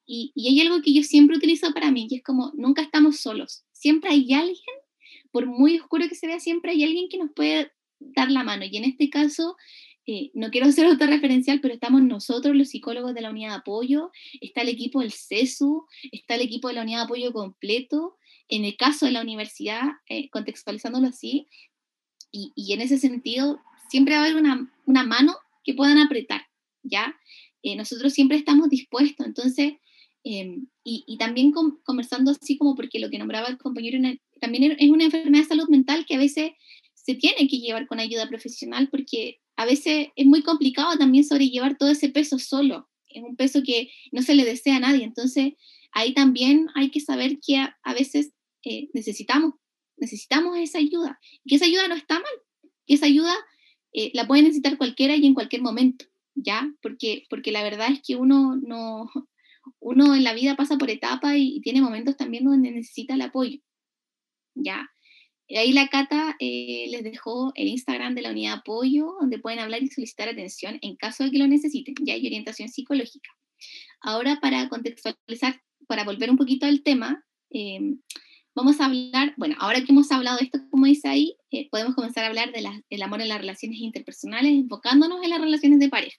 [0.06, 3.22] y, y hay algo que yo siempre utilizo para mí, que es como, nunca estamos
[3.22, 4.76] solos, siempre hay alguien
[5.34, 7.72] por muy oscuro que se vea, siempre hay alguien que nos puede
[8.16, 8.66] dar la mano.
[8.66, 9.56] Y en este caso,
[10.06, 14.12] eh, no quiero ser autorreferencial, pero estamos nosotros, los psicólogos de la unidad de apoyo,
[14.42, 18.18] está el equipo del CESU, está el equipo de la unidad de apoyo completo,
[18.50, 21.48] en el caso de la universidad, eh, contextualizándolo así,
[22.36, 26.42] y, en ese sentido, siempre va a haber una, una mano que puedan apretar,
[26.82, 27.16] ¿ya?
[27.62, 29.74] Eh, nosotros siempre estamos dispuestos, entonces,
[30.24, 34.00] em, y, también conversando así como porque lo que nombraba el compañero,
[34.42, 36.52] también es una enfermedad de salud mental que a veces
[37.04, 41.78] se tiene que llevar con ayuda profesional porque a veces es muy complicado también sobrellevar
[41.78, 42.90] todo ese peso solo.
[43.10, 45.04] Es un peso que no se le desea a nadie.
[45.04, 45.54] Entonces,
[45.92, 48.32] ahí también hay que saber que a, veces
[48.64, 49.54] eh, necesitamos,
[49.98, 51.20] necesitamos esa ayuda.
[51.44, 52.72] Y que esa ayuda no está mal.
[52.88, 53.34] Que esa ayuda
[53.92, 56.74] eh, la puede necesitar cualquiera y en cualquier momento, ¿ya?
[56.82, 59.10] Porque, porque la verdad es que uno no...
[59.80, 63.22] Uno en la vida pasa por etapas y, y tiene momentos también donde necesita el
[63.22, 63.60] apoyo,
[64.56, 64.93] ¿ya?
[65.50, 69.60] Ahí la Cata eh, les dejó el Instagram de la unidad de apoyo, donde pueden
[69.60, 71.96] hablar y solicitar atención en caso de que lo necesiten.
[72.02, 73.30] Ya hay orientación psicológica.
[74.02, 78.00] Ahora, para contextualizar, para volver un poquito al tema, em,
[78.56, 81.96] vamos a hablar, bueno, ahora que hemos hablado de esto, como dice ahí, eh, podemos
[81.96, 86.18] comenzar a hablar del amor en las relaciones interpersonales, enfocándonos en las relaciones de pareja.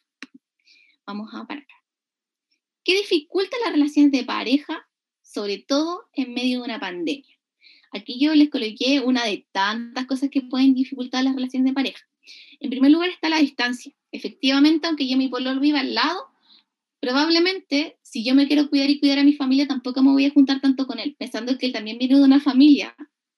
[1.06, 1.66] Vamos a parar.
[2.84, 4.86] ¿Qué dificulta las relaciones de pareja,
[5.22, 7.33] sobre todo en medio de una pandemia?
[7.94, 12.02] Aquí yo les coloqué una de tantas cosas que pueden dificultar las relaciones de pareja.
[12.58, 13.92] En primer lugar está la distancia.
[14.10, 16.26] Efectivamente, aunque yo mi pololo viva al lado,
[17.00, 20.30] probablemente si yo me quiero cuidar y cuidar a mi familia, tampoco me voy a
[20.30, 22.96] juntar tanto con él, pensando que él también viene de una familia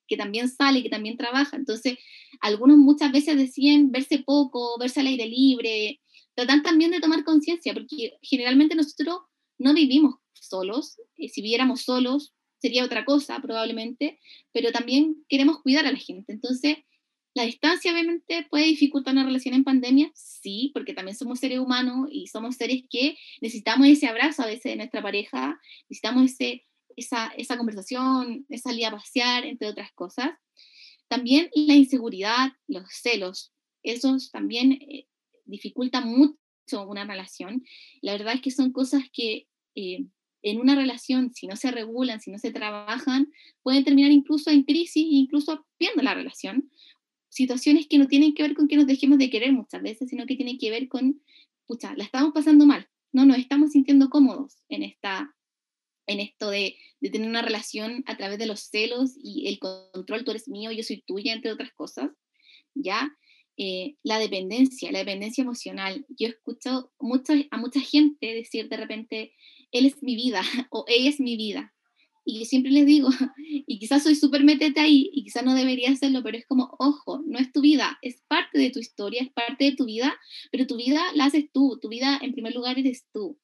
[0.09, 1.57] que también sale, que también trabaja.
[1.57, 1.99] Entonces,
[2.41, 6.01] algunos muchas veces deciden verse poco, verse al aire libre,
[6.35, 9.19] tratan también de tomar conciencia, porque generalmente nosotros
[9.59, 10.97] no vivimos solos.
[11.17, 14.19] Eh, si viviéramos solos, sería otra cosa probablemente,
[14.53, 16.33] pero también queremos cuidar a la gente.
[16.33, 16.79] Entonces,
[17.35, 22.09] la distancia obviamente puede dificultar una relación en pandemia, sí, porque también somos seres humanos
[22.11, 26.65] y somos seres que necesitamos ese abrazo a veces de nuestra pareja, necesitamos ese,
[26.97, 30.31] esa, esa conversación, esa salida a pasear, entre otras cosas.
[31.09, 33.53] También la inseguridad, los celos,
[33.83, 35.07] esos también eh,
[35.45, 37.63] dificultan mucho una relación.
[38.01, 40.07] La verdad es que son cosas que eh,
[40.47, 43.33] en una relación, si no se regulan, si no se trabajan,
[43.65, 46.71] pueden terminar incluso en crisis, incluso viendo la relación.
[47.29, 50.25] Situaciones que no tienen que ver con que nos dejemos de querer muchas veces, sino
[50.25, 51.21] que tienen que ver con,
[51.67, 55.35] pucha, la estamos pasando mal, no nos estamos sintiendo cómodos en, esta,
[56.07, 60.25] en esto de, de tener una relación a través de los celos y el control,
[60.25, 62.11] tú eres mío, yo soy tuya, entre otras cosas,
[62.73, 63.11] ¿ya?
[63.59, 66.05] Eh, la dependencia, la dependencia emocional.
[66.11, 69.33] Yo he escuchado mucha, a mucha gente decir de repente,
[69.73, 71.73] él es mi vida o ella es mi vida.
[72.29, 73.09] Y siempre les digo,
[73.39, 77.23] y quizás soy súper metete ahí, y quizás no debería hacerlo, pero es como, ojo,
[77.25, 80.19] no es tu vida, es parte de tu historia, es parte de tu vida,
[80.51, 83.39] pero tu vida la haces tú, tu vida en primer lugar eres tú.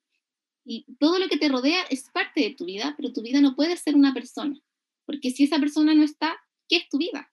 [0.64, 3.54] Y todo lo que te rodea es parte de tu vida, pero tu vida no
[3.54, 4.60] puede ser una persona,
[5.06, 6.36] porque si esa persona no está,
[6.68, 7.32] ¿qué es tu vida?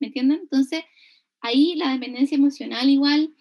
[0.00, 0.40] ¿Me entienden?
[0.42, 0.82] Entonces,
[1.40, 3.34] ahí la dependencia emocional igual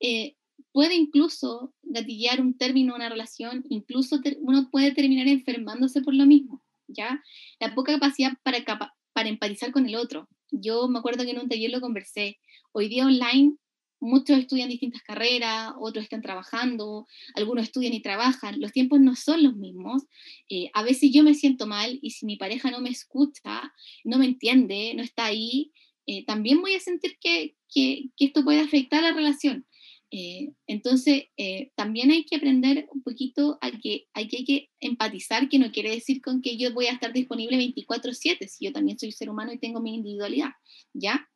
[0.00, 0.36] eh,
[0.72, 6.62] puede incluso gatillar un término, una relación, incluso uno puede terminar enfermándose por lo mismo,
[6.88, 7.22] ¿ya?
[7.60, 8.64] La poca capacidad para,
[9.12, 10.28] para empatizar con el otro.
[10.50, 12.38] Yo me acuerdo que en un taller lo conversé.
[12.72, 13.56] Hoy día online
[14.02, 19.44] muchos estudian distintas carreras, otros están trabajando, algunos estudian y trabajan, los tiempos no son
[19.44, 20.02] los mismos.
[20.48, 23.72] Eh, a veces yo me siento mal y si mi pareja no me escucha,
[24.04, 25.72] no me entiende, no está ahí,
[26.06, 29.66] eh, también voy a sentir que, que, esto puede afectar la relación.
[30.14, 34.70] Eh, entonces, eh, también hay que aprender un poquito a que hay, que hay que
[34.78, 38.72] empatizar, que no quiere decir con que yo voy a estar disponible 24/7, si yo
[38.72, 40.50] también soy ser humano y tengo mi individualidad,
[40.92, 41.30] ¿ya?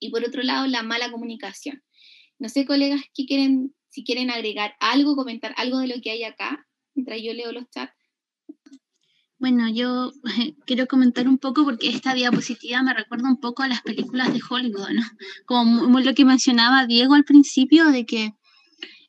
[0.00, 1.82] Y por otro lado, la mala comunicación.
[2.40, 6.24] No sé, colegas, ¿qué quieren, si quieren agregar algo, comentar algo de lo que hay
[6.24, 7.94] acá, mientras yo leo los chats.
[9.38, 10.12] Bueno, yo
[10.66, 14.40] quiero comentar un poco porque esta diapositiva me recuerda un poco a las películas de
[14.48, 15.02] Hollywood, ¿no?
[15.46, 18.32] Como lo que mencionaba Diego al principio, de que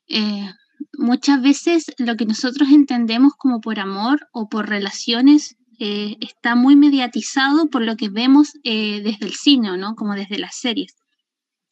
[0.08, 0.50] eh,
[0.98, 6.76] muchas veces lo que nosotros entendemos como por amor o por relaciones eh, está muy
[6.76, 9.94] mediatizado por lo que vemos eh, desde el cine, ¿no?
[9.96, 10.94] Como desde las series.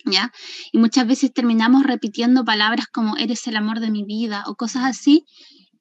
[0.04, 0.32] ¿Ya?
[0.72, 4.84] Y muchas veces terminamos repitiendo palabras como eres el amor de mi vida o cosas
[4.84, 5.26] así,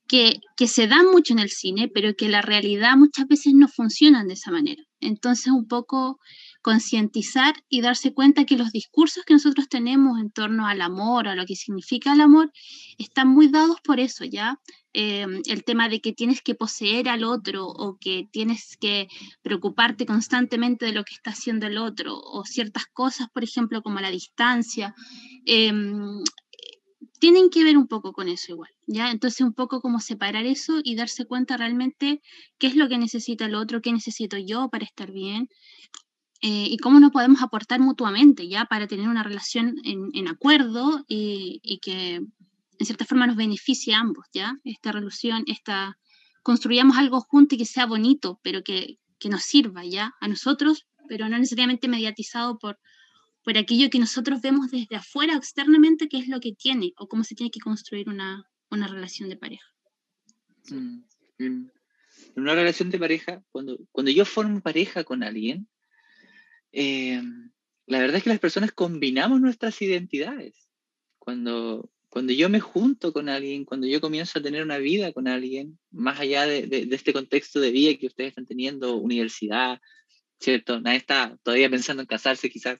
[0.08, 4.28] que, se dan mucho en el cine, pero que la realidad muchas veces no funcionan
[4.28, 4.84] de esa manera.
[5.00, 6.20] Entonces, un poco
[6.62, 11.36] concientizar y darse cuenta que los discursos que nosotros tenemos en torno al amor, a
[11.36, 12.52] lo que significa el amor,
[12.98, 14.60] están muy dados por eso, ¿ya?
[14.94, 19.08] Em, el tema de que tienes que poseer al otro o que tienes que
[19.44, 24.00] preocuparte constantemente de lo que está haciendo el otro o ciertas cosas, por ejemplo, como
[24.00, 24.96] la distancia.
[25.46, 26.24] Em,
[27.20, 29.12] tienen que ver un poco con eso igual, ¿ya?
[29.12, 32.22] Entonces un poco como separar eso y darse cuenta realmente
[32.58, 35.50] qué es lo que necesita el otro, qué necesito yo para estar bien
[36.42, 38.66] eh, y cómo nos podemos aportar mutuamente, ¿ya?
[38.66, 44.26] Para tener una relación en, acuerdo y, que en cierta forma nos beneficie a ambos,
[44.34, 44.56] ¿ya?
[44.64, 45.98] Esta relación, esta,
[46.44, 50.14] construyamos algo junto y que sea bonito, pero que, que nos sirva, ¿ya?
[50.22, 52.80] A nosotros, pero no necesariamente mediatizado por
[53.48, 57.24] por aquello que nosotros vemos desde afuera externamente, qué es lo que tiene o cómo
[57.24, 59.66] se tiene que construir una, una relación de pareja.
[62.36, 65.70] Una relación de pareja, cuando, cuando yo formo pareja con alguien,
[66.74, 67.22] eh,
[67.86, 70.68] la verdad es que las personas combinamos nuestras identidades.
[71.18, 75.30] Cuando, cuando yo me junto con alguien, cuando yo comienzo a tener una vida con
[75.30, 79.80] alguien, más allá de, de este contexto de vida que ustedes están teniendo, universidad,
[80.38, 80.82] ¿cierto?
[80.82, 82.80] Nadie está todavía pensando en casarse quizás,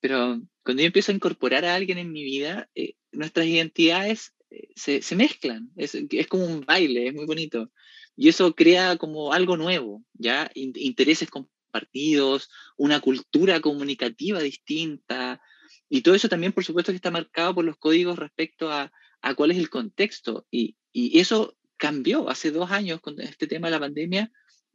[0.00, 4.68] pero cuando yo empiezo a incorporar a alguien en mi vida, eh, nuestras identidades eh,
[4.76, 7.70] se, se, mezclan, es, es, como un baile, es muy bonito.
[8.16, 10.50] Y eso crea como algo nuevo, ¿ya?
[10.54, 15.40] intereses compartidos, una cultura comunicativa distinta,
[15.88, 18.92] y todo eso también, por supuesto, que está marcado por los códigos respecto a,
[19.22, 20.46] a cuál es el contexto.
[20.50, 24.30] Y, y, eso cambió hace dos años con este tema de la pandemia,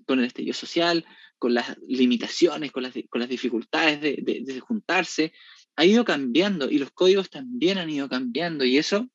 [0.05, 1.05] con el estallido social,
[1.37, 5.33] con las limitaciones, con las, con las dificultades de, de, juntarse,
[5.75, 9.09] ha ido cambiando y los códigos también han ido cambiando y eso,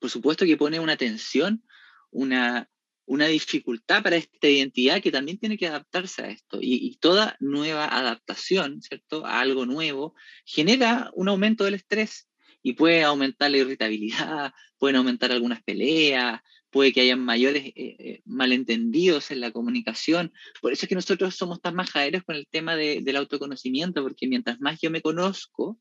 [0.00, 1.62] por supuesto que pone una tensión,
[2.10, 2.68] una,
[3.04, 6.58] una dificultad para esta identidad que también tiene que adaptarse a esto.
[6.60, 10.14] Y, y, toda nueva adaptación, ¿cierto?, a algo nuevo,
[10.44, 12.28] genera un aumento del estrés
[12.62, 16.40] y puede aumentar la irritabilidad, pueden aumentar algunas peleas,
[16.72, 20.32] puede que haya mayores eh, eh, malentendidos en la comunicación.
[20.60, 24.26] Por eso es que nosotros somos tan majaderos con el tema de, del autoconocimiento, porque
[24.26, 25.78] mientras más yo me conozco,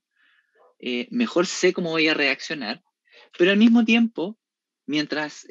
[0.80, 2.84] eh, mejor sé cómo voy a reaccionar,
[3.38, 4.38] pero al mismo tiempo,
[4.86, 5.48] mientras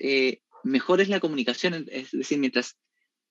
[0.62, 2.76] mejor es la comunicación, es decir, mientras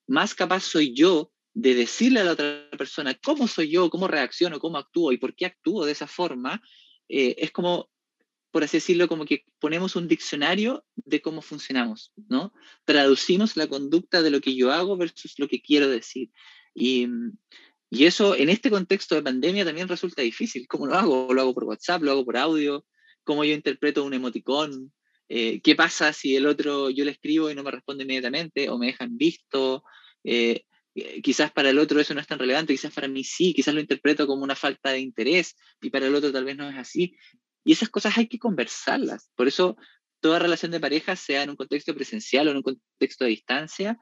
[0.07, 4.59] más capaz soy yo de decirle a la otra persona cómo soy yo, cómo reacciono,
[4.59, 6.61] cómo actúo y por qué actúo de esa forma,
[7.07, 7.89] es como,
[8.51, 12.53] por así decirlo, como que ponemos un diccionario de cómo funcionamos, ¿no?
[12.85, 16.31] Traducimos la conducta de lo que yo hago versus lo que quiero decir.
[16.73, 17.07] Y,
[17.89, 20.67] y eso en este contexto de pandemia también resulta difícil.
[20.67, 21.33] ¿Cómo lo hago?
[21.33, 22.01] ¿Lo hago por WhatsApp?
[22.01, 22.85] ¿Lo hago por audio?
[23.23, 24.91] ¿Cómo yo interpreto un emoticón?
[25.27, 28.79] Eh, ¿Qué pasa si el otro yo le escribo y no me responde inmediatamente o
[28.79, 29.83] me dejan visto?
[30.23, 33.53] Eh, eh, quizás para el otro eso no es tan relevante, quizás para mí sí,
[33.53, 36.67] quizás lo interpreto como una falta de interés y para el otro tal vez no
[36.69, 37.15] es así.
[37.69, 39.29] Y esas cosas hay que conversarlas.
[39.35, 39.77] Por eso
[40.21, 43.99] toda relación de pareja, sea en un contexto presencial o en un contexto de distancia,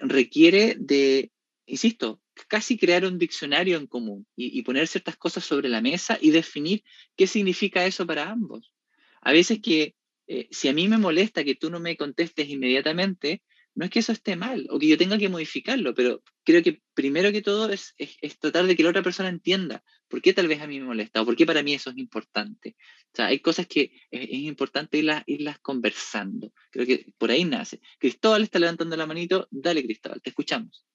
[0.00, 1.30] requiere de,
[1.66, 6.16] insisto, casi crear un diccionario en común y, y, poner ciertas cosas sobre la mesa
[6.22, 6.84] y definir
[7.14, 8.72] qué significa eso para ambos.
[9.20, 9.94] A veces que
[10.26, 13.42] eh, si a mí me molesta que tú no me contestes inmediatamente,
[13.74, 16.82] no es que eso esté mal o que yo tenga que modificarlo, pero creo que
[16.94, 20.48] primero que todo es, es, tratar de que la otra persona entienda por qué tal
[20.48, 22.76] vez a mí me molesta o por qué para mí eso es importante.
[23.12, 26.52] O sea, hay cosas que es, importante irlas, irlas conversando.
[26.70, 27.80] Creo que por ahí nace.
[27.98, 29.48] Cristóbal está levantando la manito.
[29.50, 30.86] Dale, Cristóbal, te escuchamos.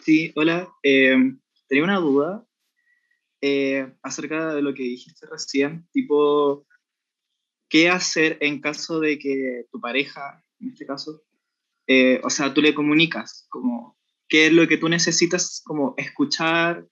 [0.00, 0.72] Sí, hola.
[0.82, 1.16] Eh,
[1.68, 2.44] tenía una duda
[3.40, 6.66] eh, acerca de lo que dijiste recién, tipo,
[7.68, 11.22] ¿qué hacer en caso de que tu pareja, en este caso,
[11.88, 13.96] eh, o sea, tú le comunicas, como,
[14.28, 16.86] qué es lo que tú necesitas como escuchar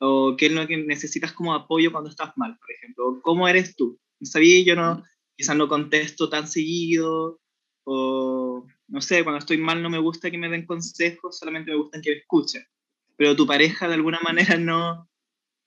[0.00, 3.76] o qué es lo que necesitas como apoyo cuando estás mal, por ejemplo, ¿cómo eres
[3.76, 4.00] tú?
[4.22, 5.04] Sabía, yo no,
[5.36, 7.40] quizás no contesto tan seguido
[7.84, 11.78] o no sé, cuando estoy mal no me gusta que me den consejos, solamente me
[11.78, 12.64] gusta que me escuchen.
[13.16, 15.08] Pero tu pareja de alguna manera no,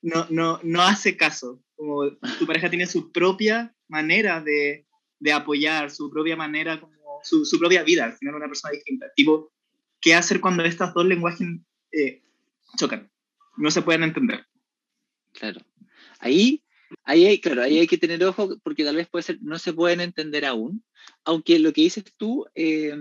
[0.01, 1.61] no, no, no hace caso.
[1.75, 2.09] Como
[2.39, 4.87] tu pareja tiene su propia manera de,
[5.19, 6.94] de apoyar, su propia manera, como
[7.25, 9.07] su, propia vida, al final una persona distinta.
[9.15, 9.51] Tipo,
[9.99, 11.47] ¿qué hacer cuando estos dos lenguajes
[11.91, 12.21] eh,
[12.77, 13.09] chocan?
[13.57, 14.45] No se pueden entender.
[15.33, 15.61] Claro.
[16.19, 16.63] Ahí,
[17.03, 19.73] ahí, hay, claro, ahí hay que tener ojo porque tal vez puede ser, no se
[19.73, 20.83] pueden entender aún,
[21.23, 22.95] aunque lo que dices tú, eh,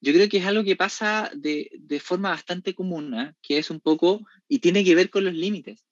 [0.00, 3.34] yo creo que es algo que pasa de, de forma bastante común, ¿eh?
[3.42, 5.84] que es un poco, y tiene que ver con los límites.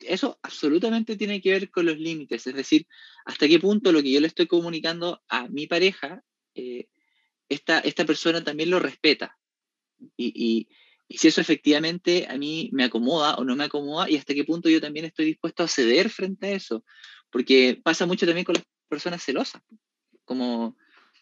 [0.00, 2.86] Eso absolutamente tiene que ver con los límites, es decir,
[3.24, 6.22] hasta qué punto lo que yo le estoy comunicando a mi pareja,
[6.54, 6.88] eh,
[7.50, 9.38] esta, esta persona también lo respeta.
[10.16, 10.68] Y, y,
[11.08, 14.44] y, si eso efectivamente a mí me acomoda o no me acomoda, y hasta qué
[14.44, 16.84] punto yo también estoy dispuesto a ceder frente a eso.
[17.30, 19.62] Porque pasa mucho también con las personas celosas.
[20.24, 20.78] Como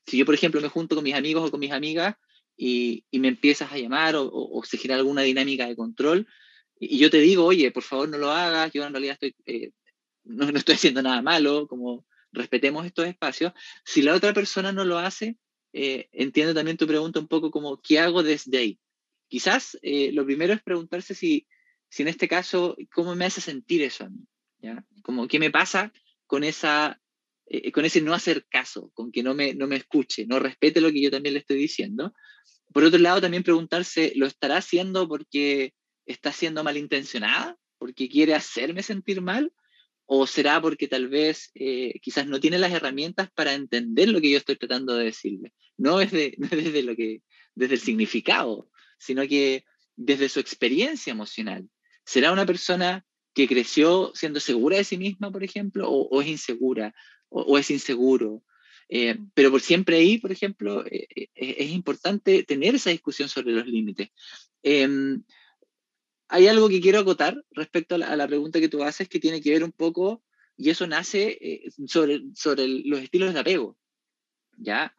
[0.06, 2.14] si yo, por ejemplo, me junto con mis amigos o con mis amigas
[2.56, 6.28] y, y me empiezas a llamar o, o, o, se genera alguna dinámica de control,
[6.80, 9.72] y, yo te digo, oye, por favor no lo hagas, yo en realidad estoy, eh,
[10.24, 13.52] no, no, estoy haciendo nada malo, como respetemos estos espacios,
[13.84, 15.36] si la otra persona no lo hace,
[15.78, 18.80] eh, entiendo también tu pregunta un poco como, ¿qué hago desde ahí?
[19.28, 21.46] Quizás eh, lo primero es preguntarse si,
[21.88, 24.26] si en este caso, ¿cómo me hace sentir eso a mí?
[24.58, 24.84] ¿Ya?
[25.02, 25.92] Como, ¿qué me pasa
[26.26, 27.00] con esa
[27.50, 30.82] eh, con ese no hacer caso, con que no me, no me escuche, no respete
[30.82, 32.12] lo que yo también le estoy diciendo.
[32.74, 35.72] Por otro lado, también preguntarse, ¿lo estará haciendo porque
[36.04, 37.56] está siendo malintencionada?
[37.78, 39.50] ¿Porque quiere hacerme sentir mal?
[40.10, 44.30] ¿O será porque tal vez eh, quizás no tiene las herramientas para entender lo que
[44.30, 45.52] yo estoy tratando de decirle?
[45.76, 47.22] No desde, no desde, lo que,
[47.54, 49.64] desde el significado, sino que
[49.96, 51.68] desde su experiencia emocional.
[52.04, 53.04] ¿Será una persona
[53.34, 56.94] que creció siendo segura de sí misma, por ejemplo, o, o es insegura?
[57.28, 58.42] o, o es inseguro.
[58.88, 63.66] Eh, pero por siempre ahí, por ejemplo, eh, es importante tener esa discusión sobre los
[63.66, 64.08] límites.
[66.28, 69.50] Hay algo que quiero acotar respecto a la, pregunta que tú haces que tiene que
[69.50, 70.22] ver un poco,
[70.56, 73.76] y eso nace sobre, sobre los estilos de apego.
[74.56, 74.94] ¿ya?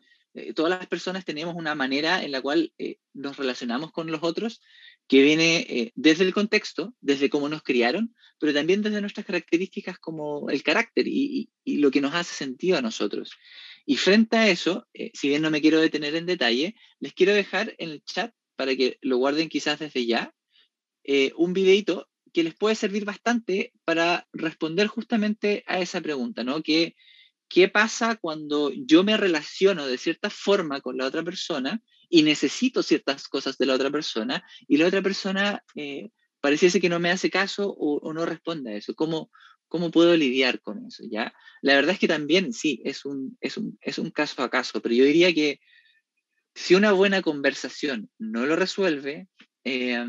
[0.56, 2.72] todas las personas tenemos una manera en la cual
[3.14, 4.62] nos relacionamos con los otros
[5.10, 9.98] que viene eh, desde el contexto, desde cómo nos criaron, pero también desde nuestras características
[9.98, 13.32] como el carácter y, y, lo que nos hace sentido a nosotros.
[13.88, 17.34] Y frente a eso, eh, si bien no me quiero detener en detalle, les quiero
[17.34, 20.32] dejar en el chat, para que lo guarden quizás desde ya,
[21.12, 26.62] eh, un videito que les puede servir bastante para responder justamente a esa pregunta, ¿no?
[26.62, 26.96] Que,
[27.48, 32.84] ¿Qué pasa cuando yo me relaciono de cierta forma con la otra persona y necesito
[32.84, 37.10] ciertas cosas de la otra persona y la otra persona eh, pareciese que no me
[37.10, 38.94] hace caso o, no responde a eso.
[38.94, 39.32] ¿Cómo,
[39.68, 41.06] ¿Cómo puedo lidiar con eso?
[41.10, 41.34] ¿ya?
[41.64, 44.80] La verdad es que también sí, es un, es, un, es un caso a caso,
[44.80, 45.60] pero yo diría que
[46.54, 49.28] si una buena conversación no lo resuelve,
[49.64, 50.06] eh,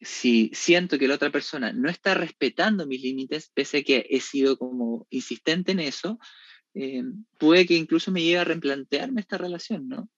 [0.00, 4.20] si siento que la otra persona no está respetando mis límites, pese a que he
[4.20, 6.18] sido como insistente en eso,
[6.74, 7.02] eh,
[7.38, 10.08] puede que incluso me lleve a replantearme esta relación, ¿no?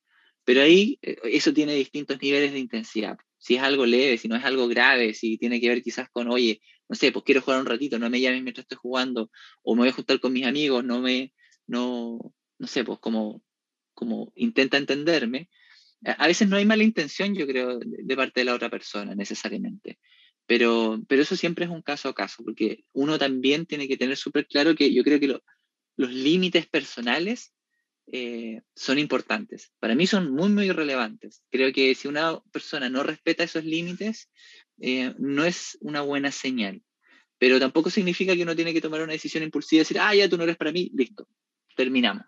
[0.44, 3.18] Pero ahí eh, eso tiene distintos niveles de intensidad.
[3.38, 6.28] Si es algo leve, si no es algo grave, si tiene que ver quizás con,
[6.28, 9.30] oye, no sé, pues quiero jugar un ratito, no me llames mientras estoy jugando,
[9.62, 11.32] o me voy a juntar con mis amigos, no me,
[11.66, 13.42] no, no sé, pues como,
[13.94, 15.48] como intenta entenderme.
[16.04, 19.98] A veces no hay mala intención, yo creo, de parte de la otra persona necesariamente.
[20.46, 24.16] Pero, pero eso siempre es un caso a caso, porque uno también tiene que tener
[24.16, 25.38] súper claro que yo creo que
[25.96, 27.54] los límites personales
[28.06, 29.72] eh, son importantes.
[29.78, 31.42] Para mí son muy, muy relevantes.
[31.50, 34.28] Creo que si una persona no respeta esos límites,
[34.80, 36.82] eh, no es una buena señal.
[37.38, 40.28] Pero tampoco significa que uno tiene que tomar una decisión impulsiva y decir, ah, ya
[40.28, 41.28] tú no eres para mí, listo,
[41.76, 42.24] terminamos.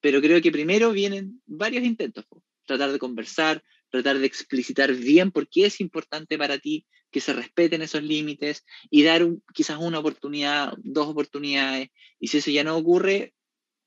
[0.00, 2.26] Pero creo que primero vienen varios intentos.
[2.64, 7.32] Tratar de conversar, tratar de explicitar bien por qué es importante para ti que se
[7.32, 11.90] respeten esos límites y dar quizás una oportunidad, dos oportunidades.
[12.18, 13.34] Y si eso ya no ocurre,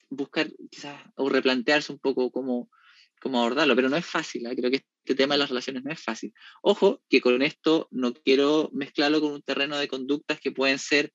[0.10, 2.70] buscar quizás o replantearse un poco cómo,
[3.22, 4.56] cómo abordarlo, pero no es fácil, ¿eh?
[4.56, 6.34] creo que este tema de las relaciones no es fácil.
[6.62, 11.14] Ojo, que con esto no quiero mezclarlo con un terreno de conductas que pueden ser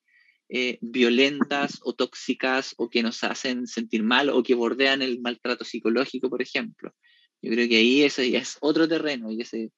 [0.48, 5.64] eh, violentas o tóxicas o que nos hacen sentir mal o que bordean el maltrato
[5.64, 6.94] psicológico, por ejemplo.
[7.42, 9.72] Yo creo que ahí ese ya es otro terreno y ese,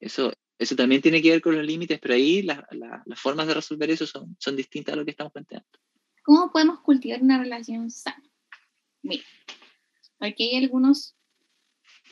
[0.00, 2.60] eso, eso también tiene que ver con los límites, pero ahí las
[3.16, 5.68] formas de resolver eso son, son distintas a lo que estamos planteando.
[6.24, 8.22] ¿Cómo podemos cultivar una relación sana?
[9.02, 9.22] Mira,
[10.18, 11.16] aquí hay algunos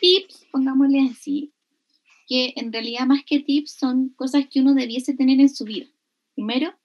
[0.00, 1.52] tips, pongámosle así,
[2.28, 5.86] que en realidad más que tips son cosas que uno debiese tener en su vida.
[6.34, 6.78] Primero,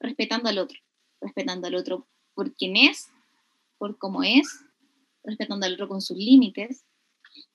[0.00, 0.78] respetando al otro,
[1.20, 3.10] respetando al otro por quien es,
[3.78, 4.64] por cómo es,
[5.22, 6.84] respetando al otro con sus límites,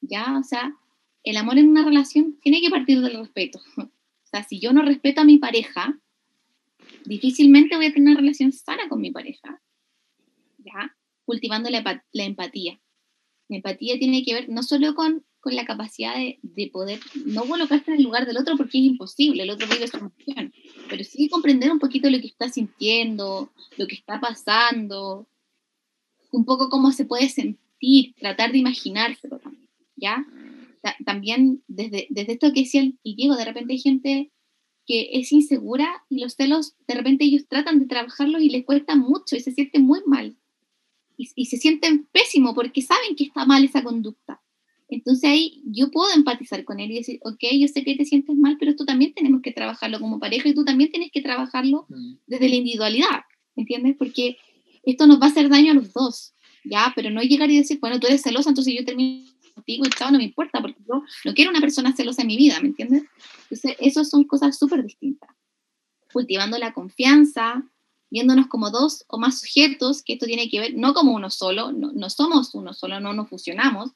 [0.07, 0.37] ¿ya?
[0.37, 0.75] O sea,
[1.23, 3.59] el amor en una relación tiene que partir del respeto.
[4.25, 5.97] O sea, si yo no respeto a mi pareja,
[7.05, 9.61] difícilmente voy a tener una relación sana con mi pareja,
[10.57, 10.97] ¿ya?
[11.23, 12.81] Cultivando la, la empatía.
[13.47, 17.45] La empatía tiene que ver no solo con, con la capacidad de, de, poder no
[17.45, 20.51] colocarte en el lugar del otro porque es imposible, el otro vive su emoción,
[20.89, 25.27] pero sí comprender un poquito lo que está sintiendo, lo que está pasando,
[26.31, 29.64] un poco cómo se puede sentir, tratar de imaginárselo también,
[29.95, 30.25] ¿ya?
[31.05, 34.31] también desde, desde esto que decía el Diego, de repente hay gente
[34.85, 38.95] que es insegura y los celos, de repente ellos tratan de trabajarlos y les cuesta
[38.95, 40.37] mucho y se sienten muy mal.
[41.17, 44.41] Y, y, se sienten pésimo porque saben que está mal esa conducta.
[44.89, 48.35] Entonces ahí yo puedo empatizar con él y decir, ok, yo sé que te sientes
[48.35, 51.87] mal, pero esto también tenemos que trabajarlo como pareja y tú también tienes que trabajarlo
[51.89, 52.15] mm.
[52.27, 53.21] desde la individualidad,
[53.55, 53.95] ¿entiendes?
[53.97, 54.37] Porque
[54.83, 56.91] esto nos va a hacer daño a los dos, ¿ya?
[56.95, 59.25] Pero no llegar y decir, bueno, tú eres celosa, entonces yo termino
[59.55, 62.37] contigo y chao, no me importa, porque yo no quiero una persona celosa en mi
[62.37, 63.03] vida, ¿me entiendes?
[63.49, 65.29] Entonces, esas son cosas súper distintas.
[66.13, 67.63] Cultivando la confianza,
[68.11, 71.71] viéndonos como dos o más sujetos, que esto tiene que ver, no como uno solo,
[71.71, 73.91] no, no somos uno solo, no nos fusionamos,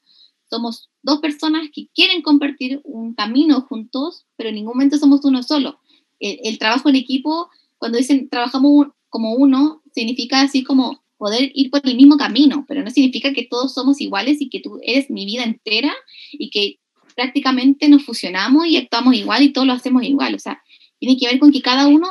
[0.49, 5.43] somos dos personas que quieren compartir un camino juntos, pero en ningún momento somos uno
[5.43, 5.79] solo.
[6.19, 11.81] El trabajo en equipo, cuando dicen trabajamos como uno, significa así como poder ir por
[11.83, 15.25] el mismo camino, pero no significa que todos somos iguales y que tú eres mi
[15.25, 15.93] vida entera
[16.31, 16.79] y que
[17.13, 20.33] prácticamente nos fusionamos y actuamos igual y todos lo hacemos igual.
[20.33, 20.63] O sea,
[20.97, 22.07] tiene que ver con que cada uno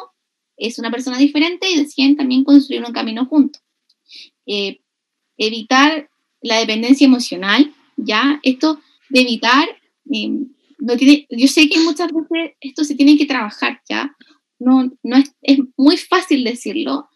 [0.59, 3.63] es una persona diferente y deciden también construir un camino juntos.
[4.45, 4.81] Eh,
[5.39, 6.11] evitar
[6.43, 8.41] la dependencia emocional, ¿ya?
[8.43, 8.79] Esto
[9.09, 9.69] de evitar,
[10.13, 10.31] eh,
[10.79, 14.15] no tiene, yo sé que muchas veces esto se tiene que trabajar, ¿ya?
[14.59, 17.09] No, no es, es muy fácil decirlo,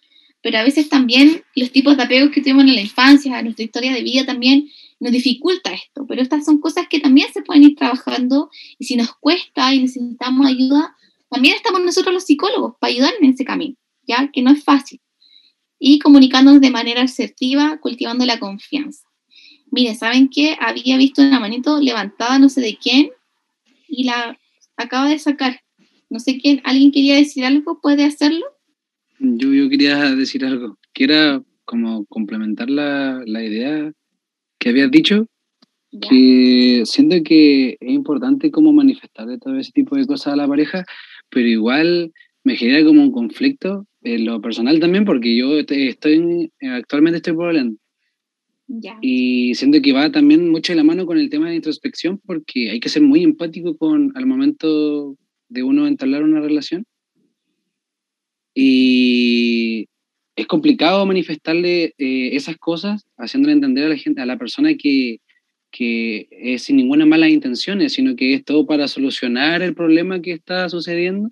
[0.43, 3.93] pero a veces también los tipos de apegos que tuvimos en la infancia, nuestra historia
[3.93, 4.69] de vida también
[5.01, 8.97] nos dificulta esto, pero estas son cosas que también se pueden ir trabajando y si
[8.97, 10.97] nos cuesta y necesitamos ayuda,
[11.31, 13.77] también estamos nosotros los psicólogos para ayudar en ese camino,
[14.07, 15.01] ya que no es fácil.
[15.79, 19.09] Y comunicándonos de manera asertiva, cultivando la confianza.
[19.71, 20.57] Miren, ¿saben qué?
[20.61, 23.11] Había visto una manito levantada, no sé de quién,
[23.89, 24.39] y la
[24.77, 25.63] acaba de sacar.
[26.11, 27.81] No sé quién, ¿alguien quería decir algo?
[27.81, 28.45] ¿Puede hacerlo?
[29.25, 33.93] Yo, yo quería decir algo, que era como complementar la, la idea
[34.59, 35.29] que habías dicho,
[36.09, 40.85] que siento que es importante como manifestar todo ese tipo de cosas a la pareja,
[41.29, 42.13] pero igual
[42.43, 47.79] me genera como un conflicto en lo personal también, porque yo estoy, actualmente estoy problemando.
[49.03, 52.71] Y siento que va también mucho de la mano con el tema de introspección, porque
[52.71, 55.17] hay que ser muy empático con al momento
[55.49, 56.87] de uno entablar una relación
[58.55, 59.89] y
[60.37, 65.19] es complicado manifestarle eh, esas cosas, haciéndole entender a la gente, a la persona que,
[65.71, 70.33] que es sin ninguna mala intenciones, sino que es todo para solucionar el problema que
[70.33, 71.31] está sucediendo.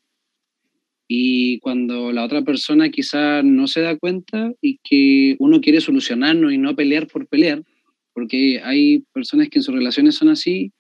[1.09, 6.51] Y cuando la otra persona quizá no se da cuenta y que uno quiere solucionarlo
[6.51, 7.65] y no pelear por pelear,
[8.13, 10.73] porque hay personas que en sus relaciones son así,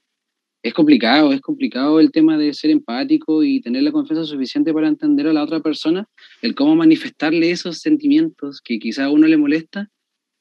[0.63, 4.89] es complicado, es complicado el tema de ser empático y tener la confianza suficiente para
[4.89, 6.09] entender a la otra persona,
[6.43, 9.91] el cómo manifestarle esos sentimientos que quizá a uno le molesta,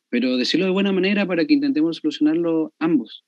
[0.10, 3.24] pero decirlo de buena manera para que intentemos solucionarlo ambos.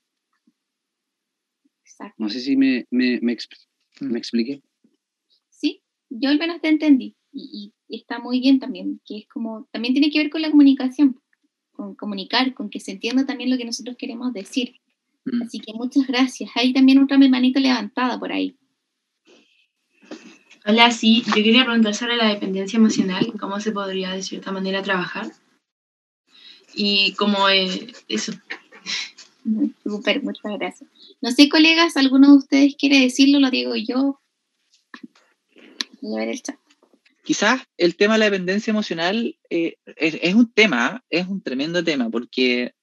[1.85, 2.15] Exacto.
[2.17, 3.37] No sé si me, me, me,
[4.01, 4.61] me expliqué.
[5.49, 7.15] Sí, yo al menos te entendí.
[7.31, 10.51] Y, y está muy bien también, que es como, también tiene que ver con la
[10.51, 11.21] comunicación,
[11.71, 14.80] con comunicar, con que se entienda también lo que nosotros queremos decir.
[15.25, 15.43] Mm.
[15.43, 16.51] Así que muchas gracias.
[16.55, 18.57] Hay también otra manito levantada por ahí.
[20.65, 24.83] Hola, sí, yo quería preguntar sobre la dependencia emocional, cómo se podría de cierta manera
[24.83, 25.31] trabajar.
[26.75, 28.33] Y cómo eh, eso.
[29.43, 30.89] Ujú, Súper, muchas gracias.
[31.19, 33.39] No sé, colegas, ¿alguno de ustedes quiere decirlo?
[33.39, 34.21] Lo digo yo.
[36.01, 36.57] Voy a ver el chat.
[37.23, 41.83] Quizás el tema de la dependencia emocional eh, es, es un tema, es un tremendo
[41.83, 42.73] tema, porque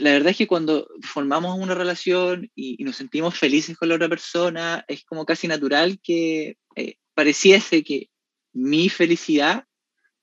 [0.00, 4.08] la verdad es que cuando formamos una relación y, nos sentimos felices con la otra
[4.08, 8.08] persona, es como casi natural que eh, pareciese que
[8.52, 9.64] mi felicidad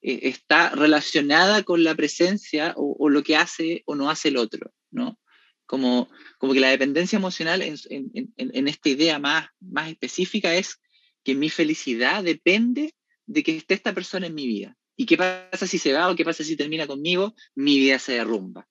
[0.01, 4.71] eh, está relacionada con la presencia o, lo que hace o no hace el otro,
[4.91, 5.19] ¿no?
[5.65, 10.55] Como, como que la dependencia emocional en, en- en- en esta idea más, más específica
[10.55, 10.79] es
[11.23, 12.95] que mi felicidad depende
[13.25, 14.75] de que esté esta persona en mi vida.
[14.95, 17.35] ¿Y qué pasa si se va o qué pasa si termina conmigo?
[17.55, 18.67] Mi vida se derrumba.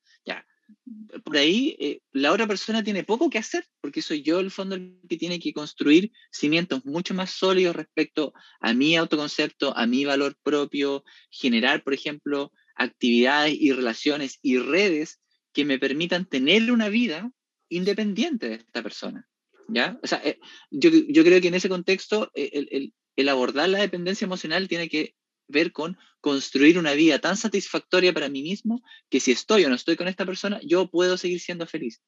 [1.25, 4.77] Por ahí eh, la otra persona tiene poco que hacer, porque soy yo el fondo
[5.09, 10.37] que tiene que construir cimientos mucho más sólidos respecto a mi autoconcepto, a mi valor
[10.43, 15.21] propio, generar, por ejemplo, actividades y relaciones y redes
[15.53, 17.31] que me permitan tener una vida
[17.71, 19.27] independiente de esta persona.
[19.71, 19.99] ¿Ya?
[20.03, 20.39] O sea, eh,
[20.71, 24.69] yo, yo creo que en ese contexto eh, el, el- el abordar la dependencia emocional
[24.69, 25.17] tiene que
[25.49, 29.75] ver con construir una vida tan satisfactoria para mí mismo que si estoy o no
[29.75, 32.03] estoy con esta persona, yo puedo seguir siendo feliz.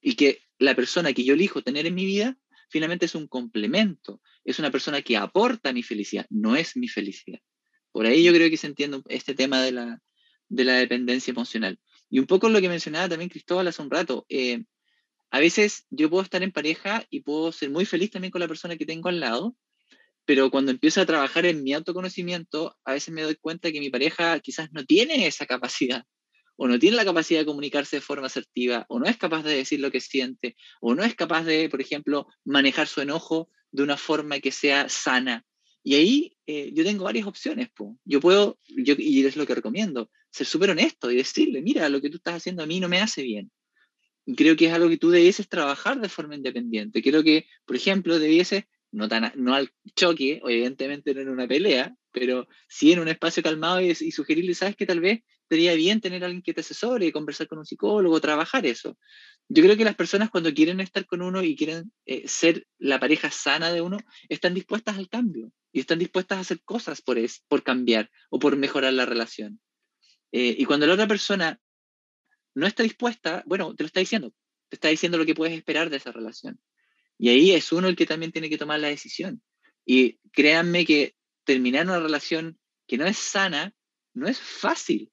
[0.00, 2.36] Y que la persona que yo elijo tener en mi vida
[2.68, 7.40] finalmente es un complemento, es una persona que aporta mi felicidad, no es mi felicidad.
[7.92, 10.02] Por ahí yo creo que se entiende este tema de la,
[10.48, 11.78] de la dependencia emocional.
[12.10, 14.64] Y un poco lo que mencionaba también Cristóbal hace un rato, eh,
[15.30, 18.48] a veces yo puedo estar en pareja y puedo ser muy feliz también con la
[18.48, 19.56] persona que tengo al lado,
[20.26, 23.90] pero cuando empiezo a trabajar en mi autoconocimiento, a veces me doy cuenta que mi
[23.90, 26.04] pareja quizás no tiene esa capacidad,
[26.56, 29.56] o no tiene la capacidad de comunicarse de forma asertiva, o no es capaz de
[29.56, 33.82] decir lo que siente, o no es capaz de, por ejemplo, manejar su enojo de
[33.82, 35.44] una forma que sea sana.
[35.82, 37.68] Y ahí eh, yo tengo varias opciones.
[37.70, 37.96] po.
[38.04, 42.00] Yo puedo, yo, y es lo que recomiendo, ser súper honesto y decirle, mira, lo
[42.00, 43.52] que tú estás haciendo a mí no me hace bien.
[44.36, 47.00] Creo que es algo que tú debieses trabajar de forma independiente.
[47.02, 48.64] Creo que, por ejemplo, debieses,
[48.96, 53.42] no, tan, no al choque, evidentemente no en una pelea, pero sí en un espacio
[53.42, 56.62] calmado y, y sugerirle, sabes que tal vez sería bien tener a alguien que te
[56.62, 58.96] asesore, conversar con un psicólogo, trabajar eso.
[59.48, 62.98] Yo creo que las personas cuando quieren estar con uno y quieren eh, ser la
[62.98, 63.98] pareja sana de uno,
[64.30, 68.38] están dispuestas al cambio y están dispuestas a hacer cosas por, es, por cambiar o
[68.38, 69.60] por mejorar la relación.
[70.32, 71.60] Eh, y cuando la otra persona
[72.54, 74.32] no está dispuesta, bueno, te lo está diciendo,
[74.70, 76.58] te está diciendo lo que puedes esperar de esa relación.
[77.18, 79.42] Y ahí es uno el que también tiene que tomar la decisión.
[79.84, 81.14] Y créanme que
[81.44, 83.74] terminar una relación que no es sana
[84.14, 85.10] no es fácil,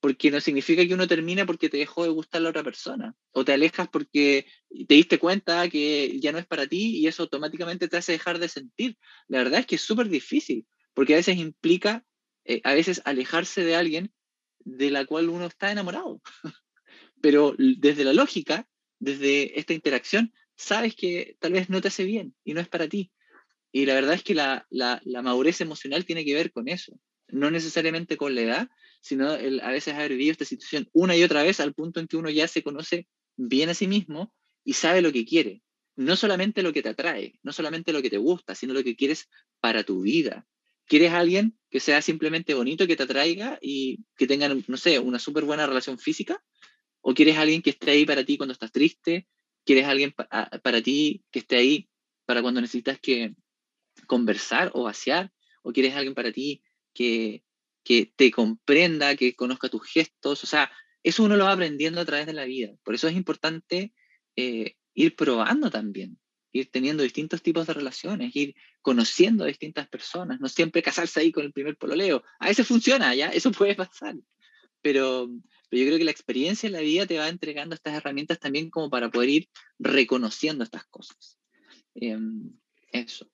[0.00, 3.44] porque no significa que uno termina porque te dejó de gustar la otra persona, o
[3.44, 4.46] te alejas porque
[4.88, 8.38] te diste cuenta que ya no es para ti y eso automáticamente te hace dejar
[8.38, 8.96] de sentir.
[9.28, 12.04] La verdad es que es súper difícil, porque a veces implica,
[12.44, 14.12] eh, a veces alejarse de alguien
[14.60, 16.20] de la cual uno está enamorado.
[17.20, 18.68] Pero desde la lógica,
[18.98, 22.88] desde esta interacción, sabes que tal vez no te hace bien y no es para
[22.88, 23.12] ti.
[23.72, 27.50] Y la verdad es que la, la, madurez emocional tiene que ver con eso, no
[27.50, 28.68] necesariamente con la edad,
[29.02, 32.16] sino a veces haber vivido esta situación una y otra vez al punto en que
[32.16, 33.06] uno ya se conoce
[33.36, 34.32] bien a sí mismo
[34.64, 35.62] y sabe lo que quiere.
[35.94, 38.96] No solamente lo que te atrae, no solamente lo que te gusta, sino lo que
[38.96, 39.28] quieres
[39.60, 40.46] para tu vida.
[40.86, 45.18] ¿Quieres alguien que sea simplemente bonito, que te atraiga y que tengan, no sé, una
[45.18, 46.42] súper buena relación física?
[47.00, 49.26] ¿O quieres alguien que esté ahí para ti cuando estás triste?
[49.66, 51.90] ¿Quieres alguien para ti que esté ahí
[52.24, 53.34] para cuando necesitas que
[54.06, 55.32] conversar o vaciar?
[55.62, 56.62] ¿O quieres alguien para ti
[56.94, 57.42] que,
[57.82, 60.44] que te comprenda, que conozca tus gestos?
[60.44, 60.70] O sea,
[61.02, 62.74] eso uno lo va aprendiendo a través de la vida.
[62.84, 63.92] Por eso es importante
[64.36, 66.18] eh, ir probando también,
[66.52, 71.32] ir teniendo distintos tipos de relaciones, ir conociendo a distintas personas, no siempre casarse ahí
[71.32, 72.22] con el primer pololeo.
[72.38, 73.30] A veces funciona, ¿ya?
[73.30, 74.14] Eso puede pasar.
[74.80, 75.28] Pero,
[75.68, 78.70] pero yo creo que la experiencia en la vida te va entregando estas herramientas también
[78.70, 79.48] como para poder ir
[79.78, 81.38] reconociendo estas cosas.
[81.94, 82.52] Em,
[82.92, 83.30] eso.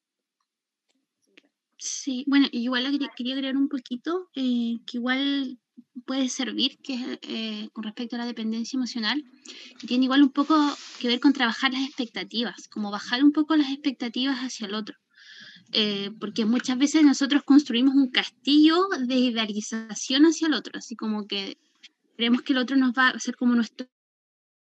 [1.78, 5.58] Sí, bueno, igual quería agregar un poquito, eh, que igual
[6.06, 9.24] puede servir, que es eh, con respecto a la dependencia emocional,
[9.86, 10.54] tiene igual un poco
[11.00, 14.96] que ver con trabajar las expectativas, como bajar un poco las expectativas hacia el otro.
[15.72, 21.26] Eh, porque muchas veces nosotros construimos un castillo de idealización hacia el otro, así como
[21.26, 21.56] que
[22.16, 23.86] creemos que el otro nos va a ser como nuestro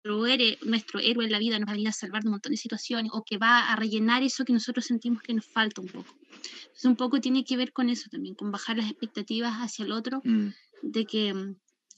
[0.04, 2.52] héroe, nuestro héroe en la vida, nos va a ir a salvar de un montón
[2.52, 5.88] de situaciones, o que va a rellenar eso que nosotros sentimos que nos falta un
[5.88, 6.14] poco.
[6.32, 9.92] Entonces un poco tiene que ver con eso también, con bajar las expectativas hacia el
[9.92, 10.48] otro, mm.
[10.82, 11.34] de que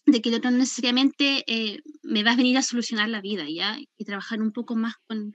[0.07, 3.45] de que el otro no necesariamente eh, me va a venir a solucionar la vida,
[3.49, 3.77] ¿ya?
[3.99, 5.35] Y trabajar un poco más con,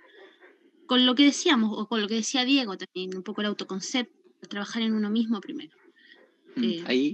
[0.88, 4.14] con lo que decíamos, o con lo que decía Diego también, un poco el autoconcepto,
[4.50, 5.78] trabajar en uno mismo primero.
[6.56, 7.14] Mm, eh, ahí,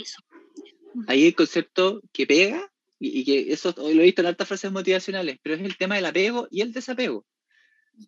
[1.08, 5.38] ahí el concepto que pega, y, que eso lo he visto en altas frases motivacionales,
[5.42, 7.26] pero es el tema del apego y el desapego.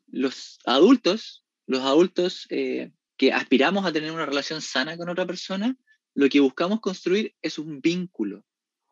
[0.07, 5.77] Los adultos, los adultos eh, que aspiramos a tener una relación sana con otra persona,
[6.13, 8.45] lo que buscamos construir es un vínculo,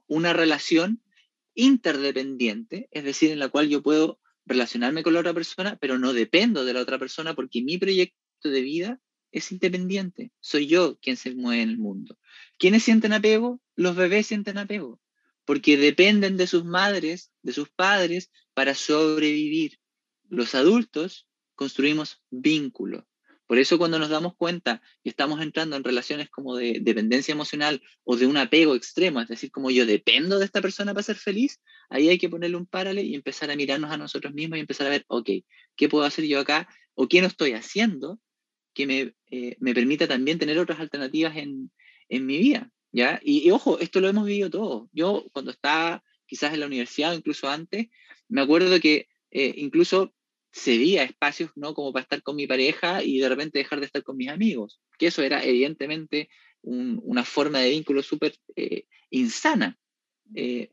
[0.08, 1.02] una relación
[1.54, 6.14] interdependiente, es decir, en la cual yo puedo relacionarme con la otra persona, pero no
[6.14, 9.00] dependo de la otra persona porque mi proyecto de vida
[9.32, 10.32] es independiente.
[10.40, 12.18] Soy yo quien se mueve en el mundo.
[12.58, 13.62] ¿Quiénes sienten apego?
[13.76, 15.00] Los bebés sienten apego,
[15.50, 19.80] porque dependen de sus madres, de sus padres, para sobrevivir.
[20.30, 23.08] Los adultos construimos vínculo.
[23.48, 27.82] Por eso cuando nos damos cuenta y estamos entrando en relaciones como de dependencia emocional
[28.04, 31.16] o de un apego extremo, es decir, como yo dependo de esta persona para ser
[31.16, 31.60] feliz,
[31.90, 34.86] ahí hay que ponerle un paralelo y empezar a mirarnos a nosotros mismos y empezar
[34.86, 35.32] a ver, ok,
[35.76, 36.70] ¿qué puedo hacer yo acá?
[36.94, 38.20] ¿O qué no estoy haciendo
[38.76, 41.72] que me, eh, me permita también tener otras alternativas en,
[42.08, 42.72] en mi vida?
[42.92, 44.90] Y, ojo, esto lo hemos vivido todos.
[44.92, 47.88] Yo cuando estaba quizás en la universidad o incluso antes,
[48.28, 50.14] me acuerdo que eh, incluso
[50.52, 51.74] cedía espacios, ¿no?
[51.74, 54.82] Como para estar con mi pareja y de repente dejar de estar con mis amigos,
[54.98, 56.30] que eso era evidentemente
[56.62, 59.78] una forma de vínculo súper eh, insana.
[60.36, 60.72] Eh,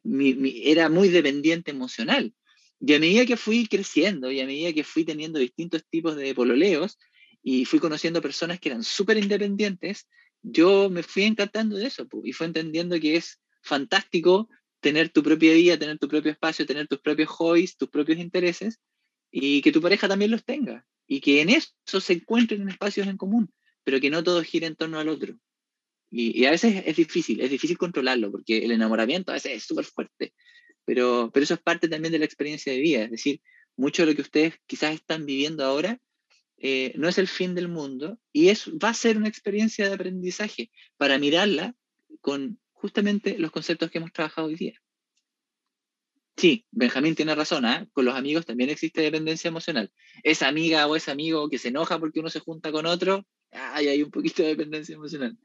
[0.65, 2.35] era muy dependiente emocional.
[2.81, 6.35] Y a medida que fui creciendo y a medida que fui teniendo distintos tipos de
[6.35, 6.99] pololeos
[7.43, 10.09] y fui conociendo personas que eran súper independientes,
[10.43, 14.49] yo me fui encantando de eso y fui entendiendo que es fantástico
[14.81, 18.81] tener tu propia vida, tener tu propio espacio, tener tus propios hobbies, tus propios intereses
[19.31, 23.07] y que tu pareja también los tenga y que en eso se encuentren en espacios
[23.07, 23.53] en común,
[23.85, 25.37] pero que no todo gire en torno al otro.
[26.11, 29.85] Y, a veces es difícil, es difícil controlarlo porque el enamoramiento a veces es súper
[29.85, 30.35] fuerte,
[30.85, 33.41] pero, pero eso es parte también de la experiencia de vida, es decir,
[33.77, 36.01] mucho de lo que ustedes quizás están viviendo ahora
[36.59, 39.95] eh, no es el fin del mundo y es, va a ser una experiencia de
[39.95, 41.75] aprendizaje para mirarla
[42.21, 44.81] con justamente los conceptos que hemos trabajado hoy día.
[46.37, 47.89] Sí, Benjamín tiene razón, ¿ah?
[47.93, 49.91] con los amigos también existe dependencia emocional.
[50.23, 54.03] Esa amiga o ese amigo que se enoja porque uno se junta con otro, hay
[54.03, 55.37] un poquito de dependencia emocional.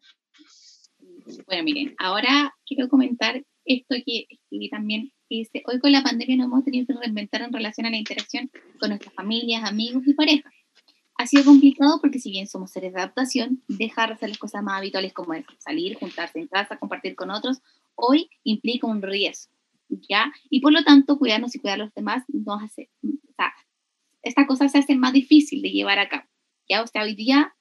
[1.45, 6.35] Bueno, miren, ahora quiero comentar esto que escribí también, que dice, hoy con la pandemia
[6.37, 10.13] no hemos tenido que reinventar en relación a la interacción con nuestras familias, amigos y
[10.13, 10.53] parejas.
[11.21, 14.63] Ha sido complicado porque si bien somos seres de adaptación, dejar de hacer las cosas
[14.63, 17.59] más habituales como salir, juntarse en casa, compartir con otros,
[17.93, 19.53] hoy implica un riesgo
[20.09, 20.33] ¿ya?
[20.49, 23.53] Y por lo tanto, cuidarnos y cuidar a los demás nos hace, o sea,
[24.23, 26.27] esta cosa se hace más difícil de llevar a cabo,
[26.67, 26.81] ¿ya?
[26.81, 27.53] O sea, hoy día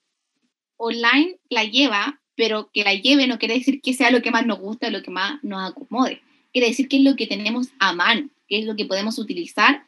[0.76, 4.46] online la lleva, pero que la lleve no quiere decir que sea lo que más
[4.46, 6.22] nos gusta, lo que más nos acomode.
[6.52, 9.84] Quiere decir que es lo que tenemos a mano, que es lo que podemos utilizar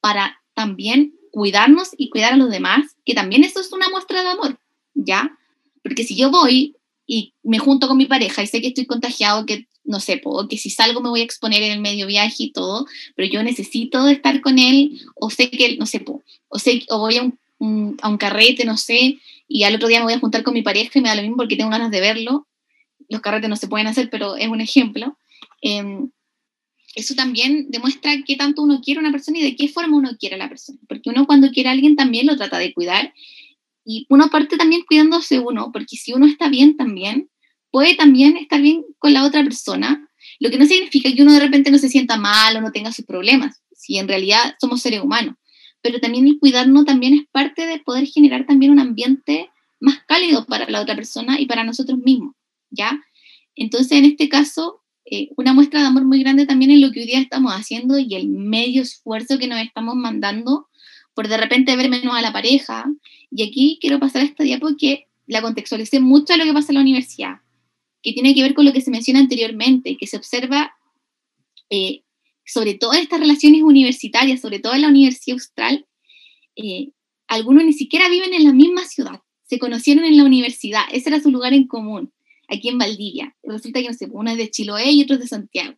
[0.00, 4.28] para también cuidarnos y cuidar a los demás, que también eso es una muestra de
[4.28, 4.58] amor,
[4.94, 5.36] ¿ya?
[5.82, 6.76] Porque si yo voy
[7.06, 10.46] y me junto con mi pareja y sé que estoy contagiado, que no sé, puedo,
[10.46, 12.86] que si salgo me voy a exponer en el medio viaje y todo,
[13.16, 16.04] pero yo necesito estar con él, o sé que, no sé,
[16.48, 19.18] o, sé, o voy a un, un carrete, no sé,
[19.52, 21.22] y al otro día me voy a juntar con mi pareja y me da lo
[21.22, 22.46] mismo porque tengo ganas de verlo.
[23.08, 25.18] Los carretes no se pueden hacer, pero es un ejemplo.
[25.60, 26.10] Em,
[27.00, 30.10] eso también demuestra qué tanto uno quiere a una persona y de qué forma uno
[30.18, 30.78] quiere a la persona.
[30.88, 33.12] Porque uno cuando quiere a alguien también lo trata de cuidar.
[33.84, 37.30] Y uno parte también cuidándose uno, porque si uno está bien también,
[37.70, 40.08] puede también estar bien con la otra persona,
[40.38, 42.92] lo que no significa que uno de repente no se sienta mal o no tenga
[42.92, 45.36] sus problemas, si en realidad somos seres humanos.
[45.82, 49.50] Pero también el cuidarnos también es parte de poder generar también un ambiente
[49.80, 52.34] más cálido para la otra persona y para nosotros mismos,
[52.70, 53.00] ¿ya?
[53.54, 57.00] Entonces, en este caso, eh, una muestra de amor muy grande también es lo que
[57.00, 60.68] hoy día estamos haciendo y el medio esfuerzo que nos estamos mandando
[61.14, 62.86] por de repente ver menos a la pareja.
[63.30, 66.72] Y aquí quiero pasar a esta diapo que la contextualicé mucho a lo que pasa
[66.72, 67.36] en la universidad
[68.02, 70.74] que tiene que ver con lo que se menciona anteriormente, que se observa
[71.68, 72.02] eh,
[72.44, 75.86] sobre todo en estas relaciones universitarias, sobre todo en la Universidad Austral,
[76.56, 76.90] eh,
[77.28, 81.20] algunos ni siquiera viven en la misma ciudad, se conocieron en la universidad, ese era
[81.20, 82.12] su lugar en común,
[82.50, 83.36] aquí en Valdivia.
[83.42, 85.76] Resulta que, no sé, uno es de Chiloé y otro es de Santiago.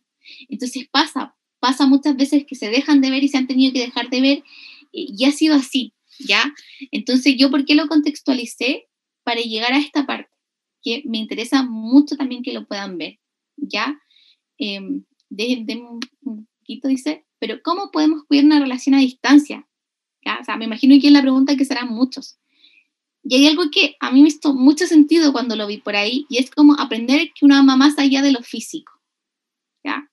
[0.49, 3.79] Entonces pasa, pasa muchas veces que se dejan de ver y se han tenido que
[3.79, 4.43] dejar de ver,
[4.91, 6.53] y ha sido así, ¿ya?
[6.91, 8.87] Entonces, ¿yo por qué lo contextualicé?
[9.23, 10.29] Para llegar a esta parte,
[10.81, 13.19] que me interesa mucho también que lo puedan ver,
[13.55, 13.97] ¿ya?
[14.59, 19.67] Eh, un poquito, dice, pero ¿cómo podemos cuidar una relación a distancia?
[20.25, 20.39] ¿Ya?
[20.41, 22.37] O sea, me imagino que es la pregunta que serán muchos.
[23.23, 26.25] Y hay algo que a mí me hizo mucho sentido cuando lo vi por ahí,
[26.29, 28.91] y es como aprender que uno ama más allá de lo físico.
[29.83, 30.09] ¿ya?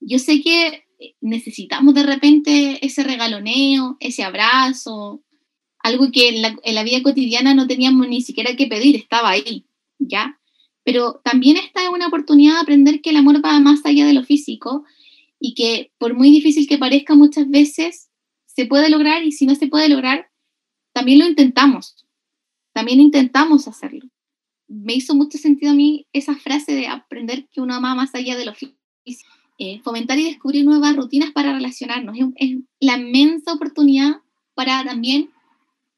[0.00, 0.84] Yo sé que
[1.20, 5.22] necesitamos de repente ese regaloneo, ese abrazo,
[5.78, 9.30] algo que en la, en la, vida cotidiana no teníamos ni siquiera que pedir, estaba
[9.30, 9.66] ahí,
[9.98, 10.40] ¿ya?
[10.84, 14.12] Pero también esta es una oportunidad de aprender que el amor va más allá de
[14.12, 14.84] lo físico
[15.38, 18.10] y que por muy difícil que parezca muchas veces,
[18.46, 20.30] se puede lograr y si no se puede lograr,
[20.92, 22.05] también lo intentamos,
[22.76, 24.06] también intentamos hacerlo.
[24.68, 28.36] Me hizo mucho sentido a mí esa frase de aprender que uno ama más allá
[28.36, 28.78] de lo físico.
[29.58, 32.14] Eh, fomentar y descubrir nuevas rutinas para relacionarnos.
[32.34, 34.20] Es, la inmensa oportunidad
[34.52, 35.30] para también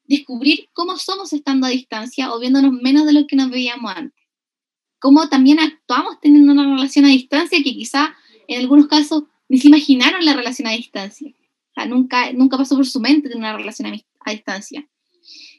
[0.04, 4.24] descubrir cómo somos estando a distancia o viéndonos menos de lo que nos veíamos antes.
[5.00, 8.14] Cómo también actuamos teniendo una relación a distancia que quizá
[8.46, 11.28] en algunos casos ni se imaginaron la relación a distancia.
[11.28, 14.88] O sea, nunca, nunca pasó por su mente tener una relación a, a distancia.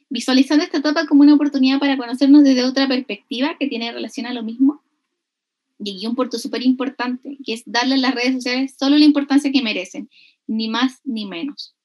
[0.10, 4.34] Visualizando esta etapa como una oportunidad para conocernos desde otra perspectiva que tiene relación a
[4.34, 4.82] lo mismo
[5.82, 9.52] y un punto súper importante, que es darle a las redes sociales solo la importancia
[9.52, 10.10] que merecen,
[10.48, 11.76] ni más ni menos.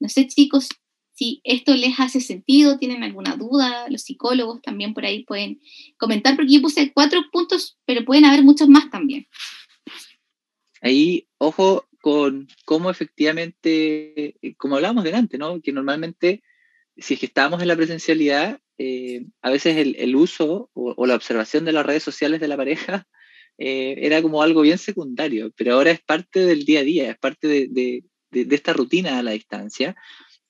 [0.00, 0.68] No sé, chicos,
[1.12, 5.60] si esto les hace sentido, tienen alguna duda, los psicólogos también por ahí pueden
[5.96, 9.26] comentar, porque yo puse cuatro puntos, pero pueden haber muchos más también.
[10.80, 15.60] Ahí, ojo con cómo efectivamente, eh, como hablábamos delante, ¿no?
[15.60, 16.42] Que normalmente,
[16.98, 21.14] si es que estamos en la presencialidad, eh, a veces el, uso o, o, la
[21.14, 23.06] observación de las redes sociales de la pareja
[23.58, 27.18] eh, era como algo bien secundario, pero ahora es parte del día a día, es
[27.18, 28.04] parte de, de,
[28.44, 29.96] de, esta rutina a la distancia.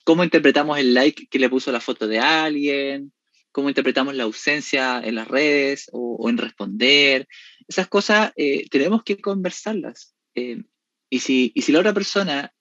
[0.04, 3.12] Cómo interpretamos el like que le puso la foto de alguien,
[3.52, 7.26] cómo interpretamos la ausencia en las redes o, o en responder.
[7.66, 10.14] Esas cosas eh, tenemos que conversarlas.
[10.34, 10.62] Eh,
[11.10, 12.52] y, si, y si la otra persona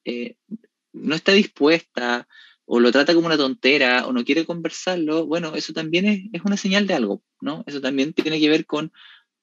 [0.93, 2.27] no está dispuesta
[2.69, 6.41] o lo trata como una tontera o no quiere conversarlo, bueno, eso también es, es,
[6.43, 7.63] una señal de algo, ¿no?
[7.65, 8.91] Eso también tiene que ver con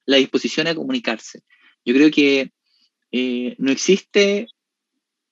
[0.05, 1.43] la disposición a comunicarse.
[1.87, 2.53] Yo creo que
[3.13, 4.49] eh, no existe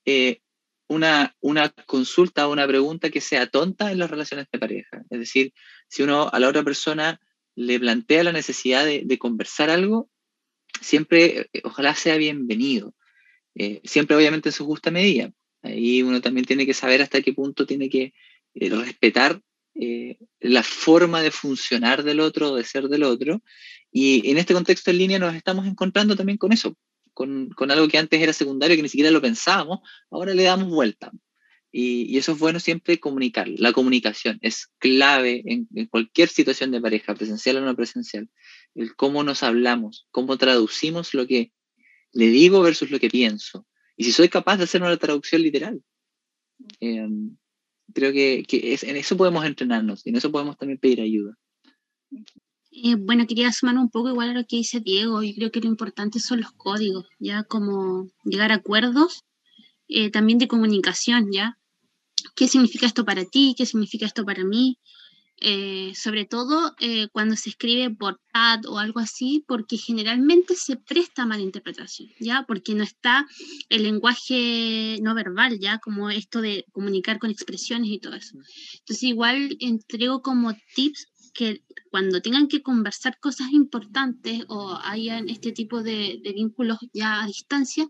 [0.06, 0.40] eh,
[0.89, 5.02] una, una consulta o una pregunta que sea tonta en las relaciones de pareja.
[5.10, 5.52] Es decir,
[5.86, 7.20] si uno a la otra persona
[7.55, 10.09] le plantea la necesidad de, conversar algo,
[10.81, 12.94] siempre, eh, ojalá sea bienvenido.
[13.85, 15.31] siempre obviamente en su justa medida.
[15.62, 18.12] Ahí uno también tiene que saber hasta qué punto tiene que
[18.55, 19.40] respetar
[20.40, 23.43] la forma de funcionar del otro, de ser del otro,
[23.90, 26.76] y en este contexto en línea nos estamos encontrando también con eso,
[27.12, 29.80] con, algo que antes era secundario, que ni siquiera lo pensábamos,
[30.10, 31.12] ahora le damos vuelta.
[31.70, 33.48] Y, y eso es bueno siempre comunicar.
[33.48, 38.28] La comunicación es clave en, en, cualquier situación de pareja, presencial o no presencial.
[38.74, 41.51] El cómo nos hablamos, cómo traducimos lo que
[42.12, 43.66] le digo versus lo que pienso.
[43.97, 45.82] Y si soy capaz de hacer una traducción literal.
[46.81, 47.09] Eh,
[47.93, 51.36] creo que, que es, en eso podemos entrenarnos y en eso podemos también pedir ayuda.
[52.70, 55.23] Eh, bueno, quería sumar un poco igual a lo que dice Diego.
[55.23, 59.24] Yo creo que lo importante son los códigos, ya como llegar a acuerdos,
[59.89, 61.59] eh, también de comunicación, ya.
[62.35, 63.55] ¿Qué significa esto para ti?
[63.56, 64.78] ¿Qué significa esto para mí?
[65.44, 70.76] Eh, sobre todo eh, cuando se escribe por chat o algo así, porque generalmente se
[70.76, 72.44] presta mala interpretación, ¿ya?
[72.46, 73.26] Porque no está
[73.68, 75.78] el lenguaje no verbal, ¿ya?
[75.78, 78.38] Como esto de comunicar con expresiones y todo eso.
[78.80, 85.50] Entonces igual entrego como tips que cuando tengan que conversar cosas importantes o hayan este
[85.50, 87.88] tipo de vínculos ya a distancia,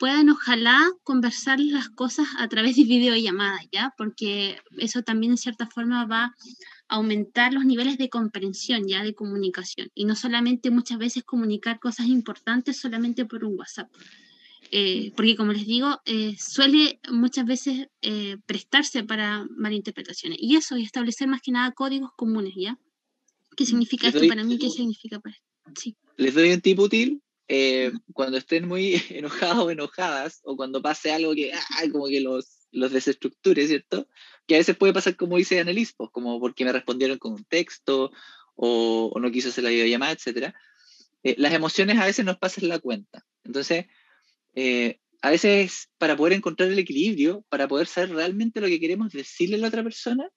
[0.00, 3.92] puedan ojalá conversar las cosas a través de videollamadas, ¿ya?
[3.98, 6.34] Porque eso también en cierta forma va a
[6.88, 9.04] aumentar los niveles de comprensión, ¿ya?
[9.04, 9.90] De comunicación.
[9.94, 13.92] Y no solamente muchas veces comunicar cosas importantes solamente por un WhatsApp.
[14.72, 20.38] Eh, porque como les digo, eh, suele muchas veces eh, prestarse para malinterpretaciones.
[20.40, 22.78] Y eso, y establecer más que nada códigos comunes, ¿ya?
[23.54, 24.56] ¿Qué significa esto para mí?
[24.56, 25.36] ¿Qué significa para
[25.78, 25.94] sí.
[26.16, 27.20] Les doy un tip útil.
[28.12, 32.68] Cuando estén muy enojados o enojadas, o cuando pase algo que ah, como que los,
[32.70, 34.06] los desestructure, ¿cierto?
[34.46, 37.44] Que a veces puede pasar como dice Annelies, pues, como porque me respondieron con un
[37.44, 38.10] texto,
[38.54, 40.52] o, o no quiso hacer la videollamada, etc.
[41.22, 43.24] las emociones a veces nos pasan la cuenta.
[43.44, 43.86] Entonces,
[44.54, 49.12] eh, a veces para poder encontrar el equilibrio, para poder saber realmente lo que queremos
[49.12, 50.28] decirle a la otra persona,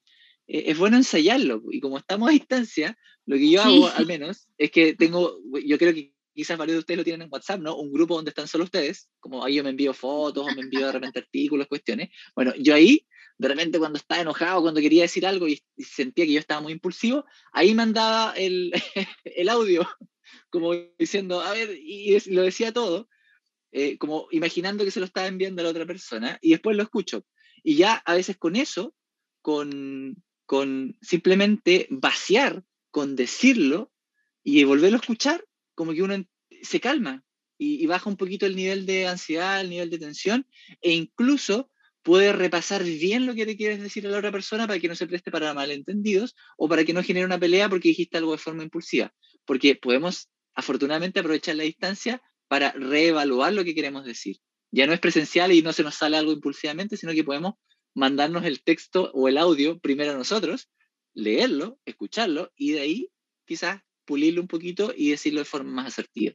[0.48, 1.62] eh, es bueno ensayarlo.
[1.72, 5.78] Y como estamos a distancia, lo que yo hago al menos es que tengo, yo
[5.78, 7.76] creo que quizás varios de ustedes lo tienen en WhatsApp, ¿no?
[7.78, 10.88] Un grupo donde están solo ustedes, como ahí yo me envío fotos o me envío
[10.88, 12.10] de repente artículos, cuestiones.
[12.36, 13.06] Bueno, yo ahí,
[13.38, 16.74] de repente cuando estaba enojado, cuando quería decir algo y, sentía que yo estaba muy
[16.74, 18.72] impulsivo, ahí mandaba el,
[19.24, 19.88] el audio,
[20.50, 23.08] como diciendo, a ver, y, lo decía todo,
[23.72, 26.84] eh, como imaginando que se lo estaba enviando a la otra persona, y después lo
[26.84, 27.26] escucho.
[27.64, 28.94] Y ya a veces con eso,
[29.42, 33.92] con, con simplemente vaciar, con decirlo
[34.44, 35.44] y volverlo a escuchar,
[35.76, 36.24] como que uno
[36.62, 37.24] se calma
[37.58, 40.48] y, baja un poquito el nivel de ansiedad, el nivel de tensión,
[40.82, 41.70] e incluso
[42.02, 44.96] puede repasar bien lo que te quieres decir a la otra persona para que no
[44.96, 48.38] se preste para malentendidos o para que no genere una pelea porque dijiste algo de
[48.40, 49.14] forma impulsiva.
[49.46, 54.38] Porque podemos, afortunadamente, aprovechar la distancia para reevaluar lo que queremos decir.
[54.72, 57.54] Ya no es presencial y no se nos sale algo impulsivamente, sino que podemos
[57.94, 60.70] mandarnos el texto o el audio primero a nosotros,
[61.14, 63.10] leerlo, escucharlo y de ahí
[63.46, 66.34] quizás pulirlo un poquito y decirlo de forma más asertiva.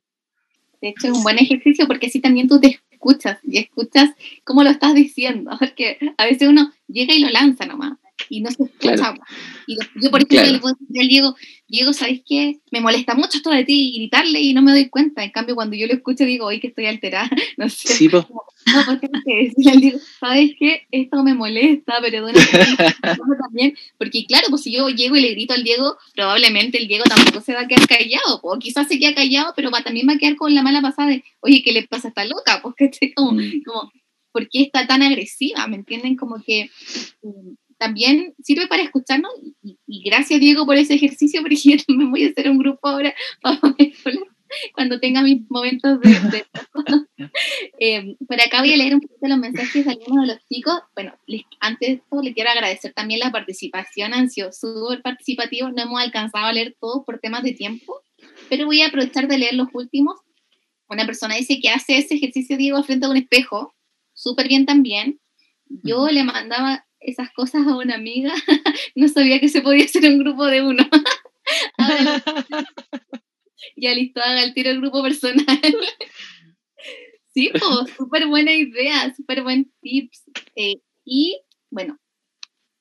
[0.80, 4.10] De hecho, es un buen ejercicio porque así también tú te escuchas y escuchas
[4.44, 5.50] cómo lo estás diciendo.
[5.58, 9.14] Porque a veces uno llega y lo lanza nomás y no se escucha.
[9.66, 11.36] Y yo, por ejemplo, le puedo decir al Diego,
[11.68, 12.60] Diego, ¿sabes qué?
[12.70, 15.22] Me molesta mucho esto de ti y gritarle y no me doy cuenta.
[15.22, 17.28] En cambio, cuando yo lo escucho, digo, hoy que estoy alterada.
[17.58, 17.88] No sé.
[17.88, 18.24] Sí, pues.
[18.28, 20.86] No, porque decirle al Diego, ¿sabes qué?
[20.90, 22.40] Esto me molesta, pero de una
[23.42, 23.76] también.
[23.98, 27.40] Porque claro, pues si yo llego y le grito al Diego, probablemente el Diego tampoco
[27.40, 28.40] se va a quedar callado.
[28.42, 31.08] O quizás se queda callado, pero va, también va a quedar con la mala pasada
[31.10, 32.60] de, oye, ¿qué le pasa a esta loca?
[32.62, 33.62] Porque como, mm.
[33.64, 33.92] como,
[34.32, 35.66] ¿por qué está tan agresiva?
[35.66, 36.16] ¿Me entienden?
[36.16, 36.70] Como que
[37.22, 39.32] mm, también sirve para escucharnos
[39.62, 43.14] y, gracias Diego por ese ejercicio porque yo también voy a hacer un grupo ahora
[43.42, 43.58] para
[44.72, 46.08] cuando tenga mis momentos de...
[46.08, 46.46] de
[47.80, 50.80] eh, por acá voy a leer un poquito los mensajes de algunos de los chicos.
[50.94, 51.14] Bueno,
[51.60, 56.00] antes de esto les quiero agradecer también la participación, han sido súper participativos, no hemos
[56.00, 58.02] alcanzado a leer todos por temas de tiempo,
[58.48, 60.16] pero voy a aprovechar de leer los últimos.
[60.88, 63.74] Una persona dice que hace ese ejercicio, Diego, frente a un espejo,
[64.14, 65.20] súper bien también.
[65.84, 68.32] Yo le mandaba esas cosas a una amiga,
[68.94, 70.88] no sabía que se podía hacer un grupo de uno.
[73.76, 75.46] ya listo, haga el tiro el grupo personal.
[77.32, 80.24] sí, pues, súper buena idea, súper buen tips.
[80.56, 81.98] Eh, y bueno,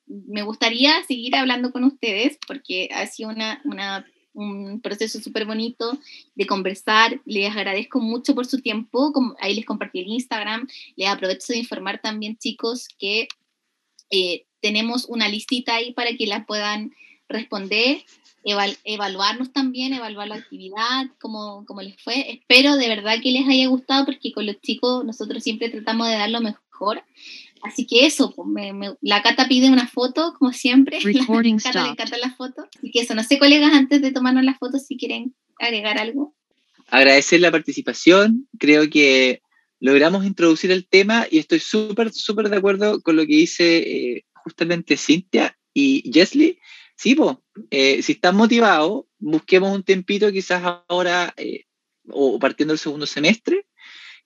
[0.06, 4.06] me gustaría seguir hablando con ustedes porque ha sido una, una
[4.38, 5.98] un proceso súper bonito
[6.34, 7.20] de conversar.
[7.24, 9.12] Les agradezco mucho por su tiempo.
[9.40, 10.68] Ahí les compartí el Instagram.
[10.96, 13.26] Les aprovecho de informar también, chicos, que
[14.10, 16.92] eh, tenemos una listita ahí para que la puedan
[17.28, 18.04] responder,
[18.84, 22.32] evaluarnos también, evaluar la actividad, cómo, cómo, les fue.
[22.32, 26.14] Espero de verdad que les haya gustado porque con los chicos nosotros siempre tratamos de
[26.14, 27.04] dar lo mejor.
[27.62, 30.98] Así que eso, pues, la Cata pide una foto, como siempre.
[31.02, 31.42] la Cata
[31.84, 32.66] le encanta la foto.
[32.76, 36.34] Así que eso, no sé, colegas, antes de tomarnos la foto, si quieren agregar algo.
[36.88, 38.48] Agradecer la participación.
[38.58, 39.42] Creo que
[39.80, 44.24] logramos introducir el tema y estoy súper, súper de acuerdo con lo que dice eh,
[44.34, 46.58] justamente Cintia y Jesly.
[46.96, 47.16] Sí,
[47.70, 51.64] eh, si están motivados, busquemos un tempito quizás ahora eh,
[52.10, 53.66] o partiendo del segundo semestre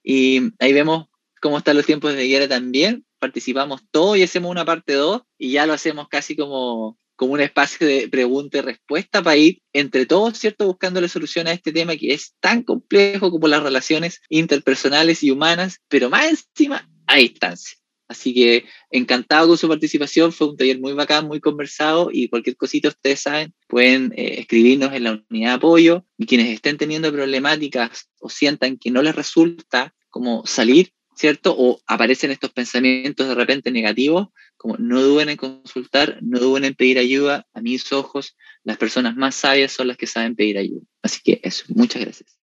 [0.03, 1.09] y ahí vemos
[1.41, 3.05] cómo están los tiempos de guerra también.
[3.19, 7.41] Participamos todos y hacemos una parte 2 y ya lo hacemos casi como como un
[7.41, 11.97] espacio de pregunta y respuesta para ir entre todos, ¿cierto?, buscándole solución a este tema
[11.97, 17.79] que es tan complejo como las relaciones interpersonales y humanas, pero más encima a distancia.
[18.13, 22.57] Así que encantado con su participación, fue un taller muy bacán, muy conversado y cualquier
[22.57, 27.11] cosita ustedes saben, pueden eh, escribirnos en la unidad de apoyo y quienes estén teniendo
[27.11, 31.55] problemáticas o sientan que no les resulta como salir, ¿cierto?
[31.57, 34.29] O aparecen estos pensamientos de repente negativos,
[34.63, 37.49] como no duden en consultar, no duden en pedir ayuda.
[37.53, 40.83] A mis ojos, las personas más sabias son las que saben pedir ayuda.
[41.03, 42.39] Así que eso, muchas gracias.